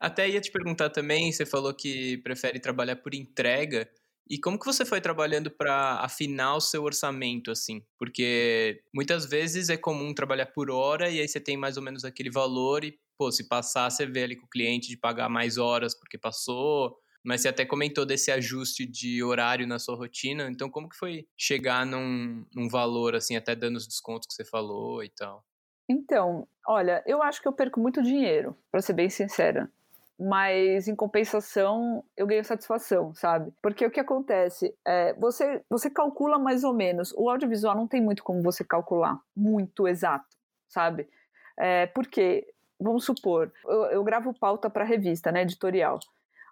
Até 0.05 0.29
ia 0.29 0.39
te 0.39 0.51
perguntar 0.51 0.91
também, 0.91 1.31
você 1.31 1.47
falou 1.47 1.73
que 1.73 2.17
prefere 2.19 2.59
trabalhar 2.59 2.95
por 2.97 3.15
entrega. 3.15 3.89
E 4.29 4.37
como 4.39 4.59
que 4.59 4.65
você 4.65 4.85
foi 4.85 5.01
trabalhando 5.01 5.49
para 5.49 5.99
afinar 5.99 6.55
o 6.55 6.61
seu 6.61 6.83
orçamento, 6.83 7.49
assim? 7.49 7.83
Porque 7.97 8.83
muitas 8.93 9.25
vezes 9.25 9.67
é 9.67 9.77
comum 9.77 10.13
trabalhar 10.13 10.45
por 10.47 10.69
hora 10.69 11.09
e 11.09 11.19
aí 11.19 11.27
você 11.27 11.39
tem 11.39 11.57
mais 11.57 11.75
ou 11.75 11.81
menos 11.81 12.05
aquele 12.05 12.29
valor 12.29 12.83
e 12.83 12.99
pô, 13.17 13.31
se 13.31 13.47
passar, 13.47 13.89
você 13.89 14.05
vê 14.05 14.23
ali 14.23 14.35
com 14.35 14.45
o 14.45 14.49
cliente 14.49 14.89
de 14.89 14.97
pagar 14.97 15.27
mais 15.27 15.57
horas 15.57 15.97
porque 15.97 16.19
passou, 16.19 16.95
mas 17.23 17.41
você 17.41 17.47
até 17.47 17.65
comentou 17.65 18.05
desse 18.05 18.29
ajuste 18.31 18.85
de 18.85 19.23
horário 19.23 19.65
na 19.65 19.79
sua 19.79 19.95
rotina, 19.95 20.47
então 20.51 20.69
como 20.69 20.87
que 20.87 20.97
foi 20.97 21.27
chegar 21.35 21.83
num, 21.83 22.45
num 22.53 22.69
valor, 22.69 23.15
assim, 23.15 23.35
até 23.35 23.55
dando 23.55 23.77
os 23.77 23.87
descontos 23.87 24.27
que 24.27 24.35
você 24.35 24.45
falou 24.45 25.03
e 25.03 25.09
tal? 25.09 25.43
Então, 25.89 26.47
olha, 26.67 27.03
eu 27.05 27.21
acho 27.21 27.41
que 27.41 27.47
eu 27.47 27.53
perco 27.53 27.79
muito 27.79 28.01
dinheiro, 28.01 28.57
para 28.71 28.81
ser 28.81 28.93
bem 28.93 29.09
sincera. 29.09 29.71
Mas 30.17 30.87
em 30.87 30.95
compensação 30.95 32.03
eu 32.15 32.25
ganho 32.25 32.43
satisfação, 32.45 33.13
sabe? 33.13 33.51
Porque 33.61 33.85
o 33.85 33.91
que 33.91 33.99
acontece 33.99 34.73
é 34.85 35.13
você 35.15 35.61
você 35.69 35.89
calcula 35.89 36.39
mais 36.39 36.63
ou 36.63 36.73
menos. 36.73 37.13
O 37.17 37.29
audiovisual 37.29 37.75
não 37.75 37.87
tem 37.87 38.01
muito 38.01 38.23
como 38.23 38.41
você 38.41 38.63
calcular 38.63 39.19
muito 39.35 39.87
exato, 39.87 40.35
sabe? 40.69 41.09
É, 41.57 41.87
porque 41.87 42.47
vamos 42.79 43.05
supor, 43.05 43.51
eu, 43.65 43.85
eu 43.85 44.03
gravo 44.03 44.33
pauta 44.33 44.69
para 44.69 44.83
revista, 44.83 45.31
né, 45.31 45.41
editorial. 45.41 45.99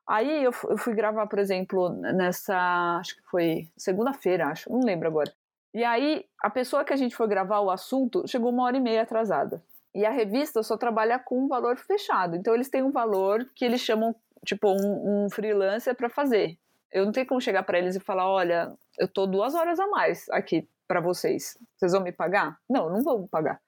Aí 0.07 0.43
eu, 0.43 0.51
eu, 0.69 0.77
fui 0.77 0.93
gravar, 0.93 1.27
por 1.27 1.39
exemplo, 1.39 1.89
nessa, 1.89 2.97
acho 2.99 3.15
que 3.15 3.23
foi 3.29 3.69
segunda-feira, 3.77 4.47
acho, 4.47 4.69
não 4.69 4.81
lembro 4.81 5.07
agora. 5.07 5.33
E 5.73 5.83
aí 5.83 6.25
a 6.41 6.49
pessoa 6.49 6.83
que 6.83 6.93
a 6.93 6.95
gente 6.95 7.15
foi 7.15 7.27
gravar 7.27 7.61
o 7.61 7.71
assunto 7.71 8.27
chegou 8.27 8.51
uma 8.51 8.63
hora 8.63 8.77
e 8.77 8.81
meia 8.81 9.03
atrasada. 9.03 9.63
E 9.93 10.05
a 10.05 10.09
revista 10.09 10.63
só 10.63 10.75
trabalha 10.75 11.19
com 11.19 11.43
um 11.43 11.47
valor 11.47 11.77
fechado. 11.77 12.35
Então 12.35 12.53
eles 12.53 12.69
têm 12.69 12.83
um 12.83 12.91
valor 12.91 13.45
que 13.55 13.63
eles 13.63 13.81
chamam 13.81 14.15
tipo 14.45 14.69
um, 14.69 15.25
um 15.25 15.29
freelancer 15.29 15.95
para 15.95 16.09
fazer. 16.09 16.57
Eu 16.91 17.05
não 17.05 17.11
tenho 17.11 17.25
como 17.25 17.41
chegar 17.41 17.63
para 17.63 17.79
eles 17.79 17.95
e 17.95 17.99
falar, 17.99 18.29
olha, 18.29 18.73
eu 18.99 19.07
tô 19.07 19.25
duas 19.25 19.55
horas 19.55 19.79
a 19.79 19.87
mais 19.87 20.29
aqui 20.29 20.67
para 20.87 20.99
vocês. 20.99 21.57
Vocês 21.75 21.91
vão 21.91 22.01
me 22.01 22.11
pagar? 22.11 22.59
Não, 22.69 22.89
não 22.89 23.01
vão 23.01 23.27
pagar. 23.27 23.59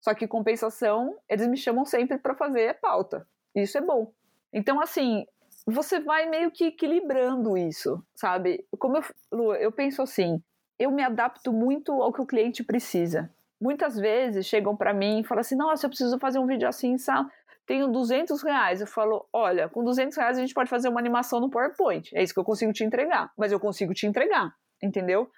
Só 0.00 0.12
que 0.14 0.28
compensação, 0.28 1.16
eles 1.28 1.46
me 1.46 1.56
chamam 1.56 1.86
sempre 1.86 2.18
para 2.18 2.34
fazer 2.34 2.78
pauta. 2.80 3.26
Isso 3.54 3.78
é 3.78 3.80
bom. 3.80 4.12
Então, 4.52 4.80
assim, 4.80 5.24
você 5.66 5.98
vai 5.98 6.28
meio 6.28 6.50
que 6.50 6.66
equilibrando 6.66 7.56
isso, 7.56 8.04
sabe? 8.14 8.66
Como 8.78 8.98
eu, 8.98 9.04
Lu, 9.32 9.54
eu 9.54 9.72
penso 9.72 10.02
assim, 10.02 10.42
eu 10.78 10.90
me 10.90 11.02
adapto 11.02 11.52
muito 11.52 11.90
ao 12.02 12.12
que 12.12 12.20
o 12.20 12.26
cliente 12.26 12.62
precisa. 12.62 13.30
Muitas 13.60 13.96
vezes 13.96 14.46
chegam 14.46 14.76
para 14.76 14.92
mim 14.92 15.20
e 15.20 15.24
falam 15.24 15.40
assim, 15.40 15.56
nossa, 15.56 15.86
eu 15.86 15.90
preciso 15.90 16.18
fazer 16.18 16.38
um 16.38 16.46
vídeo 16.46 16.68
assim, 16.68 16.98
sabe? 16.98 17.30
tenho 17.66 17.88
200 17.88 18.42
reais. 18.42 18.80
Eu 18.80 18.86
falo, 18.86 19.26
olha, 19.32 19.68
com 19.68 19.82
200 19.82 20.16
reais 20.16 20.38
a 20.38 20.40
gente 20.40 20.54
pode 20.54 20.70
fazer 20.70 20.88
uma 20.88 21.00
animação 21.00 21.40
no 21.40 21.50
PowerPoint. 21.50 22.10
É 22.14 22.22
isso 22.22 22.34
que 22.34 22.40
eu 22.40 22.44
consigo 22.44 22.72
te 22.72 22.84
entregar. 22.84 23.30
Mas 23.36 23.52
eu 23.52 23.60
consigo 23.60 23.92
te 23.94 24.06
entregar, 24.06 24.54
entendeu? 24.82 25.30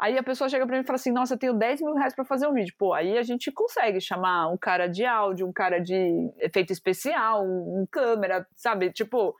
Aí 0.00 0.16
a 0.16 0.22
pessoa 0.22 0.48
chega 0.48 0.64
para 0.66 0.76
mim 0.76 0.82
e 0.82 0.86
fala 0.86 0.96
assim: 0.96 1.10
Nossa, 1.10 1.34
eu 1.34 1.38
tenho 1.38 1.54
10 1.54 1.80
mil 1.82 1.94
reais 1.94 2.14
para 2.14 2.24
fazer 2.24 2.46
um 2.46 2.52
vídeo. 2.52 2.74
Pô, 2.78 2.94
aí 2.94 3.18
a 3.18 3.22
gente 3.22 3.50
consegue 3.50 4.00
chamar 4.00 4.48
um 4.48 4.56
cara 4.56 4.86
de 4.86 5.04
áudio, 5.04 5.46
um 5.46 5.52
cara 5.52 5.80
de 5.80 6.30
efeito 6.38 6.72
especial, 6.72 7.44
um, 7.44 7.86
câmera, 7.90 8.46
sabe? 8.54 8.92
Tipo. 8.92 9.34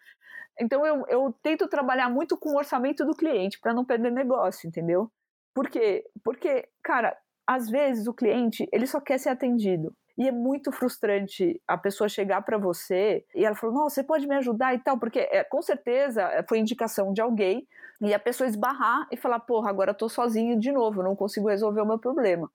Então 0.60 0.84
eu, 0.84 1.04
eu 1.08 1.32
tento 1.40 1.68
trabalhar 1.68 2.10
muito 2.10 2.36
com 2.36 2.50
o 2.50 2.56
orçamento 2.56 3.04
do 3.04 3.14
cliente 3.14 3.60
para 3.60 3.72
não 3.72 3.84
perder 3.84 4.10
negócio, 4.10 4.66
entendeu? 4.66 5.08
Por 5.54 5.70
quê? 5.70 6.04
Porque, 6.24 6.68
cara, 6.82 7.16
às 7.48 7.70
vezes 7.70 8.06
o 8.06 8.12
cliente 8.12 8.68
ele 8.70 8.86
só 8.86 9.00
quer 9.00 9.18
ser 9.18 9.30
atendido. 9.30 9.94
E 10.18 10.28
é 10.28 10.32
muito 10.32 10.70
frustrante 10.70 11.62
a 11.66 11.78
pessoa 11.78 12.08
chegar 12.08 12.42
para 12.42 12.58
você 12.58 13.24
e 13.34 13.44
ela 13.44 13.54
falou: 13.54 13.74
Nossa, 13.74 13.94
você 13.94 14.04
pode 14.04 14.26
me 14.26 14.34
ajudar 14.34 14.74
e 14.74 14.78
tal, 14.80 14.98
porque 14.98 15.20
é, 15.20 15.42
com 15.44 15.62
certeza 15.62 16.22
é, 16.22 16.42
foi 16.46 16.58
indicação 16.58 17.12
de 17.12 17.22
alguém 17.22 17.66
e 18.02 18.12
a 18.12 18.18
pessoa 18.18 18.48
esbarrar 18.48 19.08
e 19.10 19.16
falar: 19.16 19.40
Porra, 19.40 19.70
agora 19.70 19.94
tô 19.94 20.08
sozinho 20.08 20.58
de 20.58 20.70
novo, 20.70 21.02
não 21.02 21.16
consigo 21.16 21.48
resolver 21.48 21.80
o 21.80 21.86
meu 21.86 21.98
problema. 21.98 22.50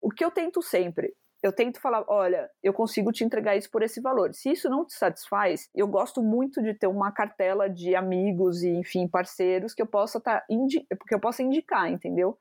O 0.00 0.10
que 0.10 0.24
eu 0.24 0.30
tento 0.30 0.62
sempre 0.62 1.14
eu 1.42 1.52
tento 1.52 1.80
falar, 1.80 2.04
olha, 2.06 2.50
eu 2.62 2.72
consigo 2.72 3.10
te 3.12 3.24
entregar 3.24 3.56
isso 3.56 3.70
por 3.70 3.82
esse 3.82 4.00
valor. 4.00 4.34
Se 4.34 4.50
isso 4.50 4.68
não 4.68 4.84
te 4.84 4.92
satisfaz, 4.92 5.70
eu 5.74 5.88
gosto 5.88 6.22
muito 6.22 6.62
de 6.62 6.74
ter 6.74 6.86
uma 6.86 7.10
cartela 7.10 7.68
de 7.68 7.94
amigos 7.94 8.62
e, 8.62 8.68
enfim, 8.68 9.08
parceiros 9.08 9.72
que 9.72 9.80
eu 9.80 9.86
possa 9.86 10.20
tá 10.20 10.44
que 10.48 11.14
eu 11.14 11.20
possa 11.20 11.42
indicar, 11.42 11.90
entendeu? 11.90 12.36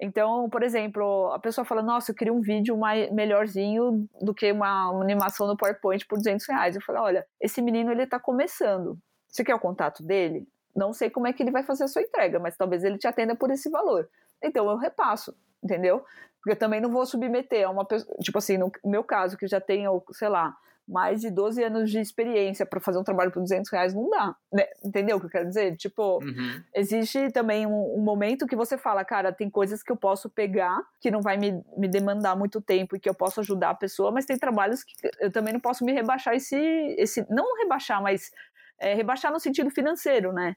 Então, 0.00 0.48
por 0.48 0.62
exemplo, 0.62 1.30
a 1.32 1.38
pessoa 1.38 1.64
fala, 1.64 1.82
nossa, 1.82 2.10
eu 2.10 2.14
queria 2.14 2.32
um 2.32 2.40
vídeo 2.40 2.76
mais, 2.76 3.12
melhorzinho 3.12 4.08
do 4.20 4.32
que 4.32 4.50
uma, 4.50 4.90
uma, 4.90 5.02
animação 5.02 5.46
no 5.46 5.56
PowerPoint 5.56 6.06
por 6.06 6.16
200 6.16 6.46
reais. 6.48 6.74
Eu 6.74 6.82
falo, 6.82 7.00
olha, 7.00 7.26
esse 7.38 7.60
menino, 7.60 7.92
ele 7.92 8.06
tá 8.06 8.18
começando. 8.18 8.98
Você 9.28 9.44
quer 9.44 9.54
o 9.54 9.60
contato 9.60 10.02
dele? 10.02 10.48
Não 10.74 10.94
sei 10.94 11.10
como 11.10 11.26
é 11.26 11.32
que 11.34 11.42
ele 11.42 11.50
vai 11.50 11.62
fazer 11.62 11.84
a 11.84 11.88
sua 11.88 12.00
entrega, 12.00 12.38
mas 12.38 12.56
talvez 12.56 12.82
ele 12.82 12.96
te 12.96 13.06
atenda 13.06 13.36
por 13.36 13.50
esse 13.50 13.68
valor. 13.68 14.08
Então, 14.42 14.70
eu 14.70 14.76
repasso, 14.78 15.36
entendeu? 15.62 16.02
Porque 16.38 16.52
eu 16.52 16.58
também 16.58 16.80
não 16.80 16.90
vou 16.90 17.04
submeter 17.04 17.66
a 17.66 17.70
uma 17.70 17.84
pessoa, 17.84 18.16
tipo 18.22 18.38
assim, 18.38 18.56
no 18.56 18.72
meu 18.82 19.04
caso, 19.04 19.36
que 19.36 19.46
já 19.46 19.60
tenho, 19.60 20.02
sei 20.12 20.30
lá, 20.30 20.56
mais 20.90 21.20
de 21.20 21.30
12 21.30 21.62
anos 21.62 21.90
de 21.90 22.00
experiência 22.00 22.66
para 22.66 22.80
fazer 22.80 22.98
um 22.98 23.04
trabalho 23.04 23.30
por 23.30 23.40
200 23.40 23.70
reais 23.70 23.94
não 23.94 24.10
dá, 24.10 24.34
né? 24.52 24.66
entendeu 24.84 25.16
o 25.16 25.20
que 25.20 25.26
eu 25.26 25.30
quero 25.30 25.46
dizer? 25.46 25.76
Tipo, 25.76 26.18
uhum. 26.22 26.62
existe 26.74 27.30
também 27.30 27.66
um, 27.66 27.98
um, 27.98 28.02
momento 28.02 28.46
que 28.46 28.56
você 28.56 28.76
fala, 28.76 29.04
cara, 29.04 29.32
tem 29.32 29.48
coisas 29.48 29.82
que 29.82 29.92
eu 29.92 29.96
posso 29.96 30.28
pegar 30.28 30.80
que 31.00 31.10
não 31.10 31.20
vai 31.20 31.36
me, 31.36 31.62
me 31.76 31.88
demandar 31.88 32.36
muito 32.36 32.60
tempo 32.60 32.96
e 32.96 33.00
que 33.00 33.08
eu 33.08 33.14
posso 33.14 33.40
ajudar 33.40 33.70
a 33.70 33.74
pessoa, 33.74 34.10
mas 34.10 34.26
tem 34.26 34.36
trabalhos 34.36 34.82
que 34.82 34.94
eu 35.20 35.30
também 35.30 35.52
não 35.52 35.60
posso 35.60 35.84
me 35.84 35.92
rebaixar 35.92 36.34
esse, 36.34 36.56
esse 36.98 37.24
não 37.30 37.56
rebaixar, 37.56 38.02
mas 38.02 38.30
é, 38.78 38.94
rebaixar 38.94 39.32
no 39.32 39.38
sentido 39.38 39.70
financeiro, 39.70 40.32
né? 40.32 40.56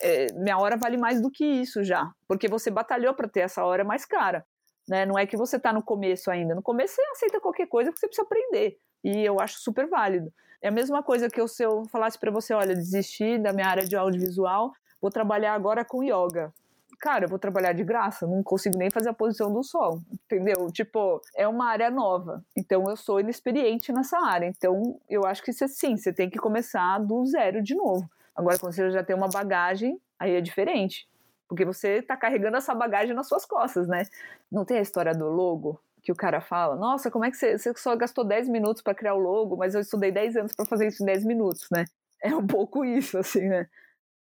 É, 0.00 0.32
minha 0.32 0.58
hora 0.58 0.76
vale 0.76 0.96
mais 0.96 1.20
do 1.20 1.30
que 1.30 1.44
isso 1.44 1.84
já, 1.84 2.10
porque 2.26 2.48
você 2.48 2.70
batalhou 2.70 3.14
para 3.14 3.28
ter 3.28 3.40
essa 3.40 3.64
hora 3.64 3.84
mais 3.84 4.04
cara. 4.04 4.44
Né? 4.88 5.06
Não 5.06 5.16
é 5.16 5.24
que 5.24 5.36
você 5.36 5.56
está 5.56 5.72
no 5.72 5.82
começo 5.82 6.30
ainda. 6.30 6.52
No 6.52 6.62
começo 6.62 6.96
você 6.96 7.02
aceita 7.12 7.40
qualquer 7.40 7.66
coisa 7.68 7.90
porque 7.90 8.00
você 8.00 8.08
precisa 8.08 8.26
aprender. 8.26 8.76
E 9.02 9.24
eu 9.24 9.40
acho 9.40 9.58
super 9.58 9.86
válido. 9.88 10.32
É 10.62 10.68
a 10.68 10.72
mesma 10.72 11.02
coisa 11.02 11.28
que 11.30 11.40
eu, 11.40 11.48
se 11.48 11.62
eu 11.62 11.84
falasse 11.86 12.18
para 12.18 12.30
você, 12.30 12.52
olha, 12.52 12.74
desisti 12.74 13.38
da 13.38 13.52
minha 13.52 13.66
área 13.66 13.84
de 13.84 13.96
audiovisual, 13.96 14.72
vou 15.00 15.10
trabalhar 15.10 15.54
agora 15.54 15.84
com 15.84 16.02
yoga. 16.02 16.52
Cara, 17.00 17.24
eu 17.24 17.28
vou 17.30 17.38
trabalhar 17.38 17.72
de 17.72 17.82
graça, 17.82 18.26
não 18.26 18.42
consigo 18.42 18.76
nem 18.76 18.90
fazer 18.90 19.08
a 19.08 19.14
posição 19.14 19.50
do 19.50 19.62
sol, 19.62 20.02
entendeu? 20.12 20.70
Tipo, 20.70 21.18
é 21.34 21.48
uma 21.48 21.70
área 21.70 21.90
nova, 21.90 22.44
então 22.54 22.84
eu 22.90 22.96
sou 22.96 23.18
inexperiente 23.18 23.90
nessa 23.90 24.18
área. 24.18 24.46
Então, 24.46 25.00
eu 25.08 25.24
acho 25.24 25.42
que 25.42 25.50
você, 25.50 25.66
sim, 25.66 25.96
você 25.96 26.12
tem 26.12 26.28
que 26.28 26.38
começar 26.38 26.98
do 26.98 27.24
zero 27.24 27.62
de 27.62 27.74
novo. 27.74 28.06
Agora, 28.36 28.58
quando 28.58 28.74
você 28.74 28.90
já 28.90 29.02
tem 29.02 29.16
uma 29.16 29.28
bagagem, 29.28 29.98
aí 30.18 30.36
é 30.36 30.42
diferente. 30.42 31.08
Porque 31.48 31.64
você 31.64 31.98
está 31.98 32.18
carregando 32.18 32.58
essa 32.58 32.74
bagagem 32.74 33.14
nas 33.14 33.26
suas 33.26 33.46
costas, 33.46 33.88
né? 33.88 34.02
Não 34.52 34.64
tem 34.66 34.76
a 34.76 34.82
história 34.82 35.14
do 35.14 35.26
logo? 35.28 35.80
Que 36.02 36.12
o 36.12 36.16
cara 36.16 36.40
fala, 36.40 36.76
nossa, 36.76 37.10
como 37.10 37.24
é 37.24 37.30
que 37.30 37.36
você, 37.36 37.58
você 37.58 37.72
só 37.76 37.94
gastou 37.96 38.24
10 38.24 38.48
minutos 38.48 38.82
para 38.82 38.94
criar 38.94 39.14
o 39.14 39.18
logo, 39.18 39.56
mas 39.56 39.74
eu 39.74 39.80
estudei 39.80 40.10
10 40.10 40.36
anos 40.36 40.54
para 40.54 40.66
fazer 40.66 40.88
isso 40.88 41.02
em 41.02 41.06
10 41.06 41.24
minutos, 41.24 41.66
né? 41.70 41.84
É 42.22 42.36
um 42.36 42.46
pouco 42.46 42.84
isso, 42.84 43.16
assim, 43.16 43.48
né? 43.48 43.66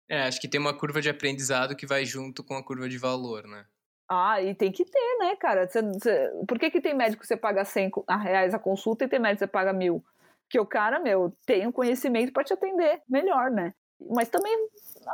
É, 0.06 0.24
acho 0.24 0.38
que 0.38 0.46
tem 0.46 0.60
uma 0.60 0.76
curva 0.76 1.00
de 1.00 1.08
aprendizado 1.08 1.74
que 1.74 1.86
vai 1.86 2.04
junto 2.04 2.44
com 2.44 2.54
a 2.54 2.62
curva 2.62 2.90
de 2.90 2.98
valor, 2.98 3.46
né? 3.46 3.64
Ah, 4.08 4.40
e 4.40 4.54
tem 4.54 4.70
que 4.70 4.84
ter, 4.84 5.18
né, 5.18 5.34
cara? 5.36 5.66
Você, 5.66 5.80
você, 5.80 6.30
por 6.46 6.58
que, 6.58 6.70
que 6.70 6.80
tem 6.80 6.94
médico 6.94 7.22
que 7.22 7.26
você 7.26 7.36
paga 7.36 7.64
100 7.64 7.90
reais 8.22 8.54
a 8.54 8.58
consulta 8.58 9.04
e 9.04 9.08
tem 9.08 9.18
médico 9.18 9.38
que 9.38 9.46
você 9.46 9.50
paga 9.50 9.72
mil? 9.72 10.04
Que 10.48 10.60
o 10.60 10.66
cara, 10.66 11.00
meu, 11.00 11.34
tem 11.44 11.66
o 11.66 11.70
um 11.70 11.72
conhecimento 11.72 12.32
para 12.32 12.44
te 12.44 12.52
atender 12.52 13.00
melhor, 13.08 13.50
né? 13.50 13.74
Mas 13.98 14.28
também 14.28 14.54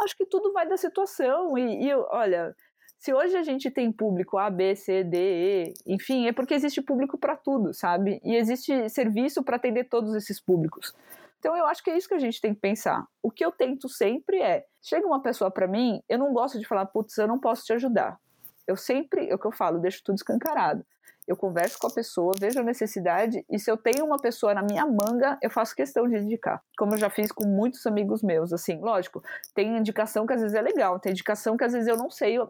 acho 0.02 0.16
que 0.16 0.26
tudo 0.26 0.52
vai 0.52 0.68
da 0.68 0.76
situação. 0.76 1.56
E, 1.56 1.86
e 1.86 1.94
olha, 1.94 2.54
se 3.02 3.12
hoje 3.12 3.36
a 3.36 3.42
gente 3.42 3.68
tem 3.68 3.90
público 3.90 4.38
A, 4.38 4.48
B, 4.48 4.76
C, 4.76 5.02
D, 5.02 5.18
E, 5.18 5.74
enfim, 5.84 6.28
é 6.28 6.32
porque 6.32 6.54
existe 6.54 6.80
público 6.80 7.18
para 7.18 7.34
tudo, 7.34 7.74
sabe? 7.74 8.20
E 8.22 8.36
existe 8.36 8.88
serviço 8.88 9.42
para 9.42 9.56
atender 9.56 9.88
todos 9.88 10.14
esses 10.14 10.40
públicos. 10.40 10.94
Então 11.40 11.56
eu 11.56 11.66
acho 11.66 11.82
que 11.82 11.90
é 11.90 11.96
isso 11.96 12.06
que 12.06 12.14
a 12.14 12.20
gente 12.20 12.40
tem 12.40 12.54
que 12.54 12.60
pensar. 12.60 13.04
O 13.20 13.28
que 13.28 13.44
eu 13.44 13.50
tento 13.50 13.88
sempre 13.88 14.40
é, 14.40 14.64
chega 14.80 15.04
uma 15.04 15.20
pessoa 15.20 15.50
para 15.50 15.66
mim, 15.66 16.00
eu 16.08 16.16
não 16.16 16.32
gosto 16.32 16.60
de 16.60 16.64
falar, 16.64 16.86
putz, 16.86 17.18
eu 17.18 17.26
não 17.26 17.40
posso 17.40 17.64
te 17.64 17.72
ajudar. 17.72 18.20
Eu 18.68 18.76
sempre, 18.76 19.28
é 19.28 19.34
o 19.34 19.38
que 19.38 19.48
eu 19.48 19.52
falo, 19.52 19.80
deixo 19.80 20.00
tudo 20.04 20.14
escancarado 20.14 20.86
eu 21.26 21.36
converso 21.36 21.78
com 21.78 21.86
a 21.86 21.90
pessoa, 21.90 22.32
vejo 22.38 22.58
a 22.60 22.62
necessidade 22.62 23.44
e 23.48 23.58
se 23.58 23.70
eu 23.70 23.76
tenho 23.76 24.04
uma 24.04 24.18
pessoa 24.18 24.54
na 24.54 24.62
minha 24.62 24.84
manga, 24.86 25.38
eu 25.40 25.50
faço 25.50 25.74
questão 25.74 26.08
de 26.08 26.16
indicar. 26.16 26.62
Como 26.76 26.94
eu 26.94 26.98
já 26.98 27.08
fiz 27.08 27.30
com 27.30 27.46
muitos 27.46 27.86
amigos 27.86 28.22
meus, 28.22 28.52
assim, 28.52 28.80
lógico, 28.80 29.22
tem 29.54 29.76
indicação 29.76 30.26
que 30.26 30.32
às 30.32 30.40
vezes 30.40 30.56
é 30.56 30.60
legal, 30.60 30.98
tem 30.98 31.12
indicação 31.12 31.56
que 31.56 31.64
às 31.64 31.72
vezes 31.72 31.88
eu 31.88 31.96
não 31.96 32.10
sei 32.10 32.38
uh, 32.38 32.48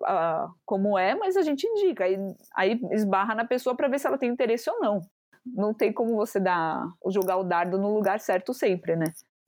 como 0.64 0.98
é, 0.98 1.14
mas 1.14 1.36
a 1.36 1.42
gente 1.42 1.66
indica, 1.66 2.04
aí, 2.04 2.16
aí 2.54 2.80
esbarra 2.92 3.34
na 3.34 3.44
pessoa 3.44 3.76
para 3.76 3.88
ver 3.88 3.98
se 3.98 4.06
ela 4.06 4.18
tem 4.18 4.30
interesse 4.30 4.70
ou 4.70 4.80
não. 4.80 5.00
Não 5.44 5.74
tem 5.74 5.92
como 5.92 6.14
você 6.14 6.38
dar, 6.38 6.86
jogar 7.08 7.36
o 7.36 7.44
dardo 7.44 7.76
no 7.76 7.92
lugar 7.92 8.20
certo 8.20 8.54
sempre, 8.54 8.94
né? 8.94 9.06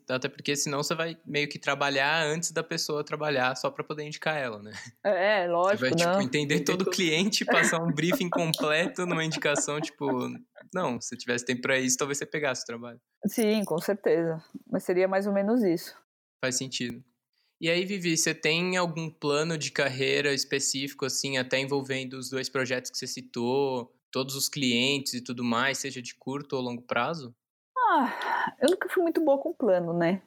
Até 0.09 0.29
porque 0.29 0.55
senão 0.55 0.83
você 0.83 0.95
vai 0.95 1.17
meio 1.25 1.49
que 1.49 1.59
trabalhar 1.59 2.25
antes 2.25 2.51
da 2.51 2.63
pessoa 2.63 3.03
trabalhar 3.03 3.55
só 3.57 3.71
para 3.71 3.83
poder 3.83 4.05
indicar 4.05 4.37
ela, 4.37 4.63
né? 4.63 4.73
É, 5.03 5.47
lógico. 5.47 5.79
Você 5.79 5.91
vai, 5.91 5.95
tipo, 5.95 6.05
não. 6.05 6.19
tipo, 6.21 6.25
entender 6.25 6.61
todo 6.61 6.83
o 6.83 6.91
cliente, 6.91 7.45
passar 7.47 7.83
um 7.83 7.93
briefing 7.93 8.29
completo 8.29 9.07
numa 9.07 9.25
indicação, 9.25 9.81
tipo, 9.81 10.29
não, 10.75 11.01
se 11.01 11.17
tivesse 11.17 11.45
tempo 11.45 11.63
para 11.63 11.79
isso, 11.79 11.97
talvez 11.97 12.19
você 12.19 12.27
pegasse 12.27 12.63
o 12.63 12.67
trabalho. 12.67 13.01
Sim, 13.27 13.65
com 13.65 13.79
certeza. 13.79 14.43
Mas 14.71 14.85
seria 14.85 15.09
mais 15.09 15.27
ou 15.27 15.33
menos 15.33 15.63
isso. 15.63 15.97
Faz 16.43 16.57
sentido. 16.57 17.03
E 17.61 17.71
aí, 17.71 17.85
Vivi, 17.87 18.17
você 18.17 18.35
tem 18.35 18.77
algum 18.77 19.09
plano 19.09 19.57
de 19.57 19.71
carreira 19.71 20.35
específico, 20.35 21.07
assim, 21.07 21.39
até 21.39 21.59
envolvendo 21.59 22.15
os 22.15 22.29
dois 22.29 22.49
projetos 22.49 22.91
que 22.91 22.99
você 22.99 23.07
citou, 23.07 23.91
todos 24.11 24.35
os 24.35 24.49
clientes 24.49 25.15
e 25.15 25.21
tudo 25.23 25.43
mais, 25.43 25.79
seja 25.79 26.03
de 26.03 26.15
curto 26.15 26.57
ou 26.57 26.63
longo 26.63 26.83
prazo? 26.83 27.35
Ah, 27.87 28.55
eu 28.61 28.71
nunca 28.71 28.89
fui 28.89 29.03
muito 29.03 29.21
boa 29.21 29.39
com 29.39 29.53
plano, 29.53 29.93
né? 29.93 30.23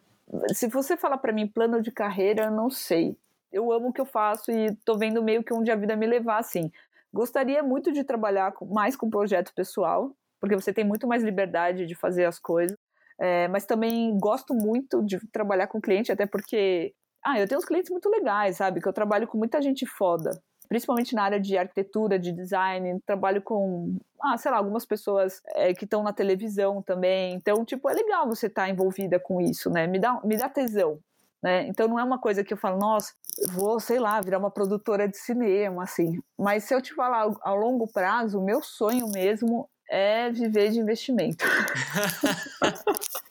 Se 0.53 0.67
você 0.67 0.95
falar 0.95 1.17
para 1.17 1.33
mim 1.33 1.47
plano 1.47 1.81
de 1.81 1.91
carreira, 1.91 2.45
eu 2.45 2.51
não 2.51 2.69
sei. 2.69 3.17
Eu 3.51 3.71
amo 3.71 3.89
o 3.89 3.93
que 3.93 4.01
eu 4.01 4.05
faço 4.05 4.51
e 4.51 4.75
tô 4.85 4.97
vendo 4.97 5.23
meio 5.23 5.43
que 5.43 5.53
onde 5.53 5.71
a 5.71 5.75
vida 5.75 5.95
me 5.95 6.05
levar, 6.05 6.37
assim. 6.39 6.71
Gostaria 7.13 7.63
muito 7.63 7.91
de 7.91 8.03
trabalhar 8.03 8.53
mais 8.69 8.95
com 8.95 9.09
projeto 9.09 9.53
pessoal, 9.55 10.15
porque 10.39 10.55
você 10.55 10.73
tem 10.73 10.83
muito 10.85 11.07
mais 11.07 11.23
liberdade 11.23 11.85
de 11.85 11.95
fazer 11.95 12.25
as 12.25 12.37
coisas. 12.39 12.77
É, 13.19 13.47
mas 13.47 13.65
também 13.65 14.15
gosto 14.19 14.53
muito 14.53 15.03
de 15.03 15.19
trabalhar 15.31 15.67
com 15.67 15.81
cliente, 15.81 16.11
até 16.11 16.27
porque 16.27 16.93
ah, 17.25 17.39
eu 17.39 17.47
tenho 17.47 17.59
uns 17.59 17.65
clientes 17.65 17.89
muito 17.89 18.09
legais, 18.09 18.57
sabe? 18.57 18.79
Que 18.81 18.87
eu 18.87 18.93
trabalho 18.93 19.27
com 19.27 19.37
muita 19.37 19.61
gente 19.61 19.85
foda 19.85 20.31
principalmente 20.67 21.15
na 21.15 21.23
área 21.23 21.39
de 21.39 21.57
arquitetura, 21.57 22.19
de 22.19 22.31
design, 22.31 22.99
trabalho 23.05 23.41
com, 23.41 23.95
ah, 24.21 24.37
sei 24.37 24.51
lá, 24.51 24.57
algumas 24.57 24.85
pessoas 24.85 25.41
é, 25.55 25.73
que 25.73 25.85
estão 25.85 26.03
na 26.03 26.13
televisão 26.13 26.81
também. 26.81 27.33
Então, 27.33 27.63
tipo, 27.65 27.89
é 27.89 27.93
legal 27.93 28.27
você 28.27 28.47
estar 28.47 28.63
tá 28.63 28.69
envolvida 28.69 29.19
com 29.19 29.41
isso, 29.41 29.69
né? 29.69 29.87
Me 29.87 29.99
dá, 29.99 30.19
me 30.23 30.37
dá 30.37 30.49
tesão. 30.49 30.99
Né? 31.41 31.67
Então 31.67 31.87
não 31.87 31.99
é 31.99 32.03
uma 32.03 32.17
coisa 32.17 32.43
que 32.43 32.51
eu 32.51 32.57
falo, 32.57 32.79
nossa, 32.79 33.13
vou, 33.49 33.79
sei 33.79 33.99
lá, 33.99 34.19
virar 34.19 34.39
uma 34.39 34.49
produtora 34.49 35.07
de 35.07 35.17
cinema, 35.17 35.83
assim. 35.83 36.19
Mas 36.37 36.63
se 36.63 36.73
eu 36.73 36.81
te 36.81 36.93
falar 36.93 37.31
ao 37.41 37.55
longo 37.55 37.87
prazo, 37.87 38.39
o 38.39 38.43
meu 38.43 38.61
sonho 38.61 39.07
mesmo 39.09 39.69
é 39.89 40.31
viver 40.31 40.71
de 40.71 40.79
investimento. 40.79 41.45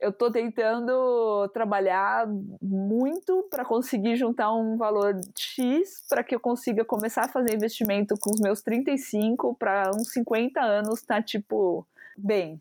eu 0.00 0.10
estou 0.10 0.30
tentando 0.30 1.48
trabalhar 1.52 2.26
muito 2.60 3.46
para 3.50 3.64
conseguir 3.64 4.16
juntar 4.16 4.52
um 4.52 4.76
valor 4.76 5.18
X 5.36 6.04
para 6.08 6.22
que 6.22 6.34
eu 6.34 6.40
consiga 6.40 6.84
começar 6.84 7.24
a 7.24 7.28
fazer 7.28 7.54
investimento 7.54 8.14
com 8.18 8.30
os 8.30 8.40
meus 8.40 8.62
35 8.62 9.54
para 9.54 9.90
uns 9.94 10.12
50 10.12 10.60
anos 10.60 11.02
tá 11.02 11.22
tipo 11.22 11.86
bem, 12.16 12.60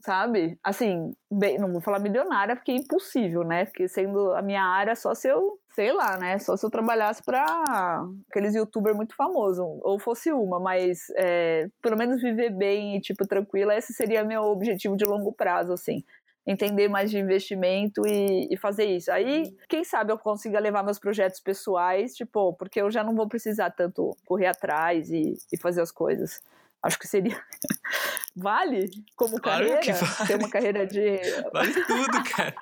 sabe? 0.00 0.58
Assim, 0.62 1.14
bem, 1.30 1.58
não 1.58 1.72
vou 1.72 1.80
falar 1.80 1.98
milionária 1.98 2.56
porque 2.56 2.72
é 2.72 2.76
impossível, 2.76 3.44
né? 3.44 3.64
Porque 3.64 3.88
sendo 3.88 4.32
a 4.32 4.42
minha 4.42 4.62
área 4.62 4.94
só 4.96 5.14
se 5.14 5.28
eu, 5.28 5.58
sei 5.78 5.92
lá, 5.92 6.18
né? 6.18 6.40
Só 6.40 6.56
se 6.56 6.66
eu 6.66 6.70
trabalhasse 6.70 7.22
para 7.22 8.04
aqueles 8.28 8.52
youtubers 8.52 8.96
muito 8.96 9.14
famosos, 9.14 9.60
ou 9.60 9.96
fosse 9.96 10.32
uma, 10.32 10.58
mas 10.58 11.06
é, 11.14 11.68
pelo 11.80 11.96
menos 11.96 12.20
viver 12.20 12.50
bem 12.50 12.96
e, 12.96 13.00
tipo, 13.00 13.24
tranquila, 13.24 13.76
esse 13.76 13.92
seria 13.92 14.24
meu 14.24 14.42
objetivo 14.42 14.96
de 14.96 15.04
longo 15.04 15.32
prazo, 15.32 15.72
assim. 15.72 16.02
entender 16.44 16.88
mais 16.88 17.12
de 17.12 17.18
investimento 17.18 18.02
e, 18.08 18.48
e, 18.52 18.56
fazer 18.56 18.86
isso. 18.86 19.12
Aí, 19.12 19.54
quem 19.68 19.84
sabe 19.84 20.10
eu 20.10 20.18
consiga 20.18 20.58
levar 20.58 20.82
meus 20.82 20.98
projetos 20.98 21.38
pessoais, 21.38 22.12
tipo, 22.16 22.54
porque 22.54 22.80
eu 22.80 22.90
já 22.90 23.04
não 23.04 23.14
vou 23.14 23.28
precisar 23.28 23.70
tanto 23.70 24.16
correr 24.26 24.46
atrás 24.46 25.08
e, 25.12 25.38
e 25.52 25.56
fazer 25.56 25.80
as 25.80 25.92
coisas. 25.92 26.42
Acho 26.82 26.98
que 26.98 27.06
seria. 27.06 27.40
vale 28.34 28.90
como 29.14 29.40
claro 29.40 29.68
carreira? 29.68 29.94
Vale. 29.94 30.26
Ter 30.26 30.36
uma 30.36 30.50
carreira 30.50 30.86
de. 30.86 31.18
Vale 31.52 31.72
tudo, 31.84 32.24
cara. 32.34 32.54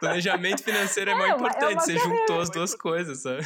Planejamento 0.00 0.62
financeiro 0.62 1.10
é, 1.10 1.14
é 1.14 1.16
mais 1.16 1.32
é 1.32 1.34
importante. 1.36 1.72
É 1.72 1.80
Você 1.80 1.98
juntou 1.98 2.40
as 2.40 2.50
duas 2.50 2.74
coisas, 2.74 3.22
sabe? 3.22 3.44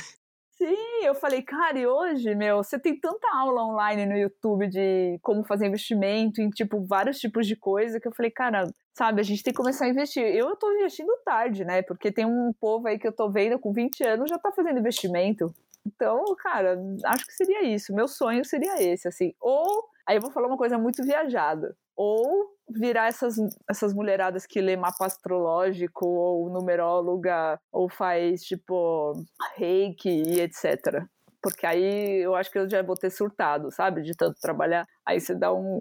Sim, 0.59 1.05
eu 1.05 1.15
falei, 1.15 1.41
cara, 1.41 1.79
e 1.79 1.87
hoje, 1.87 2.35
meu, 2.35 2.57
você 2.57 2.81
tem 2.81 2.99
tanta 2.99 3.29
aula 3.33 3.65
online 3.65 4.07
no 4.07 4.19
YouTube 4.19 4.67
de 4.67 5.17
como 5.23 5.45
fazer 5.45 5.67
investimento 5.67 6.41
em, 6.41 6.51
tipo, 6.51 6.85
vários 6.85 7.21
tipos 7.21 7.47
de 7.47 7.55
coisa 7.55 8.01
que 8.01 8.09
eu 8.09 8.13
falei, 8.13 8.33
cara, 8.33 8.69
sabe, 8.93 9.21
a 9.21 9.25
gente 9.25 9.45
tem 9.45 9.53
que 9.53 9.57
começar 9.57 9.85
a 9.85 9.89
investir. 9.89 10.25
Eu 10.25 10.57
tô 10.57 10.73
investindo 10.73 11.17
tarde, 11.25 11.65
né? 11.65 11.83
Porque 11.83 12.11
tem 12.11 12.27
um 12.27 12.53
povo 12.53 12.89
aí 12.89 12.99
que 12.99 13.07
eu 13.07 13.13
tô 13.13 13.31
vendo 13.31 13.57
com 13.57 13.73
20 13.73 14.03
anos 14.03 14.29
já 14.29 14.37
tá 14.37 14.51
fazendo 14.51 14.81
investimento. 14.81 15.55
Então, 15.87 16.25
cara, 16.37 16.77
acho 17.05 17.25
que 17.25 17.35
seria 17.35 17.63
isso. 17.63 17.95
Meu 17.95 18.09
sonho 18.09 18.45
seria 18.45 18.83
esse, 18.83 19.07
assim. 19.07 19.33
Ou, 19.41 19.85
aí 20.05 20.17
eu 20.17 20.21
vou 20.21 20.33
falar 20.33 20.49
uma 20.49 20.59
coisa 20.59 20.77
muito 20.77 21.05
viajada. 21.05 21.77
Ou 22.01 22.55
virar 22.71 23.09
essas, 23.09 23.35
essas 23.69 23.93
mulheradas 23.93 24.47
que 24.47 24.61
lê 24.61 24.77
mapa 24.77 25.05
astrológico 25.05 26.07
ou 26.07 26.49
numeróloga 26.49 27.59
ou 27.73 27.89
faz 27.89 28.43
tipo 28.43 29.13
reiki 29.57 30.09
e 30.09 30.41
etc. 30.41 31.03
Porque 31.43 31.67
aí 31.67 32.23
eu 32.23 32.37
acho 32.37 32.53
que 32.53 32.59
eu 32.59 32.69
já 32.69 32.83
vou 32.83 32.97
ter 32.97 33.11
surtado, 33.11 33.73
sabe? 33.73 34.03
De 34.03 34.15
tanto 34.15 34.41
trabalhar. 34.41 34.87
Aí 35.05 35.21
você 35.21 35.35
dá 35.35 35.53
um. 35.53 35.81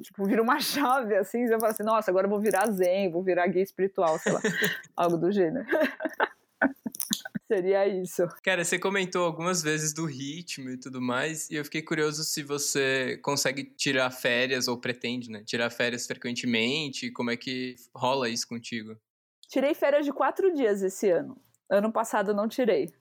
Tipo, 0.00 0.24
vira 0.26 0.42
uma 0.42 0.60
chave 0.62 1.16
assim, 1.16 1.44
você 1.46 1.58
fala 1.58 1.72
assim: 1.72 1.82
nossa, 1.82 2.10
agora 2.10 2.26
eu 2.26 2.30
vou 2.30 2.40
virar 2.40 2.70
zen, 2.70 3.10
vou 3.10 3.22
virar 3.22 3.48
guia 3.48 3.62
espiritual, 3.62 4.16
sei 4.18 4.32
lá. 4.32 4.40
algo 4.96 5.16
do 5.16 5.32
gênero. 5.32 5.66
Seria 7.48 7.88
isso. 7.88 8.28
Cara, 8.44 8.62
você 8.62 8.78
comentou 8.78 9.24
algumas 9.24 9.62
vezes 9.62 9.94
do 9.94 10.04
ritmo 10.04 10.68
e 10.68 10.76
tudo 10.76 11.00
mais, 11.00 11.48
e 11.50 11.54
eu 11.54 11.64
fiquei 11.64 11.80
curioso 11.80 12.22
se 12.22 12.42
você 12.42 13.18
consegue 13.22 13.64
tirar 13.64 14.10
férias, 14.10 14.68
ou 14.68 14.78
pretende, 14.78 15.30
né? 15.30 15.42
Tirar 15.44 15.70
férias 15.70 16.06
frequentemente, 16.06 17.10
como 17.10 17.30
é 17.30 17.38
que 17.38 17.76
rola 17.94 18.28
isso 18.28 18.46
contigo? 18.46 18.94
Tirei 19.48 19.72
férias 19.72 20.04
de 20.04 20.12
quatro 20.12 20.52
dias 20.52 20.82
esse 20.82 21.08
ano. 21.10 21.40
Ano 21.70 21.90
passado 21.90 22.34
não 22.34 22.46
tirei. 22.46 22.92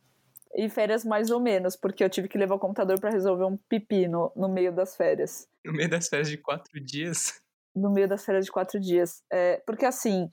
E 0.55 0.69
férias 0.69 1.03
mais 1.03 1.29
ou 1.29 1.41
menos, 1.41 1.75
porque 1.75 2.01
eu 2.01 2.09
tive 2.09 2.29
que 2.29 2.37
levar 2.37 2.55
o 2.55 2.59
computador 2.59 2.97
para 3.01 3.09
resolver 3.09 3.43
um 3.43 3.57
pepino 3.57 4.31
no 4.33 4.47
meio 4.47 4.73
das 4.73 4.95
férias. 4.95 5.45
No 5.65 5.73
meio 5.73 5.89
das 5.89 6.07
férias 6.07 6.29
de 6.29 6.37
quatro 6.37 6.79
dias? 6.79 7.41
No 7.75 7.91
meio 7.91 8.07
das 8.07 8.23
férias 8.23 8.45
de 8.45 8.51
quatro 8.51 8.79
dias. 8.79 9.21
É, 9.29 9.61
porque 9.67 9.85
assim, 9.85 10.31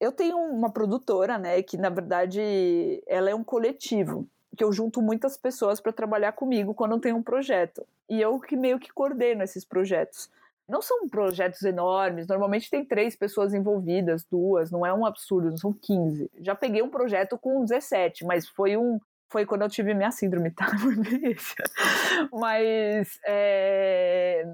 eu 0.00 0.10
tenho 0.10 0.38
uma 0.38 0.70
produtora, 0.70 1.36
né, 1.36 1.62
que 1.62 1.76
na 1.76 1.90
verdade 1.90 3.02
ela 3.06 3.28
é 3.28 3.34
um 3.34 3.44
coletivo, 3.44 4.26
que 4.56 4.64
eu 4.64 4.72
junto 4.72 5.02
muitas 5.02 5.36
pessoas 5.36 5.80
para 5.80 5.92
trabalhar 5.92 6.32
comigo 6.32 6.74
quando 6.74 6.92
eu 6.92 7.00
tenho 7.00 7.16
um 7.16 7.22
projeto. 7.22 7.86
E 8.08 8.20
eu 8.20 8.40
que 8.40 8.56
meio 8.56 8.78
que 8.78 8.92
coordeno 8.92 9.42
esses 9.42 9.64
projetos. 9.64 10.30
Não 10.66 10.80
são 10.80 11.08
projetos 11.08 11.62
enormes, 11.62 12.26
normalmente 12.26 12.70
tem 12.70 12.84
três 12.84 13.14
pessoas 13.14 13.52
envolvidas, 13.52 14.24
duas, 14.24 14.70
não 14.70 14.86
é 14.86 14.94
um 14.94 15.04
absurdo, 15.04 15.58
são 15.58 15.72
15. 15.72 16.30
Já 16.40 16.54
peguei 16.54 16.80
um 16.80 16.88
projeto 16.88 17.36
com 17.36 17.64
17, 17.64 18.24
mas 18.24 18.48
foi 18.48 18.76
um. 18.76 19.00
Foi 19.28 19.46
quando 19.46 19.62
eu 19.62 19.68
tive 19.68 19.94
minha 19.94 20.10
síndrome, 20.10 20.50
tá? 20.50 20.66
mas 22.32 23.20
é, 23.24 24.44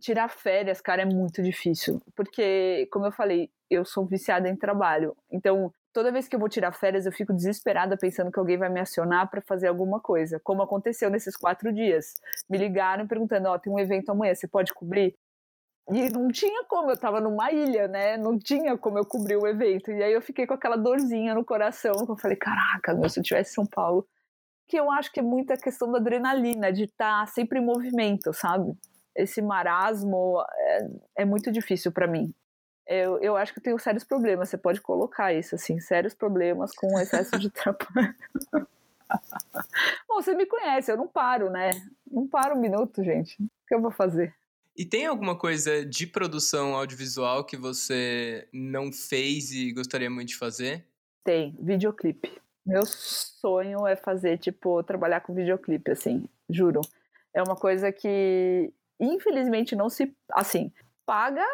tirar 0.00 0.28
férias, 0.28 0.80
cara, 0.80 1.02
é 1.02 1.04
muito 1.04 1.42
difícil. 1.42 2.00
Porque, 2.14 2.88
como 2.92 3.06
eu 3.06 3.12
falei, 3.12 3.50
eu 3.70 3.84
sou 3.84 4.06
viciada 4.06 4.48
em 4.48 4.56
trabalho. 4.56 5.16
Então, 5.30 5.72
toda 5.92 6.12
vez 6.12 6.28
que 6.28 6.36
eu 6.36 6.40
vou 6.40 6.48
tirar 6.48 6.72
férias, 6.72 7.06
eu 7.06 7.12
fico 7.12 7.32
desesperada 7.32 7.96
pensando 7.96 8.30
que 8.30 8.38
alguém 8.38 8.58
vai 8.58 8.68
me 8.68 8.80
acionar 8.80 9.30
para 9.30 9.40
fazer 9.40 9.68
alguma 9.68 10.00
coisa. 10.00 10.40
Como 10.42 10.62
aconteceu 10.62 11.10
nesses 11.10 11.36
quatro 11.36 11.72
dias. 11.72 12.14
Me 12.48 12.58
ligaram 12.58 13.06
perguntando: 13.06 13.48
Ó, 13.48 13.54
oh, 13.54 13.58
tem 13.58 13.72
um 13.72 13.78
evento 13.78 14.10
amanhã, 14.10 14.34
você 14.34 14.46
pode 14.46 14.72
cobrir? 14.74 15.14
E 15.90 16.10
não 16.10 16.28
tinha 16.28 16.64
como, 16.64 16.90
eu 16.90 16.98
tava 16.98 17.20
numa 17.20 17.50
ilha, 17.52 17.86
né? 17.86 18.16
Não 18.16 18.36
tinha 18.38 18.76
como 18.76 18.98
eu 18.98 19.06
cobrir 19.06 19.36
o 19.36 19.46
evento. 19.46 19.90
E 19.92 20.02
aí 20.02 20.12
eu 20.12 20.20
fiquei 20.20 20.44
com 20.46 20.54
aquela 20.54 20.76
dorzinha 20.76 21.34
no 21.34 21.44
coração. 21.44 21.94
Eu 22.08 22.16
falei: 22.16 22.36
caraca, 22.36 22.94
meu, 22.94 23.08
se 23.08 23.20
eu 23.20 23.24
tivesse 23.24 23.54
São 23.54 23.66
Paulo. 23.66 24.06
Que 24.68 24.78
eu 24.78 24.90
acho 24.90 25.12
que 25.12 25.20
é 25.20 25.22
muita 25.22 25.56
questão 25.56 25.90
da 25.92 25.98
adrenalina, 25.98 26.72
de 26.72 26.84
estar 26.84 27.20
tá 27.20 27.26
sempre 27.26 27.60
em 27.60 27.64
movimento, 27.64 28.32
sabe? 28.32 28.76
Esse 29.16 29.40
marasmo 29.40 30.44
é, 30.56 30.88
é 31.16 31.24
muito 31.24 31.50
difícil 31.50 31.90
para 31.90 32.06
mim 32.06 32.34
eu, 32.86 33.18
eu 33.18 33.36
acho 33.36 33.52
que 33.52 33.58
eu 33.58 33.62
tenho 33.62 33.78
sérios 33.78 34.04
problemas. 34.04 34.48
Você 34.48 34.56
pode 34.56 34.80
colocar 34.80 35.34
isso, 35.34 35.54
assim, 35.56 35.80
sérios 35.80 36.14
problemas 36.14 36.72
com 36.74 36.98
excesso 37.00 37.38
de 37.38 37.50
trabalho. 37.50 38.14
Bom, 40.08 40.22
você 40.22 40.34
me 40.34 40.46
conhece, 40.46 40.90
eu 40.90 40.96
não 40.96 41.08
paro, 41.08 41.50
né? 41.50 41.70
Não 42.10 42.26
paro 42.26 42.54
um 42.56 42.60
minuto, 42.60 43.02
gente. 43.02 43.42
O 43.42 43.66
que 43.66 43.74
eu 43.74 43.80
vou 43.80 43.90
fazer? 43.90 44.34
E 44.76 44.84
tem 44.84 45.06
alguma 45.06 45.36
coisa 45.36 45.84
de 45.84 46.06
produção 46.06 46.74
audiovisual 46.74 47.44
que 47.44 47.56
você 47.56 48.46
não 48.52 48.92
fez 48.92 49.50
e 49.50 49.72
gostaria 49.72 50.10
muito 50.10 50.28
de 50.28 50.36
fazer? 50.36 50.84
Tem, 51.24 51.56
videoclipe. 51.58 52.30
Meu 52.64 52.84
sonho 52.84 53.86
é 53.86 53.96
fazer, 53.96 54.38
tipo, 54.38 54.82
trabalhar 54.82 55.20
com 55.20 55.34
videoclipe, 55.34 55.90
assim, 55.90 56.28
juro. 56.48 56.80
É 57.32 57.42
uma 57.42 57.56
coisa 57.56 57.90
que, 57.90 58.72
infelizmente, 59.00 59.76
não 59.76 59.88
se. 59.88 60.14
Assim, 60.32 60.72
paga 61.04 61.44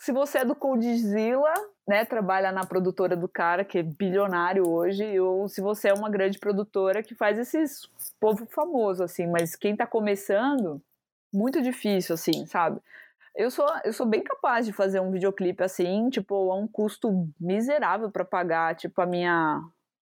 se 0.00 0.12
você 0.12 0.38
é 0.38 0.44
do 0.44 0.54
Condzilla, 0.54 1.52
né, 1.86 2.04
trabalha 2.04 2.52
na 2.52 2.64
produtora 2.64 3.16
do 3.16 3.28
cara, 3.28 3.64
que 3.64 3.78
é 3.78 3.82
bilionário 3.82 4.68
hoje, 4.68 5.18
ou 5.18 5.48
se 5.48 5.60
você 5.60 5.88
é 5.88 5.94
uma 5.94 6.10
grande 6.10 6.38
produtora 6.38 7.02
que 7.02 7.14
faz 7.14 7.38
esses 7.38 7.88
povo 8.20 8.46
famoso, 8.46 9.02
assim, 9.02 9.26
mas 9.26 9.56
quem 9.56 9.76
tá 9.76 9.86
começando, 9.86 10.80
muito 11.32 11.60
difícil, 11.60 12.14
assim, 12.14 12.46
sabe? 12.46 12.80
Eu 13.34 13.50
sou, 13.50 13.66
eu 13.84 13.92
sou 13.92 14.06
bem 14.06 14.22
capaz 14.22 14.66
de 14.66 14.72
fazer 14.72 15.00
um 15.00 15.10
videoclipe 15.10 15.62
assim, 15.62 16.10
tipo, 16.10 16.52
a 16.52 16.56
um 16.56 16.68
custo 16.68 17.28
miserável 17.40 18.10
para 18.10 18.24
pagar, 18.24 18.76
tipo, 18.76 19.00
a 19.00 19.06
minha. 19.06 19.62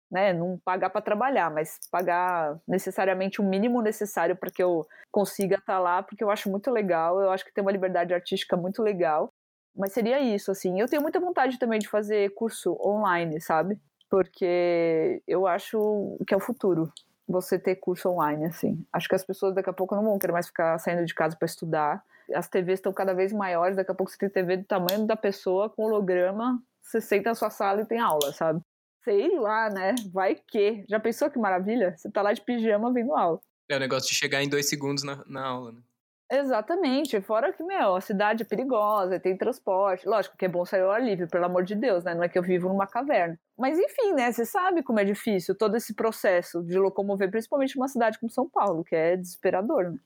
Né, 0.09 0.31
não 0.31 0.57
pagar 0.63 0.89
para 0.89 1.01
trabalhar, 1.01 1.51
mas 1.51 1.77
pagar 1.91 2.57
necessariamente 2.65 3.41
o 3.41 3.43
mínimo 3.43 3.81
necessário 3.81 4.37
para 4.37 4.49
que 4.49 4.63
eu 4.63 4.87
consiga 5.11 5.55
estar 5.55 5.73
tá 5.73 5.79
lá, 5.79 6.01
porque 6.01 6.23
eu 6.23 6.31
acho 6.31 6.49
muito 6.49 6.71
legal, 6.71 7.19
eu 7.19 7.29
acho 7.29 7.43
que 7.43 7.53
tem 7.53 7.61
uma 7.61 7.73
liberdade 7.73 8.13
artística 8.13 8.55
muito 8.55 8.81
legal. 8.81 9.33
Mas 9.75 9.93
seria 9.93 10.19
isso, 10.19 10.49
assim. 10.49 10.79
Eu 10.79 10.87
tenho 10.87 11.01
muita 11.01 11.19
vontade 11.19 11.59
também 11.59 11.77
de 11.77 11.87
fazer 11.87 12.33
curso 12.33 12.75
online, 12.83 13.39
sabe? 13.39 13.77
Porque 14.09 15.21
eu 15.27 15.45
acho 15.45 16.17
que 16.25 16.33
é 16.33 16.37
o 16.37 16.39
futuro 16.39 16.91
você 17.27 17.59
ter 17.59 17.75
curso 17.75 18.09
online, 18.09 18.45
assim. 18.45 18.83
Acho 18.91 19.07
que 19.07 19.15
as 19.15 19.23
pessoas 19.23 19.53
daqui 19.53 19.69
a 19.69 19.73
pouco 19.73 19.95
não 19.95 20.03
vão 20.03 20.17
querer 20.17 20.31
mais 20.31 20.47
ficar 20.47 20.79
saindo 20.79 21.05
de 21.05 21.13
casa 21.13 21.35
para 21.37 21.45
estudar. 21.45 22.03
As 22.33 22.47
TVs 22.47 22.79
estão 22.79 22.93
cada 22.93 23.13
vez 23.13 23.31
maiores, 23.33 23.75
daqui 23.75 23.91
a 23.91 23.95
pouco 23.95 24.11
você 24.11 24.17
tem 24.17 24.29
TV 24.29 24.57
do 24.57 24.65
tamanho 24.65 25.05
da 25.05 25.15
pessoa, 25.15 25.69
com 25.69 25.83
holograma, 25.83 26.61
você 26.81 27.01
senta 27.01 27.29
na 27.29 27.35
sua 27.35 27.49
sala 27.49 27.81
e 27.81 27.85
tem 27.85 27.99
aula, 27.99 28.31
sabe? 28.33 28.61
Sei 29.07 29.39
lá, 29.39 29.69
né? 29.69 29.95
Vai 30.11 30.35
que. 30.35 30.83
Já 30.89 30.99
pensou 30.99 31.31
que 31.31 31.39
maravilha? 31.39 31.95
Você 31.95 32.11
tá 32.11 32.21
lá 32.21 32.33
de 32.33 32.41
pijama 32.41 32.91
vendo 32.91 33.15
aula. 33.15 33.39
É 33.69 33.77
o 33.77 33.79
negócio 33.79 34.09
de 34.09 34.13
chegar 34.13 34.43
em 34.43 34.49
dois 34.49 34.67
segundos 34.67 35.01
na, 35.01 35.23
na 35.25 35.47
aula, 35.47 35.71
né? 35.71 35.81
Exatamente, 36.29 37.21
fora 37.21 37.53
que, 37.53 37.63
meu, 37.63 37.95
a 37.95 38.01
cidade 38.01 38.43
é 38.43 38.45
perigosa, 38.45 39.17
tem 39.17 39.37
transporte. 39.37 40.05
Lógico 40.05 40.35
que 40.35 40.43
é 40.43 40.49
bom 40.49 40.65
sair 40.65 40.81
ao 40.81 40.91
ar 40.91 41.01
livre, 41.01 41.25
pelo 41.25 41.45
amor 41.45 41.63
de 41.63 41.73
Deus, 41.73 42.03
né? 42.03 42.13
Não 42.13 42.21
é 42.21 42.27
que 42.27 42.37
eu 42.37 42.43
vivo 42.43 42.67
numa 42.67 42.85
caverna. 42.85 43.39
Mas 43.57 43.79
enfim, 43.79 44.11
né? 44.11 44.29
Você 44.29 44.45
sabe 44.45 44.83
como 44.83 44.99
é 44.99 45.05
difícil 45.05 45.55
todo 45.55 45.77
esse 45.77 45.93
processo 45.93 46.61
de 46.61 46.77
locomover, 46.77 47.31
principalmente 47.31 47.77
numa 47.77 47.87
cidade 47.87 48.19
como 48.19 48.29
São 48.29 48.49
Paulo, 48.49 48.83
que 48.83 48.93
é 48.93 49.15
desesperador, 49.15 49.89
né? 49.89 49.99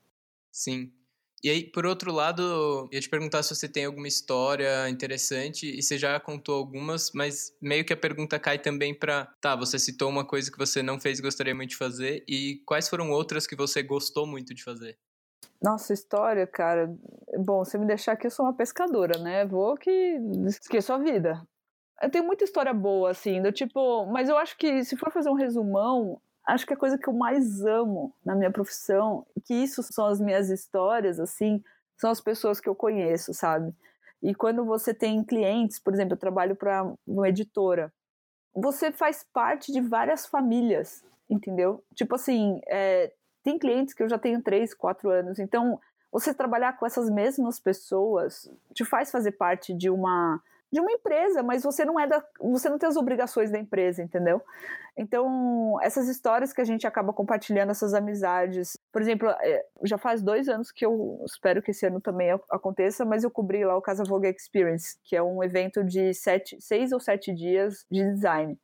Sim. 0.51 0.93
E 1.43 1.49
aí, 1.49 1.63
por 1.63 1.87
outro 1.87 2.11
lado, 2.11 2.87
ia 2.91 2.99
te 2.99 3.09
perguntar 3.09 3.41
se 3.41 3.55
você 3.55 3.67
tem 3.67 3.85
alguma 3.85 4.07
história 4.07 4.87
interessante, 4.89 5.67
e 5.67 5.81
você 5.81 5.97
já 5.97 6.19
contou 6.19 6.55
algumas, 6.55 7.11
mas 7.13 7.55
meio 7.59 7.83
que 7.83 7.91
a 7.93 7.97
pergunta 7.97 8.39
cai 8.39 8.59
também 8.59 8.93
para, 8.93 9.25
tá, 9.41 9.55
você 9.55 9.79
citou 9.79 10.09
uma 10.09 10.23
coisa 10.23 10.51
que 10.51 10.57
você 10.57 10.83
não 10.83 10.99
fez 10.99 11.17
e 11.17 11.21
gostaria 11.21 11.55
muito 11.55 11.71
de 11.71 11.77
fazer, 11.77 12.23
e 12.27 12.61
quais 12.65 12.87
foram 12.87 13.09
outras 13.09 13.47
que 13.47 13.55
você 13.55 13.81
gostou 13.81 14.27
muito 14.27 14.53
de 14.53 14.63
fazer? 14.63 14.99
Nossa, 15.61 15.93
história, 15.93 16.45
cara. 16.45 16.93
Bom, 17.37 17.63
se 17.63 17.77
me 17.77 17.85
deixar 17.85 18.13
aqui, 18.13 18.27
eu 18.27 18.31
sou 18.31 18.45
uma 18.45 18.55
pescadora, 18.55 19.19
né? 19.19 19.45
Vou 19.45 19.75
que 19.75 19.91
esqueço 20.47 20.91
a 20.91 20.97
vida. 20.97 21.41
Eu 22.01 22.09
tenho 22.09 22.25
muita 22.25 22.43
história 22.43 22.73
boa, 22.73 23.11
assim, 23.11 23.41
do 23.41 23.51
tipo. 23.51 24.07
Mas 24.07 24.27
eu 24.27 24.37
acho 24.37 24.57
que 24.57 24.83
se 24.83 24.97
for 24.97 25.11
fazer 25.11 25.29
um 25.29 25.35
resumão, 25.35 26.19
acho 26.47 26.65
que 26.65 26.73
a 26.73 26.77
coisa 26.77 26.97
que 26.97 27.07
eu 27.07 27.13
mais 27.13 27.63
amo 27.65 28.13
na 28.25 28.35
minha 28.35 28.51
profissão, 28.51 29.25
que 29.45 29.53
isso 29.53 29.83
são 29.83 30.07
as 30.07 30.19
minhas 30.19 30.49
histórias, 30.49 31.19
assim, 31.19 31.63
são 31.97 32.09
as 32.09 32.21
pessoas 32.21 32.59
que 32.59 32.67
eu 32.67 32.75
conheço, 32.75 33.33
sabe? 33.33 33.73
E 34.21 34.35
quando 34.35 34.65
você 34.65 34.93
tem 34.93 35.23
clientes, 35.23 35.79
por 35.79 35.93
exemplo, 35.93 36.13
eu 36.13 36.19
trabalho 36.19 36.55
para 36.55 36.91
uma 37.07 37.29
editora, 37.29 37.91
você 38.53 38.91
faz 38.91 39.25
parte 39.33 39.71
de 39.71 39.81
várias 39.81 40.25
famílias, 40.25 41.03
entendeu? 41.29 41.83
Tipo 41.95 42.15
assim, 42.15 42.59
é, 42.67 43.11
tem 43.43 43.57
clientes 43.57 43.93
que 43.93 44.03
eu 44.03 44.09
já 44.09 44.19
tenho 44.19 44.41
três, 44.41 44.73
quatro 44.73 45.09
anos. 45.09 45.39
Então, 45.39 45.79
você 46.11 46.33
trabalhar 46.33 46.77
com 46.77 46.85
essas 46.85 47.09
mesmas 47.09 47.59
pessoas 47.59 48.51
te 48.73 48.83
faz 48.83 49.09
fazer 49.09 49.31
parte 49.33 49.73
de 49.73 49.89
uma 49.89 50.41
de 50.71 50.79
uma 50.79 50.91
empresa, 50.91 51.43
mas 51.43 51.63
você 51.63 51.83
não 51.83 51.99
é 51.99 52.07
da, 52.07 52.23
você 52.39 52.69
não 52.69 52.77
tem 52.77 52.87
as 52.87 52.95
obrigações 52.95 53.51
da 53.51 53.59
empresa, 53.59 54.01
entendeu? 54.01 54.41
Então, 54.97 55.77
essas 55.81 56.07
histórias 56.07 56.53
que 56.53 56.61
a 56.61 56.63
gente 56.63 56.87
acaba 56.87 57.11
compartilhando, 57.11 57.71
essas 57.71 57.93
amizades. 57.93 58.77
Por 58.91 59.01
exemplo, 59.01 59.29
é, 59.29 59.65
já 59.83 59.97
faz 59.97 60.21
dois 60.21 60.47
anos 60.47 60.71
que 60.71 60.85
eu 60.85 61.23
espero 61.25 61.61
que 61.61 61.71
esse 61.71 61.85
ano 61.85 61.99
também 61.99 62.31
aconteça, 62.49 63.03
mas 63.03 63.23
eu 63.23 63.31
cobri 63.31 63.65
lá 63.65 63.75
o 63.75 63.81
Casa 63.81 64.03
Vogue 64.03 64.29
Experience, 64.29 64.97
que 65.03 65.15
é 65.15 65.21
um 65.21 65.43
evento 65.43 65.83
de 65.83 66.13
sete, 66.13 66.57
seis 66.61 66.91
ou 66.91 66.99
sete 66.99 67.33
dias 67.33 67.85
de 67.91 68.03
design. 68.13 68.57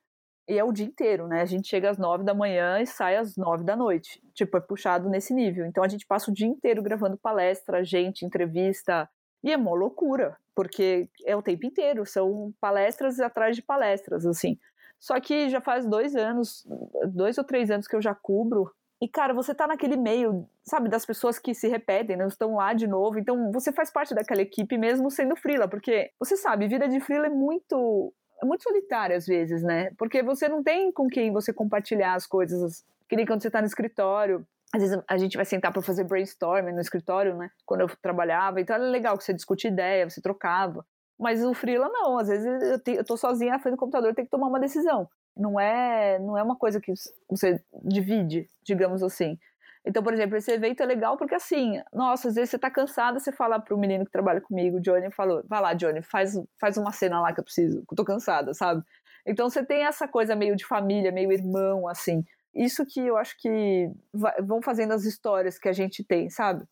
E 0.49 0.57
é 0.57 0.63
o 0.63 0.71
dia 0.71 0.85
inteiro, 0.85 1.27
né? 1.27 1.41
A 1.41 1.45
gente 1.45 1.67
chega 1.67 1.89
às 1.89 1.97
nove 1.97 2.23
da 2.23 2.33
manhã 2.33 2.79
e 2.79 2.87
sai 2.87 3.17
às 3.17 3.35
nove 3.35 3.65
da 3.65 3.75
noite. 3.75 4.21
Tipo, 4.33 4.57
é 4.57 4.61
puxado 4.61 5.09
nesse 5.09 5.33
nível. 5.33 5.65
Então 5.65 5.83
a 5.83 5.89
gente 5.89 6.07
passa 6.07 6.31
o 6.31 6.33
dia 6.33 6.47
inteiro 6.47 6.81
gravando 6.81 7.17
palestra, 7.17 7.83
gente, 7.83 8.25
entrevista. 8.25 9.09
E 9.43 9.51
é 9.51 9.57
mó 9.57 9.75
loucura, 9.75 10.37
porque 10.57 11.07
é 11.23 11.35
o 11.35 11.41
tempo 11.43 11.67
inteiro. 11.67 12.03
São 12.03 12.51
palestras 12.59 13.19
atrás 13.19 13.55
de 13.55 13.61
palestras, 13.61 14.25
assim. 14.25 14.57
Só 14.99 15.19
que 15.19 15.49
já 15.49 15.61
faz 15.61 15.85
dois 15.85 16.15
anos, 16.15 16.65
dois 17.13 17.37
ou 17.37 17.43
três 17.43 17.69
anos 17.69 17.87
que 17.87 17.95
eu 17.95 18.01
já 18.01 18.15
cubro. 18.15 18.73
E, 18.99 19.07
cara, 19.07 19.35
você 19.35 19.53
tá 19.53 19.67
naquele 19.67 19.95
meio, 19.95 20.49
sabe, 20.63 20.89
das 20.89 21.05
pessoas 21.05 21.37
que 21.37 21.53
se 21.53 21.67
repetem, 21.67 22.17
não 22.17 22.25
né? 22.25 22.29
estão 22.29 22.55
lá 22.55 22.73
de 22.73 22.87
novo. 22.87 23.19
Então, 23.19 23.51
você 23.51 23.71
faz 23.71 23.91
parte 23.91 24.15
daquela 24.15 24.41
equipe 24.41 24.75
mesmo 24.79 25.11
sendo 25.11 25.35
frila, 25.35 25.67
porque 25.67 26.09
você 26.19 26.35
sabe, 26.35 26.67
vida 26.67 26.89
de 26.89 26.99
frila 26.99 27.27
é 27.27 27.29
muito 27.29 28.11
é 28.41 28.45
muito 28.45 28.63
solitário 28.63 29.15
às 29.15 29.27
vezes, 29.27 29.61
né? 29.61 29.91
Porque 29.95 30.23
você 30.23 30.49
não 30.49 30.63
tem 30.63 30.91
com 30.91 31.07
quem 31.07 31.31
você 31.31 31.53
compartilhar 31.53 32.15
as 32.15 32.25
coisas. 32.25 32.83
Que 33.07 33.15
nem 33.15 33.27
quando 33.27 33.43
você 33.43 33.49
está 33.49 33.61
no 33.61 33.67
escritório. 33.67 34.43
Às 34.73 34.81
vezes 34.81 34.99
a 35.07 35.17
gente 35.17 35.37
vai 35.37 35.45
sentar 35.45 35.71
para 35.71 35.81
fazer 35.81 36.03
brainstorming 36.03 36.73
no 36.73 36.81
escritório, 36.81 37.35
né? 37.35 37.49
Quando 37.65 37.81
eu 37.81 37.89
trabalhava. 38.01 38.59
Então 38.59 38.75
era 38.75 38.85
legal 38.85 39.17
que 39.17 39.23
você 39.23 39.33
discutia 39.33 39.69
ideia, 39.69 40.09
você 40.09 40.21
trocava. 40.21 40.85
Mas 41.17 41.43
o 41.43 41.53
freela 41.53 41.89
não. 41.89 42.17
Às 42.17 42.27
vezes 42.27 42.45
eu, 42.45 42.79
te, 42.79 42.91
eu 42.91 43.05
tô 43.05 43.17
sozinha 43.17 43.53
na 43.53 43.59
frente 43.59 43.75
do 43.75 43.79
computador, 43.79 44.13
tenho 44.13 44.27
que 44.27 44.31
tomar 44.31 44.47
uma 44.47 44.59
decisão. 44.59 45.09
Não 45.35 45.59
é, 45.59 46.19
não 46.19 46.37
é 46.37 46.43
uma 46.43 46.55
coisa 46.55 46.81
que 46.81 46.91
você 47.29 47.63
divide, 47.83 48.47
digamos 48.63 49.01
assim. 49.03 49.37
Então, 49.85 50.03
por 50.03 50.13
exemplo, 50.13 50.35
esse 50.35 50.51
evento 50.51 50.83
é 50.83 50.85
legal 50.85 51.15
porque 51.17 51.35
assim, 51.35 51.81
nossa, 51.93 52.27
às 52.27 52.35
vezes 52.35 52.49
você 52.49 52.59
tá 52.59 52.69
cansada, 52.69 53.19
você 53.19 53.31
fala 53.31 53.57
pro 53.57 53.77
menino 53.77 54.05
que 54.05 54.11
trabalha 54.11 54.41
comigo, 54.41 54.81
Johnny, 54.81 55.09
falou, 55.11 55.41
vai 55.47 55.61
lá, 55.61 55.73
Johnny, 55.73 56.01
faz, 56.01 56.37
faz 56.59 56.75
uma 56.75 56.91
cena 56.91 57.21
lá 57.21 57.31
que 57.31 57.39
eu 57.39 57.43
preciso, 57.43 57.77
que 57.87 57.93
eu 57.93 57.95
tô 57.95 58.03
cansada, 58.03 58.53
sabe? 58.53 58.83
Então 59.25 59.49
você 59.49 59.63
tem 59.65 59.85
essa 59.85 60.05
coisa 60.05 60.35
meio 60.35 60.57
de 60.57 60.65
família, 60.65 61.09
meio 61.11 61.31
irmão, 61.31 61.87
assim. 61.87 62.25
Isso 62.53 62.85
que 62.85 62.99
eu 62.99 63.17
acho 63.17 63.37
que 63.37 63.91
vai, 64.13 64.41
vão 64.41 64.61
fazendo 64.61 64.93
as 64.93 65.05
histórias 65.05 65.59
que 65.59 65.69
a 65.69 65.73
gente 65.73 66.03
tem, 66.03 66.29
sabe? 66.29 66.65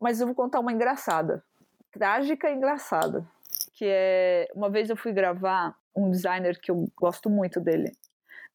Mas 0.00 0.20
eu 0.20 0.26
vou 0.26 0.34
contar 0.34 0.60
uma 0.60 0.72
engraçada, 0.72 1.42
trágica 1.90 2.50
e 2.50 2.54
engraçada, 2.54 3.26
que 3.74 3.86
é 3.88 4.48
uma 4.54 4.68
vez 4.68 4.90
eu 4.90 4.96
fui 4.96 5.12
gravar 5.12 5.76
um 5.96 6.10
designer 6.10 6.60
que 6.60 6.70
eu 6.70 6.88
gosto 6.96 7.30
muito 7.30 7.60
dele, 7.60 7.92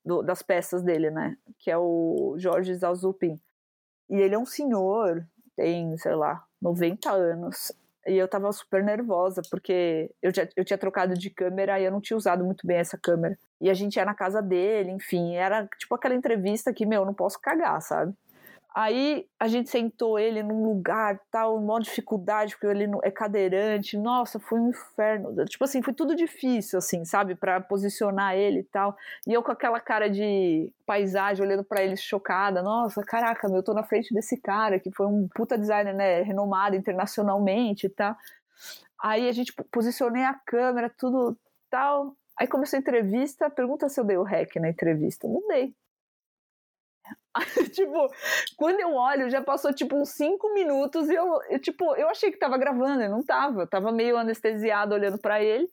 do, 0.03 0.21
das 0.21 0.41
peças 0.41 0.83
dele, 0.83 1.09
né? 1.09 1.37
Que 1.57 1.71
é 1.71 1.77
o 1.77 2.35
Jorge 2.37 2.75
Zalzupin. 2.75 3.39
E 4.09 4.15
ele 4.15 4.35
é 4.35 4.39
um 4.39 4.45
senhor, 4.45 5.25
tem, 5.55 5.97
sei 5.97 6.15
lá, 6.15 6.45
90 6.61 7.11
anos. 7.11 7.71
E 8.09 8.17
eu 8.17 8.27
tava 8.27 8.51
super 8.51 8.83
nervosa, 8.83 9.41
porque 9.51 10.09
eu, 10.21 10.33
já, 10.33 10.47
eu 10.55 10.65
tinha 10.65 10.77
trocado 10.77 11.13
de 11.13 11.29
câmera 11.29 11.79
e 11.79 11.85
eu 11.85 11.91
não 11.91 12.01
tinha 12.01 12.17
usado 12.17 12.43
muito 12.43 12.65
bem 12.65 12.77
essa 12.77 12.97
câmera. 12.97 13.37
E 13.61 13.69
a 13.69 13.73
gente 13.73 13.97
ia 13.97 14.05
na 14.05 14.15
casa 14.15 14.41
dele, 14.41 14.89
enfim, 14.91 15.35
era 15.35 15.67
tipo 15.77 15.93
aquela 15.93 16.15
entrevista 16.15 16.73
que, 16.73 16.85
meu, 16.85 17.05
não 17.05 17.13
posso 17.13 17.39
cagar, 17.39 17.81
sabe? 17.81 18.13
Aí 18.73 19.25
a 19.39 19.47
gente 19.47 19.69
sentou 19.69 20.19
ele 20.19 20.43
num 20.43 20.63
lugar, 20.63 21.19
tal, 21.31 21.59
maior 21.59 21.79
dificuldade, 21.79 22.53
porque 22.53 22.67
ele 22.67 22.87
é 23.01 23.09
cadeirante. 23.09 23.97
Nossa, 23.97 24.39
foi 24.39 24.59
um 24.59 24.69
inferno. 24.69 25.43
Tipo 25.45 25.63
assim, 25.63 25.81
foi 25.81 25.93
tudo 25.93 26.15
difícil, 26.15 26.77
assim, 26.77 27.03
sabe? 27.03 27.33
para 27.35 27.59
posicionar 27.59 28.35
ele 28.35 28.59
e 28.59 28.63
tal. 28.63 28.95
E 29.27 29.33
eu 29.33 29.41
com 29.41 29.51
aquela 29.51 29.79
cara 29.79 30.07
de 30.07 30.71
paisagem, 30.85 31.43
olhando 31.43 31.63
para 31.63 31.83
ele 31.83 31.97
chocada. 31.97 32.61
Nossa, 32.61 33.03
caraca, 33.03 33.47
meu, 33.47 33.57
eu 33.57 33.63
tô 33.63 33.73
na 33.73 33.83
frente 33.83 34.13
desse 34.13 34.37
cara, 34.37 34.79
que 34.79 34.91
foi 34.91 35.07
um 35.07 35.27
puta 35.33 35.57
designer, 35.57 35.93
né? 35.95 36.21
Renomado 36.21 36.75
internacionalmente 36.75 37.87
e 37.87 37.89
tal. 37.89 38.15
Aí 39.01 39.27
a 39.27 39.31
gente 39.31 39.51
posicionei 39.71 40.23
a 40.23 40.33
câmera, 40.33 40.91
tudo 40.95 41.37
tal. 41.71 42.15
Aí 42.37 42.47
começou 42.47 42.77
a 42.77 42.79
entrevista, 42.79 43.49
pergunta 43.49 43.89
se 43.89 43.99
eu 43.99 44.05
dei 44.05 44.17
o 44.17 44.23
rec 44.23 44.55
na 44.57 44.69
entrevista. 44.69 45.27
Não 45.27 45.47
dei. 45.47 45.73
tipo, 47.71 48.07
quando 48.55 48.79
eu 48.79 48.93
olho, 48.93 49.29
já 49.29 49.41
passou 49.41 49.73
tipo 49.73 49.95
uns 49.95 50.09
5 50.09 50.53
minutos 50.53 51.09
e 51.09 51.15
eu, 51.15 51.41
eu, 51.49 51.59
tipo, 51.59 51.95
eu 51.95 52.09
achei 52.09 52.31
que 52.31 52.37
tava 52.37 52.57
gravando, 52.57 53.01
eu 53.01 53.09
não 53.09 53.23
tava. 53.23 53.61
Eu 53.61 53.67
tava 53.67 53.91
meio 53.91 54.17
anestesiado 54.17 54.93
olhando 54.93 55.17
para 55.17 55.43
ele. 55.43 55.69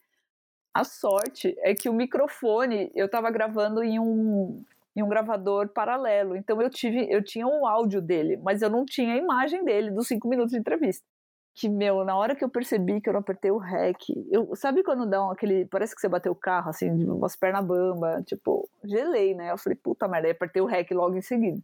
A 0.73 0.83
sorte 0.83 1.55
é 1.59 1.73
que 1.73 1.89
o 1.89 1.93
microfone 1.93 2.91
eu 2.93 3.09
tava 3.09 3.31
gravando 3.31 3.83
em 3.83 3.99
um 3.99 4.63
em 4.95 5.03
um 5.03 5.09
gravador 5.09 5.69
paralelo. 5.69 6.35
Então 6.35 6.59
eu 6.59 6.71
tive, 6.71 7.07
eu 7.11 7.23
tinha 7.23 7.45
o 7.47 7.67
áudio 7.67 8.01
dele, 8.01 8.35
mas 8.37 8.63
eu 8.63 8.69
não 8.69 8.83
tinha 8.83 9.13
a 9.13 9.17
imagem 9.17 9.63
dele 9.63 9.91
dos 9.91 10.07
cinco 10.07 10.27
minutos 10.27 10.53
de 10.53 10.57
entrevista 10.57 11.05
que, 11.57 11.67
meu, 11.67 12.05
na 12.05 12.15
hora 12.15 12.35
que 12.35 12.43
eu 12.43 12.49
percebi 12.49 13.01
que 13.01 13.09
eu 13.09 13.13
não 13.13 13.19
apertei 13.19 13.49
o 13.49 13.57
REC, 13.57 14.13
eu, 14.29 14.55
sabe 14.55 14.83
quando 14.83 15.07
dá 15.09 15.25
um, 15.25 15.31
aquele, 15.31 15.65
parece 15.65 15.95
que 15.95 15.99
você 15.99 16.07
bateu 16.07 16.31
o 16.31 16.35
carro, 16.35 16.69
assim, 16.69 16.87
umas 17.09 17.35
pernas 17.35 17.65
bamba, 17.65 18.21
tipo, 18.27 18.69
gelei, 18.83 19.33
né? 19.33 19.51
Eu 19.51 19.57
falei, 19.57 19.75
puta 19.75 20.07
merda, 20.07 20.27
aí 20.27 20.33
apertei 20.33 20.61
o 20.61 20.67
REC 20.67 20.91
logo 20.91 21.17
em 21.17 21.21
seguida. 21.21 21.59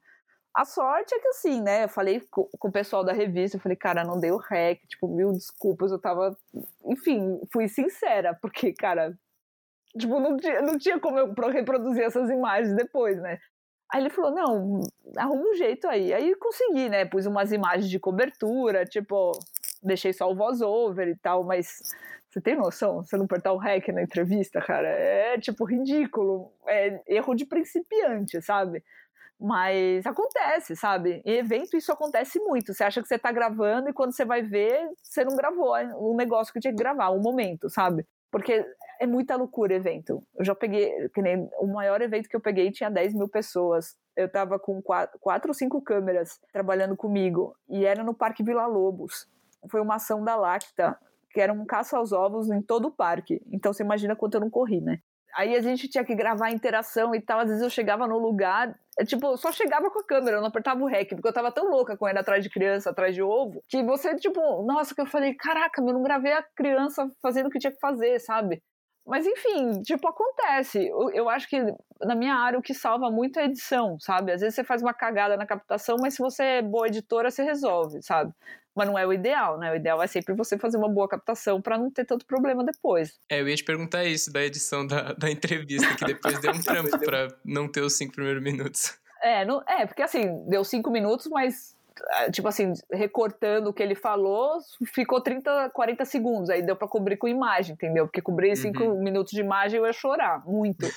A 0.52 0.66
sorte 0.66 1.14
é 1.14 1.20
que 1.20 1.28
assim, 1.28 1.62
né, 1.62 1.84
eu 1.84 1.90
falei 1.90 2.22
com, 2.32 2.50
o 2.60 2.72
pessoal 2.72 3.04
da 3.04 3.14
revista, 3.14 3.58
eu 3.58 3.62
falei, 3.62 3.76
cara, 3.76 4.04
não 4.04 4.20
deu 4.20 4.38
REC, 4.38 4.82
tipo, 4.88 5.08
mil 5.08 5.32
desculpas, 5.32 5.92
eu 5.92 6.00
tava, 6.00 6.36
enfim, 6.86 7.40
fui 7.52 7.68
sincera, 7.68 8.34
porque, 8.42 8.74
cara, 8.74 9.16
tipo, 9.96 10.20
não 10.20 10.38
tinha, 10.38 10.62
não 10.64 10.76
tinha 10.76 11.00
como 11.00 11.20
eu 11.20 11.32
reproduzir 11.52 12.04
essas 12.04 12.32
imagens 12.32 12.76
depois, 12.76 13.22
né? 13.22 13.38
Aí 13.92 14.02
ele 14.02 14.10
falou, 14.10 14.32
não, 14.32 14.82
arruma 15.18 15.52
um 15.52 15.54
jeito 15.54 15.88
aí. 15.88 16.12
Aí 16.12 16.34
consegui, 16.36 16.90
né, 16.90 17.06
pus 17.06 17.28
umas 17.28 17.52
imagens 17.52 17.88
de 17.88 18.00
cobertura, 18.00 18.86
tipo, 18.86 19.34
deixei 19.84 20.14
só 20.14 20.30
o 20.32 20.36
voice-over 20.36 21.08
e 21.08 21.16
tal, 21.18 21.44
mas 21.44 21.80
você 22.34 22.42
tem 22.42 22.56
noção? 22.56 23.04
Você 23.04 23.16
não 23.16 23.26
apertar 23.26 23.54
o 23.54 23.58
REC 23.58 23.90
na 23.90 24.02
entrevista, 24.02 24.60
cara, 24.60 24.88
é 24.88 25.38
tipo 25.38 25.66
ridículo. 25.66 26.52
É 26.68 27.00
erro 27.08 27.36
de 27.36 27.46
principiante, 27.46 28.42
sabe? 28.42 28.84
Mas 29.40 30.06
acontece, 30.06 30.76
sabe? 30.76 31.22
Em 31.26 31.38
evento 31.38 31.78
isso 31.78 31.92
acontece 31.92 32.40
muito. 32.40 32.74
Você 32.74 32.84
acha 32.84 33.02
que 33.02 33.08
você 33.08 33.20
tá 33.20 33.32
gravando 33.32 33.90
e 33.90 33.94
quando 33.94 34.16
você 34.16 34.26
vai 34.26 34.42
ver, 34.42 34.90
você 35.02 35.24
não 35.24 35.36
gravou 35.36 35.76
um 35.76 36.16
negócio 36.16 36.52
que 36.52 36.60
tinha 36.60 36.74
que 36.74 36.82
gravar, 36.82 37.12
um 37.12 37.22
momento, 37.22 37.70
sabe? 37.70 38.06
Porque 38.32 38.66
é 39.00 39.06
muita 39.06 39.36
loucura 39.36 39.76
evento. 39.76 40.24
Eu 40.36 40.44
já 40.44 40.56
peguei, 40.56 41.10
que 41.10 41.22
nem 41.22 41.48
o 41.60 41.68
maior 41.68 42.02
evento 42.02 42.28
que 42.28 42.36
eu 42.36 42.42
peguei 42.42 42.72
tinha 42.72 42.90
10 42.90 43.14
mil 43.14 43.28
pessoas. 43.28 43.96
Eu 44.16 44.28
tava 44.28 44.58
com 44.58 44.82
quatro, 44.82 45.20
quatro 45.20 45.50
ou 45.50 45.54
cinco 45.54 45.82
câmeras 45.82 46.40
trabalhando 46.52 46.96
comigo. 46.96 47.56
E 47.70 47.86
era 47.86 48.04
no 48.04 48.14
Parque 48.14 48.44
Vila 48.44 48.66
Lobos 48.66 49.28
foi 49.70 49.82
uma 49.82 49.96
ação 49.96 50.24
da 50.24 50.36
Lacta, 50.36 50.98
que 51.32 51.42
era 51.42 51.52
um 51.52 51.66
caça 51.66 51.98
aos 51.98 52.12
ovos 52.12 52.50
em 52.50 52.62
todo 52.62 52.88
o 52.88 52.92
parque. 52.92 53.42
Então 53.52 53.74
você 53.74 53.84
imagina 53.84 54.16
quanto 54.16 54.36
eu 54.36 54.42
não 54.42 54.50
corri, 54.50 54.82
né? 54.82 55.00
Aí 55.36 55.56
a 55.56 55.62
gente 55.62 55.88
tinha 55.88 56.04
que 56.04 56.14
gravar 56.14 56.48
a 56.48 56.52
interação 56.52 57.14
e 57.16 57.20
tal. 57.20 57.40
Às 57.40 57.48
vezes 57.48 57.64
eu 57.64 57.70
chegava 57.70 58.08
no 58.08 58.20
lugar, 58.20 58.78
é, 59.00 59.04
tipo, 59.04 59.26
eu 59.26 59.38
só 59.38 59.52
chegava 59.52 59.90
com 59.90 60.00
a 60.00 60.06
câmera, 60.06 60.38
eu 60.38 60.42
não 60.42 60.50
apertava 60.50 60.82
o 60.84 60.88
rec, 60.88 61.10
porque 61.10 61.28
eu 61.28 61.34
tava 61.34 61.52
tão 61.52 61.70
louca 61.70 61.98
correndo 61.98 62.20
atrás 62.20 62.44
de 62.44 62.50
criança, 62.50 62.92
atrás 62.92 63.16
de 63.16 63.24
ovo, 63.24 63.64
que 63.68 63.82
você, 63.84 64.16
tipo, 64.16 64.40
nossa, 64.64 64.94
que 64.94 65.02
eu 65.02 65.08
falei, 65.08 65.34
caraca, 65.34 65.82
eu 65.82 65.86
não 65.86 66.04
gravei 66.04 66.34
a 66.34 66.44
criança 66.56 67.10
fazendo 67.22 67.48
o 67.48 67.50
que 67.50 67.58
tinha 67.58 67.74
que 67.74 67.80
fazer, 67.80 68.20
sabe? 68.20 68.62
Mas 69.06 69.26
enfim, 69.26 69.82
tipo, 69.82 70.08
acontece. 70.08 70.88
Eu, 70.88 71.10
eu, 71.12 71.30
acho 71.30 71.50
que 71.50 71.60
na 72.02 72.16
minha 72.16 72.36
área 72.36 72.58
o 72.58 72.62
que 72.62 72.74
salva 72.74 73.12
muito 73.12 73.38
é 73.38 73.44
a 73.44 73.46
edição, 73.46 73.98
sabe? 74.00 74.32
Às 74.32 74.40
vezes 74.42 74.56
você 74.56 74.64
faz 74.64 74.82
uma 74.82 74.94
cagada 74.94 75.36
na 75.36 75.46
captação, 75.46 75.98
mas 76.00 76.14
se 76.14 76.22
você 76.22 76.44
é 76.44 76.62
boa 76.62 76.88
editora, 76.88 77.30
você 77.30 77.44
resolve, 77.44 78.02
sabe? 78.02 78.32
Mas 78.76 78.88
não 78.88 78.98
é 78.98 79.06
o 79.06 79.14
ideal, 79.14 79.58
né? 79.58 79.72
O 79.72 79.76
ideal 79.76 80.02
é 80.02 80.08
sempre 80.08 80.34
você 80.34 80.58
fazer 80.58 80.78
uma 80.78 80.90
boa 80.90 81.08
captação 81.08 81.62
para 81.62 81.78
não 81.78 81.92
ter 81.92 82.06
tanto 82.06 82.26
problema 82.26 82.64
depois. 82.64 83.20
É, 83.30 83.42
eu 83.42 83.48
ia 83.48 83.56
te 83.56 83.64
perguntar 83.64 84.04
isso 84.04 84.32
da 84.32 84.44
edição 84.44 84.86
da, 84.86 85.14
da 85.14 85.30
entrevista, 85.30 85.96
que 85.96 86.06
depois 86.06 86.40
deu 86.40 86.52
um 86.52 86.62
trampo 86.62 87.00
para 87.00 87.28
não 87.46 87.68
ter 87.68 87.82
os 87.82 87.94
cinco 87.94 88.14
primeiros 88.14 88.42
minutos. 88.42 88.98
É, 89.22 89.46
não, 89.46 89.64
é, 89.68 89.86
porque 89.86 90.02
assim, 90.02 90.44
deu 90.50 90.64
cinco 90.64 90.90
minutos, 90.90 91.28
mas 91.28 91.76
ah, 92.10 92.32
tipo 92.32 92.48
assim, 92.48 92.74
recortando 92.92 93.70
o 93.70 93.74
que 93.74 93.84
ele 93.84 93.96
falou, 93.96 94.58
ficou 94.94 95.22
30, 95.22 95.70
40 95.70 96.06
segundos. 96.06 96.50
Aí 96.50 96.62
deu 96.62 96.76
para 96.76 96.88
cobrir 96.88 97.18
com 97.18 97.28
imagem, 97.28 97.74
entendeu? 97.74 98.06
Porque 98.08 98.22
cobrir 98.22 98.56
5 98.56 98.84
uhum. 98.84 99.02
minutos 99.02 99.32
de 99.32 99.42
imagem 99.42 99.80
eu 99.80 99.86
ia 99.86 99.94
chorar 99.94 100.44
muito, 100.46 100.88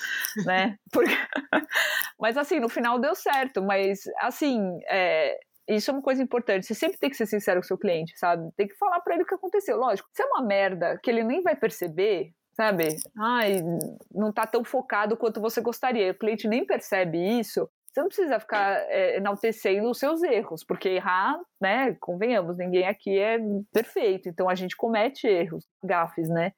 né? 0.44 0.78
Porque... 0.90 1.12
mas 2.18 2.36
assim, 2.36 2.58
no 2.58 2.68
final 2.68 2.98
deu 2.98 3.14
certo. 3.14 3.62
Mas 3.62 4.00
assim, 4.18 4.80
é, 4.88 5.38
isso 5.68 5.90
é 5.90 5.94
uma 5.94 6.02
coisa 6.02 6.22
importante. 6.22 6.66
Você 6.66 6.74
sempre 6.74 6.98
tem 6.98 7.10
que 7.10 7.16
ser 7.16 7.26
sincero 7.26 7.60
com 7.60 7.64
o 7.64 7.66
seu 7.66 7.78
cliente, 7.78 8.16
sabe? 8.18 8.50
Tem 8.56 8.68
que 8.68 8.76
falar 8.76 9.00
para 9.00 9.14
ele 9.14 9.24
o 9.24 9.26
que 9.26 9.34
aconteceu. 9.34 9.76
Lógico, 9.76 10.08
se 10.12 10.22
é 10.22 10.26
uma 10.26 10.42
merda 10.42 10.98
que 11.02 11.10
ele 11.10 11.24
nem 11.24 11.42
vai 11.42 11.56
perceber, 11.56 12.32
sabe? 12.54 12.96
Ai, 13.18 13.62
não 14.12 14.32
tá 14.32 14.46
tão 14.46 14.64
focado 14.64 15.16
quanto 15.16 15.40
você 15.40 15.60
gostaria. 15.60 16.12
O 16.12 16.18
cliente 16.18 16.48
nem 16.48 16.64
percebe 16.64 17.18
isso. 17.38 17.68
Você 17.96 18.00
não 18.00 18.08
precisa 18.08 18.38
ficar 18.38 18.78
é, 18.90 19.16
enaltecendo 19.16 19.88
os 19.88 19.98
seus 19.98 20.22
erros, 20.22 20.62
porque 20.62 20.90
errar, 20.90 21.40
né? 21.58 21.96
Convenhamos, 21.98 22.58
ninguém 22.58 22.86
aqui 22.86 23.18
é 23.18 23.38
perfeito. 23.72 24.28
Então 24.28 24.48
a 24.50 24.54
gente 24.54 24.76
comete 24.76 25.26
erros, 25.26 25.66
gafes, 25.82 26.28
né? 26.28 26.52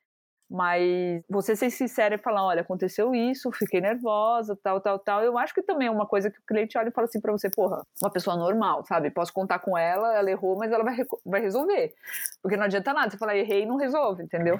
Mas 0.50 1.22
você 1.28 1.54
ser 1.54 1.68
sincera 1.68 2.14
e 2.14 2.18
falar, 2.18 2.42
olha, 2.42 2.62
aconteceu 2.62 3.14
isso, 3.14 3.52
fiquei 3.52 3.82
nervosa, 3.82 4.58
tal, 4.62 4.80
tal, 4.80 4.98
tal. 4.98 5.22
Eu 5.22 5.36
acho 5.36 5.52
que 5.52 5.62
também 5.62 5.88
é 5.88 5.90
uma 5.90 6.06
coisa 6.06 6.30
que 6.30 6.38
o 6.38 6.46
cliente 6.46 6.78
olha 6.78 6.88
e 6.88 6.92
fala 6.92 7.04
assim 7.04 7.20
para 7.20 7.32
você, 7.32 7.50
porra, 7.50 7.84
uma 8.00 8.10
pessoa 8.10 8.34
normal, 8.34 8.82
sabe? 8.86 9.10
Posso 9.10 9.32
contar 9.32 9.58
com 9.58 9.76
ela, 9.76 10.16
ela 10.16 10.30
errou, 10.30 10.56
mas 10.56 10.72
ela 10.72 10.82
vai, 10.82 10.96
vai 11.26 11.40
resolver. 11.42 11.92
Porque 12.42 12.56
não 12.56 12.64
adianta 12.64 12.94
nada, 12.94 13.10
você 13.10 13.18
falar 13.18 13.36
errei 13.36 13.64
e 13.64 13.66
não 13.66 13.76
resolve, 13.76 14.22
entendeu? 14.22 14.58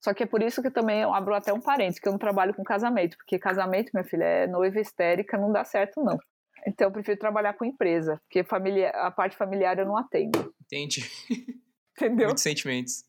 Só 0.00 0.14
que 0.14 0.22
é 0.22 0.26
por 0.26 0.40
isso 0.40 0.62
que 0.62 0.70
também 0.70 1.00
eu 1.00 1.12
abro 1.12 1.34
até 1.34 1.52
um 1.52 1.60
parênteses, 1.60 1.98
que 1.98 2.06
eu 2.06 2.12
não 2.12 2.18
trabalho 2.18 2.54
com 2.54 2.62
casamento, 2.62 3.16
porque 3.16 3.38
casamento, 3.38 3.90
minha 3.92 4.04
filha, 4.04 4.24
é 4.24 4.46
noiva 4.46 4.78
histérica, 4.78 5.36
não 5.36 5.50
dá 5.50 5.64
certo, 5.64 6.00
não. 6.00 6.16
Então 6.64 6.86
eu 6.86 6.92
prefiro 6.92 7.18
trabalhar 7.18 7.54
com 7.54 7.64
empresa, 7.64 8.20
porque 8.22 8.44
família, 8.44 8.90
a 8.90 9.10
parte 9.10 9.36
familiar 9.36 9.78
eu 9.78 9.86
não 9.86 9.96
atendo. 9.96 10.54
Entendi. 10.62 11.02
Entendeu? 11.96 12.26
Muitos 12.28 12.42
sentimentos 12.42 13.04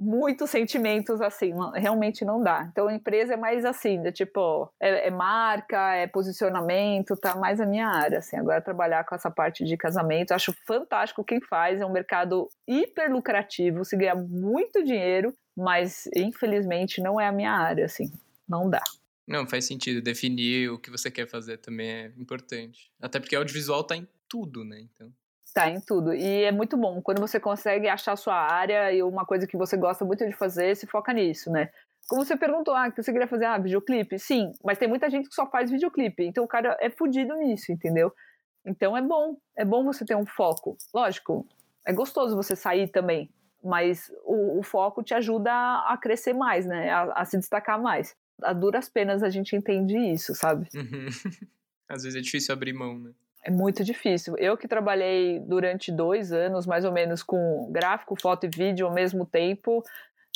muitos 0.00 0.48
sentimentos 0.48 1.20
assim, 1.20 1.52
realmente 1.74 2.24
não 2.24 2.42
dá. 2.42 2.66
Então 2.72 2.88
a 2.88 2.94
empresa 2.94 3.34
é 3.34 3.36
mais 3.36 3.64
assim, 3.66 4.00
de, 4.00 4.10
tipo, 4.10 4.72
é, 4.80 5.08
é, 5.08 5.10
marca, 5.10 5.94
é 5.94 6.06
posicionamento, 6.06 7.14
tá 7.16 7.36
mais 7.36 7.60
a 7.60 7.66
minha 7.66 7.86
área, 7.86 8.18
assim. 8.18 8.36
Agora 8.36 8.62
trabalhar 8.62 9.04
com 9.04 9.14
essa 9.14 9.30
parte 9.30 9.64
de 9.64 9.76
casamento, 9.76 10.32
acho 10.32 10.54
fantástico 10.66 11.22
quem 11.22 11.40
faz, 11.42 11.80
é 11.80 11.84
um 11.84 11.92
mercado 11.92 12.48
hiper 12.66 13.12
lucrativo, 13.12 13.84
se 13.84 13.96
ganha 13.96 14.14
muito 14.14 14.82
dinheiro, 14.82 15.34
mas 15.54 16.08
infelizmente 16.16 17.02
não 17.02 17.20
é 17.20 17.26
a 17.26 17.32
minha 17.32 17.52
área, 17.52 17.84
assim, 17.84 18.10
não 18.48 18.70
dá. 18.70 18.82
Não, 19.28 19.46
faz 19.46 19.64
sentido. 19.64 20.02
Definir 20.02 20.70
o 20.70 20.78
que 20.78 20.90
você 20.90 21.08
quer 21.08 21.28
fazer 21.28 21.58
também 21.58 21.88
é 21.88 22.12
importante. 22.18 22.90
Até 23.00 23.20
porque 23.20 23.36
audiovisual 23.36 23.84
tá 23.84 23.96
em 23.96 24.08
tudo, 24.28 24.64
né? 24.64 24.80
Então. 24.80 25.12
Tá 25.52 25.68
em 25.68 25.80
tudo. 25.80 26.14
E 26.14 26.44
é 26.44 26.52
muito 26.52 26.76
bom. 26.76 27.02
Quando 27.02 27.20
você 27.20 27.40
consegue 27.40 27.88
achar 27.88 28.12
a 28.12 28.16
sua 28.16 28.34
área 28.34 28.92
e 28.92 29.02
uma 29.02 29.26
coisa 29.26 29.46
que 29.46 29.56
você 29.56 29.76
gosta 29.76 30.04
muito 30.04 30.24
de 30.24 30.32
fazer, 30.32 30.76
se 30.76 30.86
foca 30.86 31.12
nisso, 31.12 31.50
né? 31.50 31.70
Como 32.08 32.24
você 32.24 32.36
perguntou, 32.36 32.74
ah, 32.74 32.90
que 32.90 33.02
você 33.02 33.12
queria 33.12 33.26
fazer, 33.26 33.46
ah, 33.46 33.58
videoclipe? 33.58 34.18
Sim, 34.18 34.52
mas 34.64 34.78
tem 34.78 34.88
muita 34.88 35.10
gente 35.10 35.28
que 35.28 35.34
só 35.34 35.48
faz 35.48 35.70
videoclipe. 35.70 36.24
Então 36.24 36.44
o 36.44 36.48
cara 36.48 36.76
é 36.80 36.88
fudido 36.88 37.34
nisso, 37.36 37.72
entendeu? 37.72 38.12
Então 38.64 38.96
é 38.96 39.02
bom. 39.02 39.36
É 39.56 39.64
bom 39.64 39.84
você 39.84 40.04
ter 40.04 40.16
um 40.16 40.26
foco. 40.26 40.76
Lógico, 40.94 41.46
é 41.86 41.92
gostoso 41.92 42.36
você 42.36 42.54
sair 42.54 42.88
também. 42.88 43.30
Mas 43.62 44.10
o, 44.24 44.58
o 44.58 44.62
foco 44.62 45.02
te 45.02 45.14
ajuda 45.14 45.52
a, 45.52 45.92
a 45.92 45.98
crescer 45.98 46.32
mais, 46.32 46.64
né? 46.64 46.90
A, 46.90 47.12
a, 47.12 47.24
se 47.24 47.36
destacar 47.36 47.80
mais. 47.80 48.16
A 48.42 48.52
duras 48.52 48.88
penas 48.88 49.22
a 49.22 49.28
gente 49.28 49.54
entende 49.54 49.96
isso, 49.98 50.34
sabe? 50.34 50.68
Uhum. 50.74 51.06
Às 51.88 52.04
vezes 52.04 52.16
é 52.16 52.22
difícil 52.22 52.52
abrir 52.52 52.72
mão, 52.72 52.98
né? 52.98 53.10
É 53.42 53.50
muito 53.50 53.82
difícil. 53.82 54.36
Eu 54.36 54.56
que 54.56 54.68
trabalhei 54.68 55.40
durante 55.40 55.90
dois 55.90 56.30
anos, 56.30 56.66
mais 56.66 56.84
ou 56.84 56.92
menos, 56.92 57.22
com 57.22 57.70
gráfico, 57.72 58.14
foto 58.20 58.44
e 58.44 58.50
vídeo 58.50 58.86
ao 58.86 58.92
mesmo 58.92 59.24
tempo, 59.24 59.82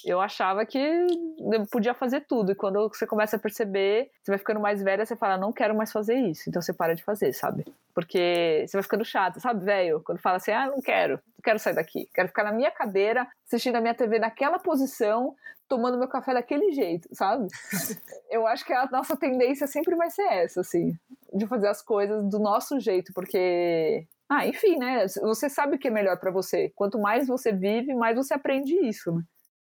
eu 0.05 0.21
achava 0.21 0.65
que 0.67 0.79
eu 0.79 1.67
podia 1.71 1.95
fazer 1.95 2.21
tudo. 2.23 2.53
E 2.53 2.55
quando 2.55 2.89
você 2.89 3.07
começa 3.07 3.37
a 3.37 3.39
perceber, 3.39 4.11
você 4.23 4.31
vai 4.31 4.39
ficando 4.39 4.61
mais 4.61 4.83
velha, 4.83 5.05
você 5.05 5.17
fala, 5.17 5.39
não 5.39 5.53
quero 5.53 5.75
mais 5.75 5.91
fazer 5.91 6.15
isso. 6.15 6.49
Então 6.49 6.61
você 6.61 6.73
para 6.73 6.95
de 6.95 7.03
fazer, 7.03 7.33
sabe? 7.33 7.65
Porque 7.95 8.65
você 8.67 8.77
vai 8.77 8.83
ficando 8.83 9.05
chato, 9.05 9.41
sabe, 9.41 9.65
velho? 9.65 10.01
Quando 10.05 10.19
fala 10.19 10.37
assim, 10.37 10.53
ah, 10.53 10.67
não 10.67 10.81
quero, 10.81 11.15
não 11.15 11.43
quero 11.43 11.59
sair 11.59 11.75
daqui. 11.75 12.09
Quero 12.13 12.29
ficar 12.29 12.45
na 12.45 12.53
minha 12.53 12.71
cadeira, 12.71 13.27
assistindo 13.47 13.77
a 13.77 13.81
minha 13.81 13.95
TV 13.95 14.19
naquela 14.19 14.59
posição, 14.59 15.35
tomando 15.69 15.99
meu 15.99 16.09
café 16.09 16.35
daquele 16.35 16.73
jeito, 16.73 17.09
sabe? 17.13 17.47
eu 18.31 18.47
acho 18.47 18.65
que 18.65 18.73
a 18.73 18.87
nossa 18.91 19.17
tendência 19.17 19.67
sempre 19.67 19.97
vai 19.97 20.11
ser 20.11 20.27
essa, 20.27 20.61
assim, 20.61 20.95
de 21.33 21.47
fazer 21.47 21.69
as 21.69 21.81
coisas 21.81 22.25
do 22.29 22.39
nosso 22.39 22.79
jeito, 22.79 23.13
porque 23.15 24.07
ah, 24.29 24.47
enfim, 24.47 24.79
né? 24.79 25.07
Você 25.07 25.49
sabe 25.49 25.77
o 25.77 25.79
que 25.79 25.89
é 25.89 25.91
melhor 25.91 26.19
para 26.19 26.31
você. 26.31 26.73
Quanto 26.75 26.99
mais 26.99 27.29
você 27.29 27.53
vive, 27.53 27.95
mais 27.95 28.17
você 28.17 28.35
aprende 28.35 28.75
isso, 28.87 29.13
né? 29.13 29.23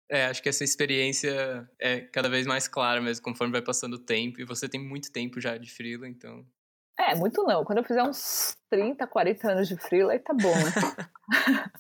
É, 0.10 0.26
acho 0.26 0.42
que 0.42 0.50
essa 0.50 0.64
experiência 0.64 1.70
é 1.80 2.02
cada 2.02 2.28
vez 2.28 2.48
mais 2.48 2.68
clara 2.68 3.00
mesmo, 3.00 3.24
conforme 3.24 3.52
vai 3.52 3.62
passando 3.62 3.94
o 3.94 4.00
tempo. 4.00 4.42
E 4.42 4.46
você 4.46 4.68
tem 4.68 4.82
muito 4.82 5.12
tempo 5.12 5.40
já 5.40 5.58
de 5.58 5.72
freela, 5.72 6.08
então... 6.08 6.46
É, 7.00 7.16
muito 7.16 7.44
não. 7.44 7.64
Quando 7.64 7.78
eu 7.78 7.84
fizer 7.84 8.04
uns 8.04 8.58
30, 8.70 9.08
40 9.08 9.52
anos 9.52 9.68
de 9.70 9.78
freela, 9.78 10.12
aí 10.12 10.20
tá 10.20 10.34
bom, 10.34 10.54
né? 10.54 10.72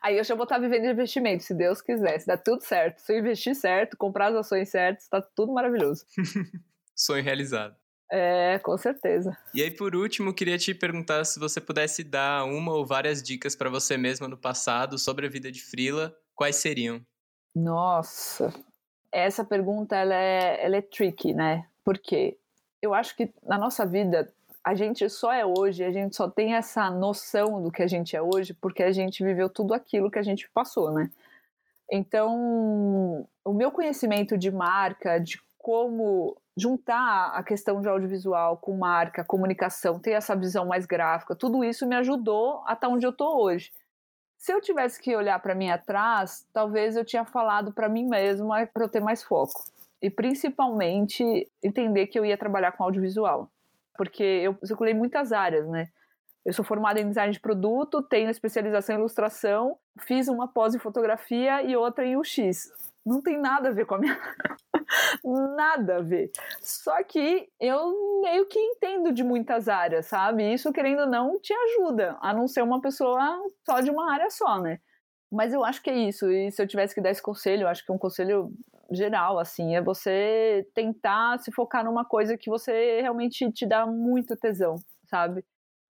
aí 0.00 0.16
eu 0.16 0.24
já 0.24 0.34
vou 0.34 0.44
estar 0.44 0.58
vivendo 0.58 0.82
de 0.82 0.90
investimento, 0.90 1.44
se 1.44 1.52
Deus 1.52 1.82
quiser. 1.82 2.20
Se 2.20 2.26
dá 2.26 2.38
tudo 2.38 2.62
certo. 2.62 2.98
Se 3.00 3.12
eu 3.12 3.18
investir 3.18 3.54
certo, 3.54 3.96
comprar 3.98 4.28
as 4.28 4.36
ações 4.36 4.70
certas, 4.70 5.08
tá 5.08 5.20
tudo 5.20 5.52
maravilhoso. 5.52 6.06
Sonho 6.96 7.22
realizado. 7.22 7.76
É, 8.10 8.58
com 8.60 8.76
certeza. 8.78 9.36
E 9.54 9.62
aí, 9.62 9.70
por 9.70 9.96
último, 9.96 10.34
queria 10.34 10.56
te 10.56 10.74
perguntar 10.74 11.24
se 11.24 11.40
você 11.40 11.60
pudesse 11.60 12.04
dar 12.04 12.44
uma 12.44 12.72
ou 12.72 12.86
várias 12.86 13.22
dicas 13.22 13.56
para 13.56 13.68
você 13.68 13.96
mesma 13.96 14.28
no 14.28 14.38
passado 14.38 14.98
sobre 14.98 15.26
a 15.26 15.30
vida 15.30 15.50
de 15.50 15.62
freela, 15.62 16.14
quais 16.34 16.56
seriam? 16.56 17.04
Nossa, 17.54 18.52
essa 19.10 19.44
pergunta 19.44 19.96
ela 19.96 20.14
é, 20.14 20.64
ela 20.64 20.76
é 20.76 20.82
tricky, 20.82 21.34
né? 21.34 21.66
Porque 21.84 22.38
eu 22.80 22.94
acho 22.94 23.16
que 23.16 23.32
na 23.42 23.58
nossa 23.58 23.84
vida 23.84 24.32
a 24.64 24.74
gente 24.74 25.08
só 25.10 25.32
é 25.32 25.44
hoje, 25.44 25.84
a 25.84 25.90
gente 25.90 26.16
só 26.16 26.30
tem 26.30 26.54
essa 26.54 26.88
noção 26.88 27.62
do 27.62 27.70
que 27.70 27.82
a 27.82 27.86
gente 27.86 28.16
é 28.16 28.22
hoje 28.22 28.54
porque 28.54 28.82
a 28.82 28.92
gente 28.92 29.22
viveu 29.24 29.48
tudo 29.48 29.74
aquilo 29.74 30.10
que 30.10 30.18
a 30.18 30.22
gente 30.22 30.48
passou, 30.50 30.92
né? 30.92 31.10
Então, 31.90 33.26
o 33.44 33.52
meu 33.52 33.70
conhecimento 33.70 34.38
de 34.38 34.50
marca, 34.50 35.18
de 35.18 35.38
como 35.58 36.36
juntar 36.56 37.32
a 37.34 37.42
questão 37.42 37.80
de 37.80 37.88
audiovisual 37.88 38.56
com 38.56 38.76
marca, 38.76 39.24
comunicação, 39.24 39.98
ter 39.98 40.12
essa 40.12 40.34
visão 40.34 40.66
mais 40.66 40.86
gráfica, 40.86 41.34
tudo 41.34 41.62
isso 41.62 41.86
me 41.86 41.96
ajudou 41.96 42.62
a 42.66 42.72
estar 42.72 42.88
onde 42.88 43.04
eu 43.06 43.10
estou 43.10 43.42
hoje. 43.42 43.70
Se 44.42 44.52
eu 44.52 44.60
tivesse 44.60 45.00
que 45.00 45.14
olhar 45.14 45.38
para 45.38 45.54
mim 45.54 45.70
atrás, 45.70 46.44
talvez 46.52 46.96
eu 46.96 47.04
tinha 47.04 47.24
falado 47.24 47.72
para 47.72 47.88
mim 47.88 48.08
mesma 48.08 48.66
para 48.66 48.82
eu 48.82 48.88
ter 48.88 48.98
mais 48.98 49.22
foco. 49.22 49.62
E 50.02 50.10
principalmente 50.10 51.48
entender 51.62 52.08
que 52.08 52.18
eu 52.18 52.24
ia 52.24 52.36
trabalhar 52.36 52.72
com 52.72 52.82
audiovisual. 52.82 53.48
Porque 53.96 54.24
eu 54.24 54.58
circulei 54.64 54.94
muitas 54.94 55.30
áreas, 55.30 55.68
né? 55.68 55.90
Eu 56.44 56.52
sou 56.52 56.64
formada 56.64 56.98
em 56.98 57.06
design 57.06 57.32
de 57.32 57.38
produto, 57.38 58.02
tenho 58.02 58.28
especialização 58.30 58.96
em 58.96 58.98
ilustração, 58.98 59.78
fiz 60.00 60.26
uma 60.26 60.48
pós 60.48 60.74
em 60.74 60.78
fotografia 60.80 61.62
e 61.62 61.76
outra 61.76 62.04
em 62.04 62.16
UX. 62.16 62.68
Não 63.04 63.20
tem 63.20 63.38
nada 63.38 63.68
a 63.68 63.72
ver 63.72 63.84
com 63.86 63.96
a 63.96 63.98
minha 63.98 64.16
nada 65.56 65.96
a 65.96 66.02
ver. 66.02 66.30
Só 66.60 67.02
que 67.02 67.48
eu 67.60 68.20
meio 68.22 68.46
que 68.46 68.58
entendo 68.58 69.12
de 69.12 69.24
muitas 69.24 69.68
áreas, 69.68 70.06
sabe? 70.06 70.52
Isso, 70.52 70.72
querendo 70.72 71.00
ou 71.00 71.06
não, 71.06 71.40
te 71.40 71.52
ajuda, 71.52 72.16
a 72.20 72.32
não 72.32 72.46
ser 72.46 72.62
uma 72.62 72.80
pessoa 72.80 73.20
só 73.64 73.80
de 73.80 73.90
uma 73.90 74.12
área 74.12 74.30
só, 74.30 74.60
né? 74.60 74.78
Mas 75.30 75.52
eu 75.52 75.64
acho 75.64 75.82
que 75.82 75.90
é 75.90 75.96
isso. 75.96 76.30
E 76.30 76.50
se 76.52 76.62
eu 76.62 76.68
tivesse 76.68 76.94
que 76.94 77.00
dar 77.00 77.10
esse 77.10 77.22
conselho, 77.22 77.62
eu 77.62 77.68
acho 77.68 77.84
que 77.84 77.90
é 77.90 77.94
um 77.94 77.98
conselho 77.98 78.52
geral, 78.90 79.38
assim, 79.38 79.74
é 79.74 79.80
você 79.82 80.68
tentar 80.74 81.38
se 81.38 81.50
focar 81.50 81.84
numa 81.84 82.04
coisa 82.04 82.36
que 82.36 82.50
você 82.50 83.00
realmente 83.00 83.50
te 83.50 83.66
dá 83.66 83.86
muito 83.86 84.36
tesão, 84.36 84.76
sabe? 85.08 85.44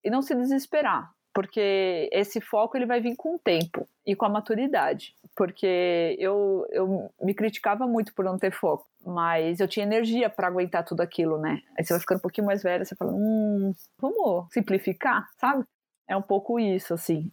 E 0.03 0.09
não 0.09 0.21
se 0.21 0.35
desesperar, 0.35 1.09
porque 1.33 2.09
esse 2.11 2.41
foco 2.41 2.77
ele 2.77 2.85
vai 2.85 2.99
vir 2.99 3.15
com 3.15 3.35
o 3.35 3.39
tempo 3.39 3.87
e 4.05 4.15
com 4.15 4.25
a 4.25 4.29
maturidade 4.29 5.15
porque 5.35 6.15
eu, 6.19 6.67
eu 6.71 7.11
me 7.21 7.33
criticava 7.33 7.87
muito 7.87 8.13
por 8.13 8.25
não 8.25 8.37
ter 8.37 8.51
foco, 8.51 8.87
mas 9.05 9.59
eu 9.59 9.67
tinha 9.67 9.85
energia 9.85 10.29
para 10.29 10.47
aguentar 10.47 10.83
tudo 10.83 11.01
aquilo, 11.01 11.37
né? 11.37 11.61
Aí 11.77 11.83
você 11.83 11.93
vai 11.93 11.99
ficando 11.99 12.17
um 12.17 12.21
pouquinho 12.21 12.47
mais 12.47 12.61
velha, 12.61 12.83
você 12.83 12.95
fala, 12.95 13.13
hum, 13.13 13.73
vamos 13.97 14.47
simplificar, 14.51 15.29
sabe? 15.37 15.63
É 16.07 16.15
um 16.15 16.21
pouco 16.21 16.59
isso, 16.59 16.93
assim. 16.93 17.31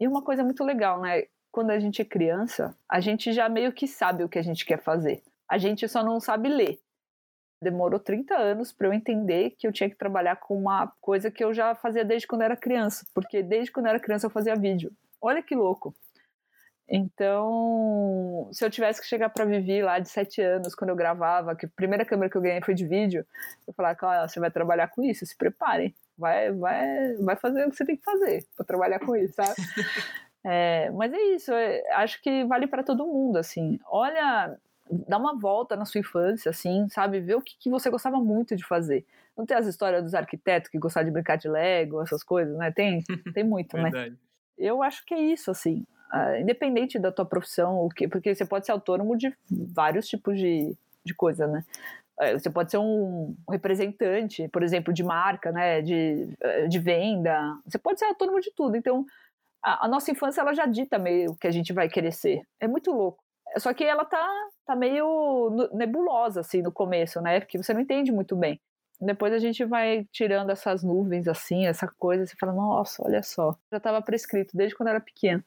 E 0.00 0.08
uma 0.08 0.22
coisa 0.22 0.42
muito 0.42 0.64
legal, 0.64 1.00
né? 1.00 1.24
Quando 1.52 1.70
a 1.70 1.78
gente 1.78 2.00
é 2.02 2.04
criança, 2.04 2.76
a 2.88 2.98
gente 3.00 3.32
já 3.32 3.48
meio 3.48 3.72
que 3.72 3.86
sabe 3.86 4.24
o 4.24 4.28
que 4.28 4.38
a 4.38 4.42
gente 4.42 4.64
quer 4.64 4.82
fazer. 4.82 5.22
A 5.48 5.58
gente 5.58 5.86
só 5.86 6.02
não 6.02 6.18
sabe 6.18 6.48
ler. 6.48 6.80
Demorou 7.64 7.98
30 7.98 8.36
anos 8.36 8.72
para 8.72 8.88
eu 8.88 8.92
entender 8.92 9.50
que 9.58 9.66
eu 9.66 9.72
tinha 9.72 9.88
que 9.88 9.96
trabalhar 9.96 10.36
com 10.36 10.56
uma 10.56 10.92
coisa 11.00 11.30
que 11.30 11.42
eu 11.42 11.54
já 11.54 11.74
fazia 11.74 12.04
desde 12.04 12.26
quando 12.26 12.42
era 12.42 12.56
criança, 12.56 13.06
porque 13.14 13.42
desde 13.42 13.72
quando 13.72 13.86
era 13.86 13.98
criança 13.98 14.26
eu 14.26 14.30
fazia 14.30 14.54
vídeo. 14.54 14.92
Olha 15.20 15.42
que 15.42 15.54
louco. 15.54 15.94
Então, 16.86 18.50
se 18.52 18.64
eu 18.64 18.70
tivesse 18.70 19.00
que 19.00 19.06
chegar 19.06 19.30
para 19.30 19.46
Vivi 19.46 19.82
lá 19.82 19.98
de 19.98 20.08
sete 20.08 20.42
anos, 20.42 20.74
quando 20.74 20.90
eu 20.90 20.96
gravava, 20.96 21.56
que 21.56 21.64
a 21.64 21.68
primeira 21.74 22.04
câmera 22.04 22.30
que 22.30 22.36
eu 22.36 22.42
ganhei 22.42 22.60
foi 22.60 22.74
de 22.74 22.86
vídeo, 22.86 23.26
eu 23.66 23.72
falar, 23.72 23.96
ah, 24.02 24.28
você 24.28 24.38
vai 24.38 24.50
trabalhar 24.50 24.88
com 24.88 25.02
isso, 25.02 25.24
se 25.24 25.36
prepare, 25.36 25.94
vai, 26.16 26.52
vai, 26.52 27.14
vai 27.14 27.36
fazer 27.36 27.66
o 27.66 27.70
que 27.70 27.76
você 27.76 27.86
tem 27.86 27.96
que 27.96 28.04
fazer 28.04 28.46
para 28.54 28.66
trabalhar 28.66 28.98
com 28.98 29.16
isso, 29.16 29.34
sabe? 29.34 29.54
é, 30.44 30.90
mas 30.90 31.12
é 31.12 31.20
isso, 31.34 31.52
é, 31.54 31.82
acho 31.94 32.20
que 32.20 32.44
vale 32.44 32.66
para 32.66 32.84
todo 32.84 33.06
mundo, 33.06 33.38
assim. 33.38 33.78
Olha, 33.86 34.54
dá 34.90 35.18
uma 35.18 35.38
volta 35.38 35.76
na 35.76 35.84
sua 35.84 36.00
infância, 36.00 36.50
assim, 36.50 36.88
sabe? 36.88 37.20
Ver 37.20 37.36
o 37.36 37.42
que, 37.42 37.56
que 37.58 37.70
você 37.70 37.90
gostava 37.90 38.18
muito 38.18 38.54
de 38.56 38.64
fazer. 38.64 39.04
Não 39.36 39.46
tem 39.46 39.56
as 39.56 39.66
histórias 39.66 40.02
dos 40.02 40.14
arquitetos 40.14 40.70
que 40.70 40.78
gostavam 40.78 41.06
de 41.06 41.12
brincar 41.12 41.36
de 41.36 41.48
Lego, 41.48 42.02
essas 42.02 42.22
coisas, 42.22 42.56
né? 42.56 42.70
Tem, 42.70 43.02
tem 43.34 43.44
muito, 43.44 43.76
né? 43.76 43.90
Eu 44.56 44.82
acho 44.82 45.04
que 45.04 45.14
é 45.14 45.20
isso, 45.20 45.50
assim 45.50 45.84
uh, 46.14 46.40
independente 46.40 46.98
da 46.98 47.10
tua 47.10 47.24
profissão, 47.24 47.78
o 47.80 47.88
que, 47.88 48.06
porque 48.06 48.34
você 48.34 48.44
pode 48.44 48.64
ser 48.64 48.72
autônomo 48.72 49.16
de 49.16 49.34
vários 49.50 50.06
tipos 50.06 50.38
de, 50.38 50.76
de 51.04 51.14
coisa, 51.14 51.46
né? 51.46 51.64
Uh, 52.20 52.38
você 52.38 52.48
pode 52.48 52.70
ser 52.70 52.78
um 52.78 53.34
representante, 53.50 54.48
por 54.48 54.62
exemplo, 54.62 54.94
de 54.94 55.02
marca, 55.02 55.50
né? 55.50 55.82
De, 55.82 56.28
uh, 56.42 56.68
de 56.68 56.78
venda. 56.78 57.58
Você 57.66 57.78
pode 57.78 57.98
ser 57.98 58.06
autônomo 58.06 58.40
de 58.40 58.52
tudo. 58.54 58.76
Então, 58.76 59.04
a, 59.62 59.86
a, 59.86 59.88
nossa 59.88 60.10
infância 60.10 60.40
ela 60.40 60.54
já 60.54 60.66
dita 60.66 60.98
meio 60.98 61.34
que 61.36 61.46
a 61.46 61.50
gente 61.50 61.72
vai 61.72 61.88
querer 61.88 62.12
ser. 62.12 62.42
É 62.60 62.68
muito 62.68 62.92
louco. 62.92 63.23
Só 63.58 63.72
que 63.72 63.84
ela 63.84 64.04
tá, 64.04 64.28
tá 64.66 64.76
meio 64.76 65.70
nebulosa, 65.72 66.40
assim, 66.40 66.62
no 66.62 66.72
começo, 66.72 67.20
né? 67.20 67.40
Porque 67.40 67.58
você 67.58 67.72
não 67.72 67.80
entende 67.80 68.10
muito 68.12 68.34
bem. 68.34 68.60
Depois 69.00 69.32
a 69.32 69.38
gente 69.38 69.64
vai 69.64 70.06
tirando 70.12 70.50
essas 70.50 70.82
nuvens, 70.82 71.28
assim, 71.28 71.66
essa 71.66 71.86
coisa, 71.98 72.26
você 72.26 72.34
fala, 72.38 72.52
nossa, 72.52 73.02
olha 73.04 73.22
só. 73.22 73.56
Já 73.70 73.78
estava 73.78 74.00
prescrito 74.00 74.56
desde 74.56 74.76
quando 74.76 74.88
era 74.88 75.00
pequena. 75.00 75.44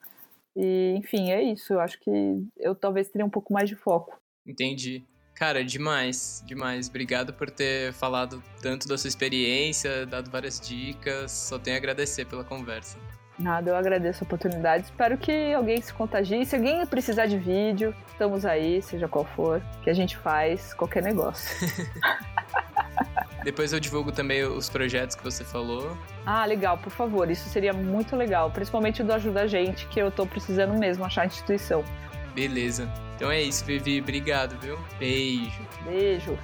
E, 0.55 0.95
enfim, 0.97 1.31
é 1.31 1.41
isso. 1.41 1.73
Eu 1.73 1.79
acho 1.79 1.99
que 1.99 2.11
eu 2.57 2.75
talvez 2.75 3.09
teria 3.09 3.25
um 3.25 3.29
pouco 3.29 3.53
mais 3.53 3.69
de 3.69 3.75
foco. 3.75 4.19
Entendi. 4.45 5.03
Cara, 5.35 5.63
demais, 5.63 6.43
demais. 6.47 6.89
Obrigado 6.89 7.31
por 7.31 7.51
ter 7.51 7.93
falado 7.93 8.43
tanto 8.59 8.87
da 8.87 8.97
sua 8.97 9.07
experiência, 9.07 10.05
dado 10.05 10.31
várias 10.31 10.59
dicas. 10.59 11.31
Só 11.31 11.59
tenho 11.59 11.75
a 11.75 11.77
agradecer 11.77 12.25
pela 12.25 12.43
conversa. 12.43 12.97
Nada, 13.39 13.69
eu 13.69 13.75
agradeço 13.75 14.23
a 14.23 14.25
oportunidade. 14.25 14.85
Espero 14.85 15.17
que 15.17 15.53
alguém 15.53 15.79
se 15.81 15.93
contagie. 15.93 16.45
Se 16.45 16.55
alguém 16.55 16.85
precisar 16.87 17.27
de 17.27 17.37
vídeo, 17.37 17.93
estamos 18.07 18.45
aí, 18.45 18.81
seja 18.81 19.07
qual 19.07 19.25
for, 19.25 19.61
que 19.83 19.89
a 19.89 19.93
gente 19.93 20.17
faz 20.17 20.73
qualquer 20.73 21.03
negócio. 21.03 21.55
Depois 23.43 23.73
eu 23.73 23.79
divulgo 23.79 24.11
também 24.11 24.43
os 24.43 24.69
projetos 24.69 25.15
que 25.15 25.23
você 25.23 25.43
falou. 25.43 25.97
Ah, 26.25 26.45
legal, 26.45 26.77
por 26.77 26.91
favor. 26.91 27.29
Isso 27.29 27.47
seria 27.49 27.73
muito 27.73 28.15
legal. 28.15 28.51
Principalmente 28.51 29.03
do 29.03 29.13
Ajuda 29.13 29.43
a 29.43 29.47
Gente, 29.47 29.87
que 29.87 29.99
eu 29.99 30.11
tô 30.11 30.25
precisando 30.25 30.73
mesmo 30.73 31.05
achar 31.05 31.23
a 31.23 31.25
instituição. 31.25 31.83
Beleza. 32.33 32.91
Então 33.15 33.31
é 33.31 33.41
isso, 33.41 33.65
Vivi. 33.65 33.99
Obrigado, 33.99 34.59
viu? 34.59 34.77
Beijo. 34.99 35.67
Beijo. 35.83 36.37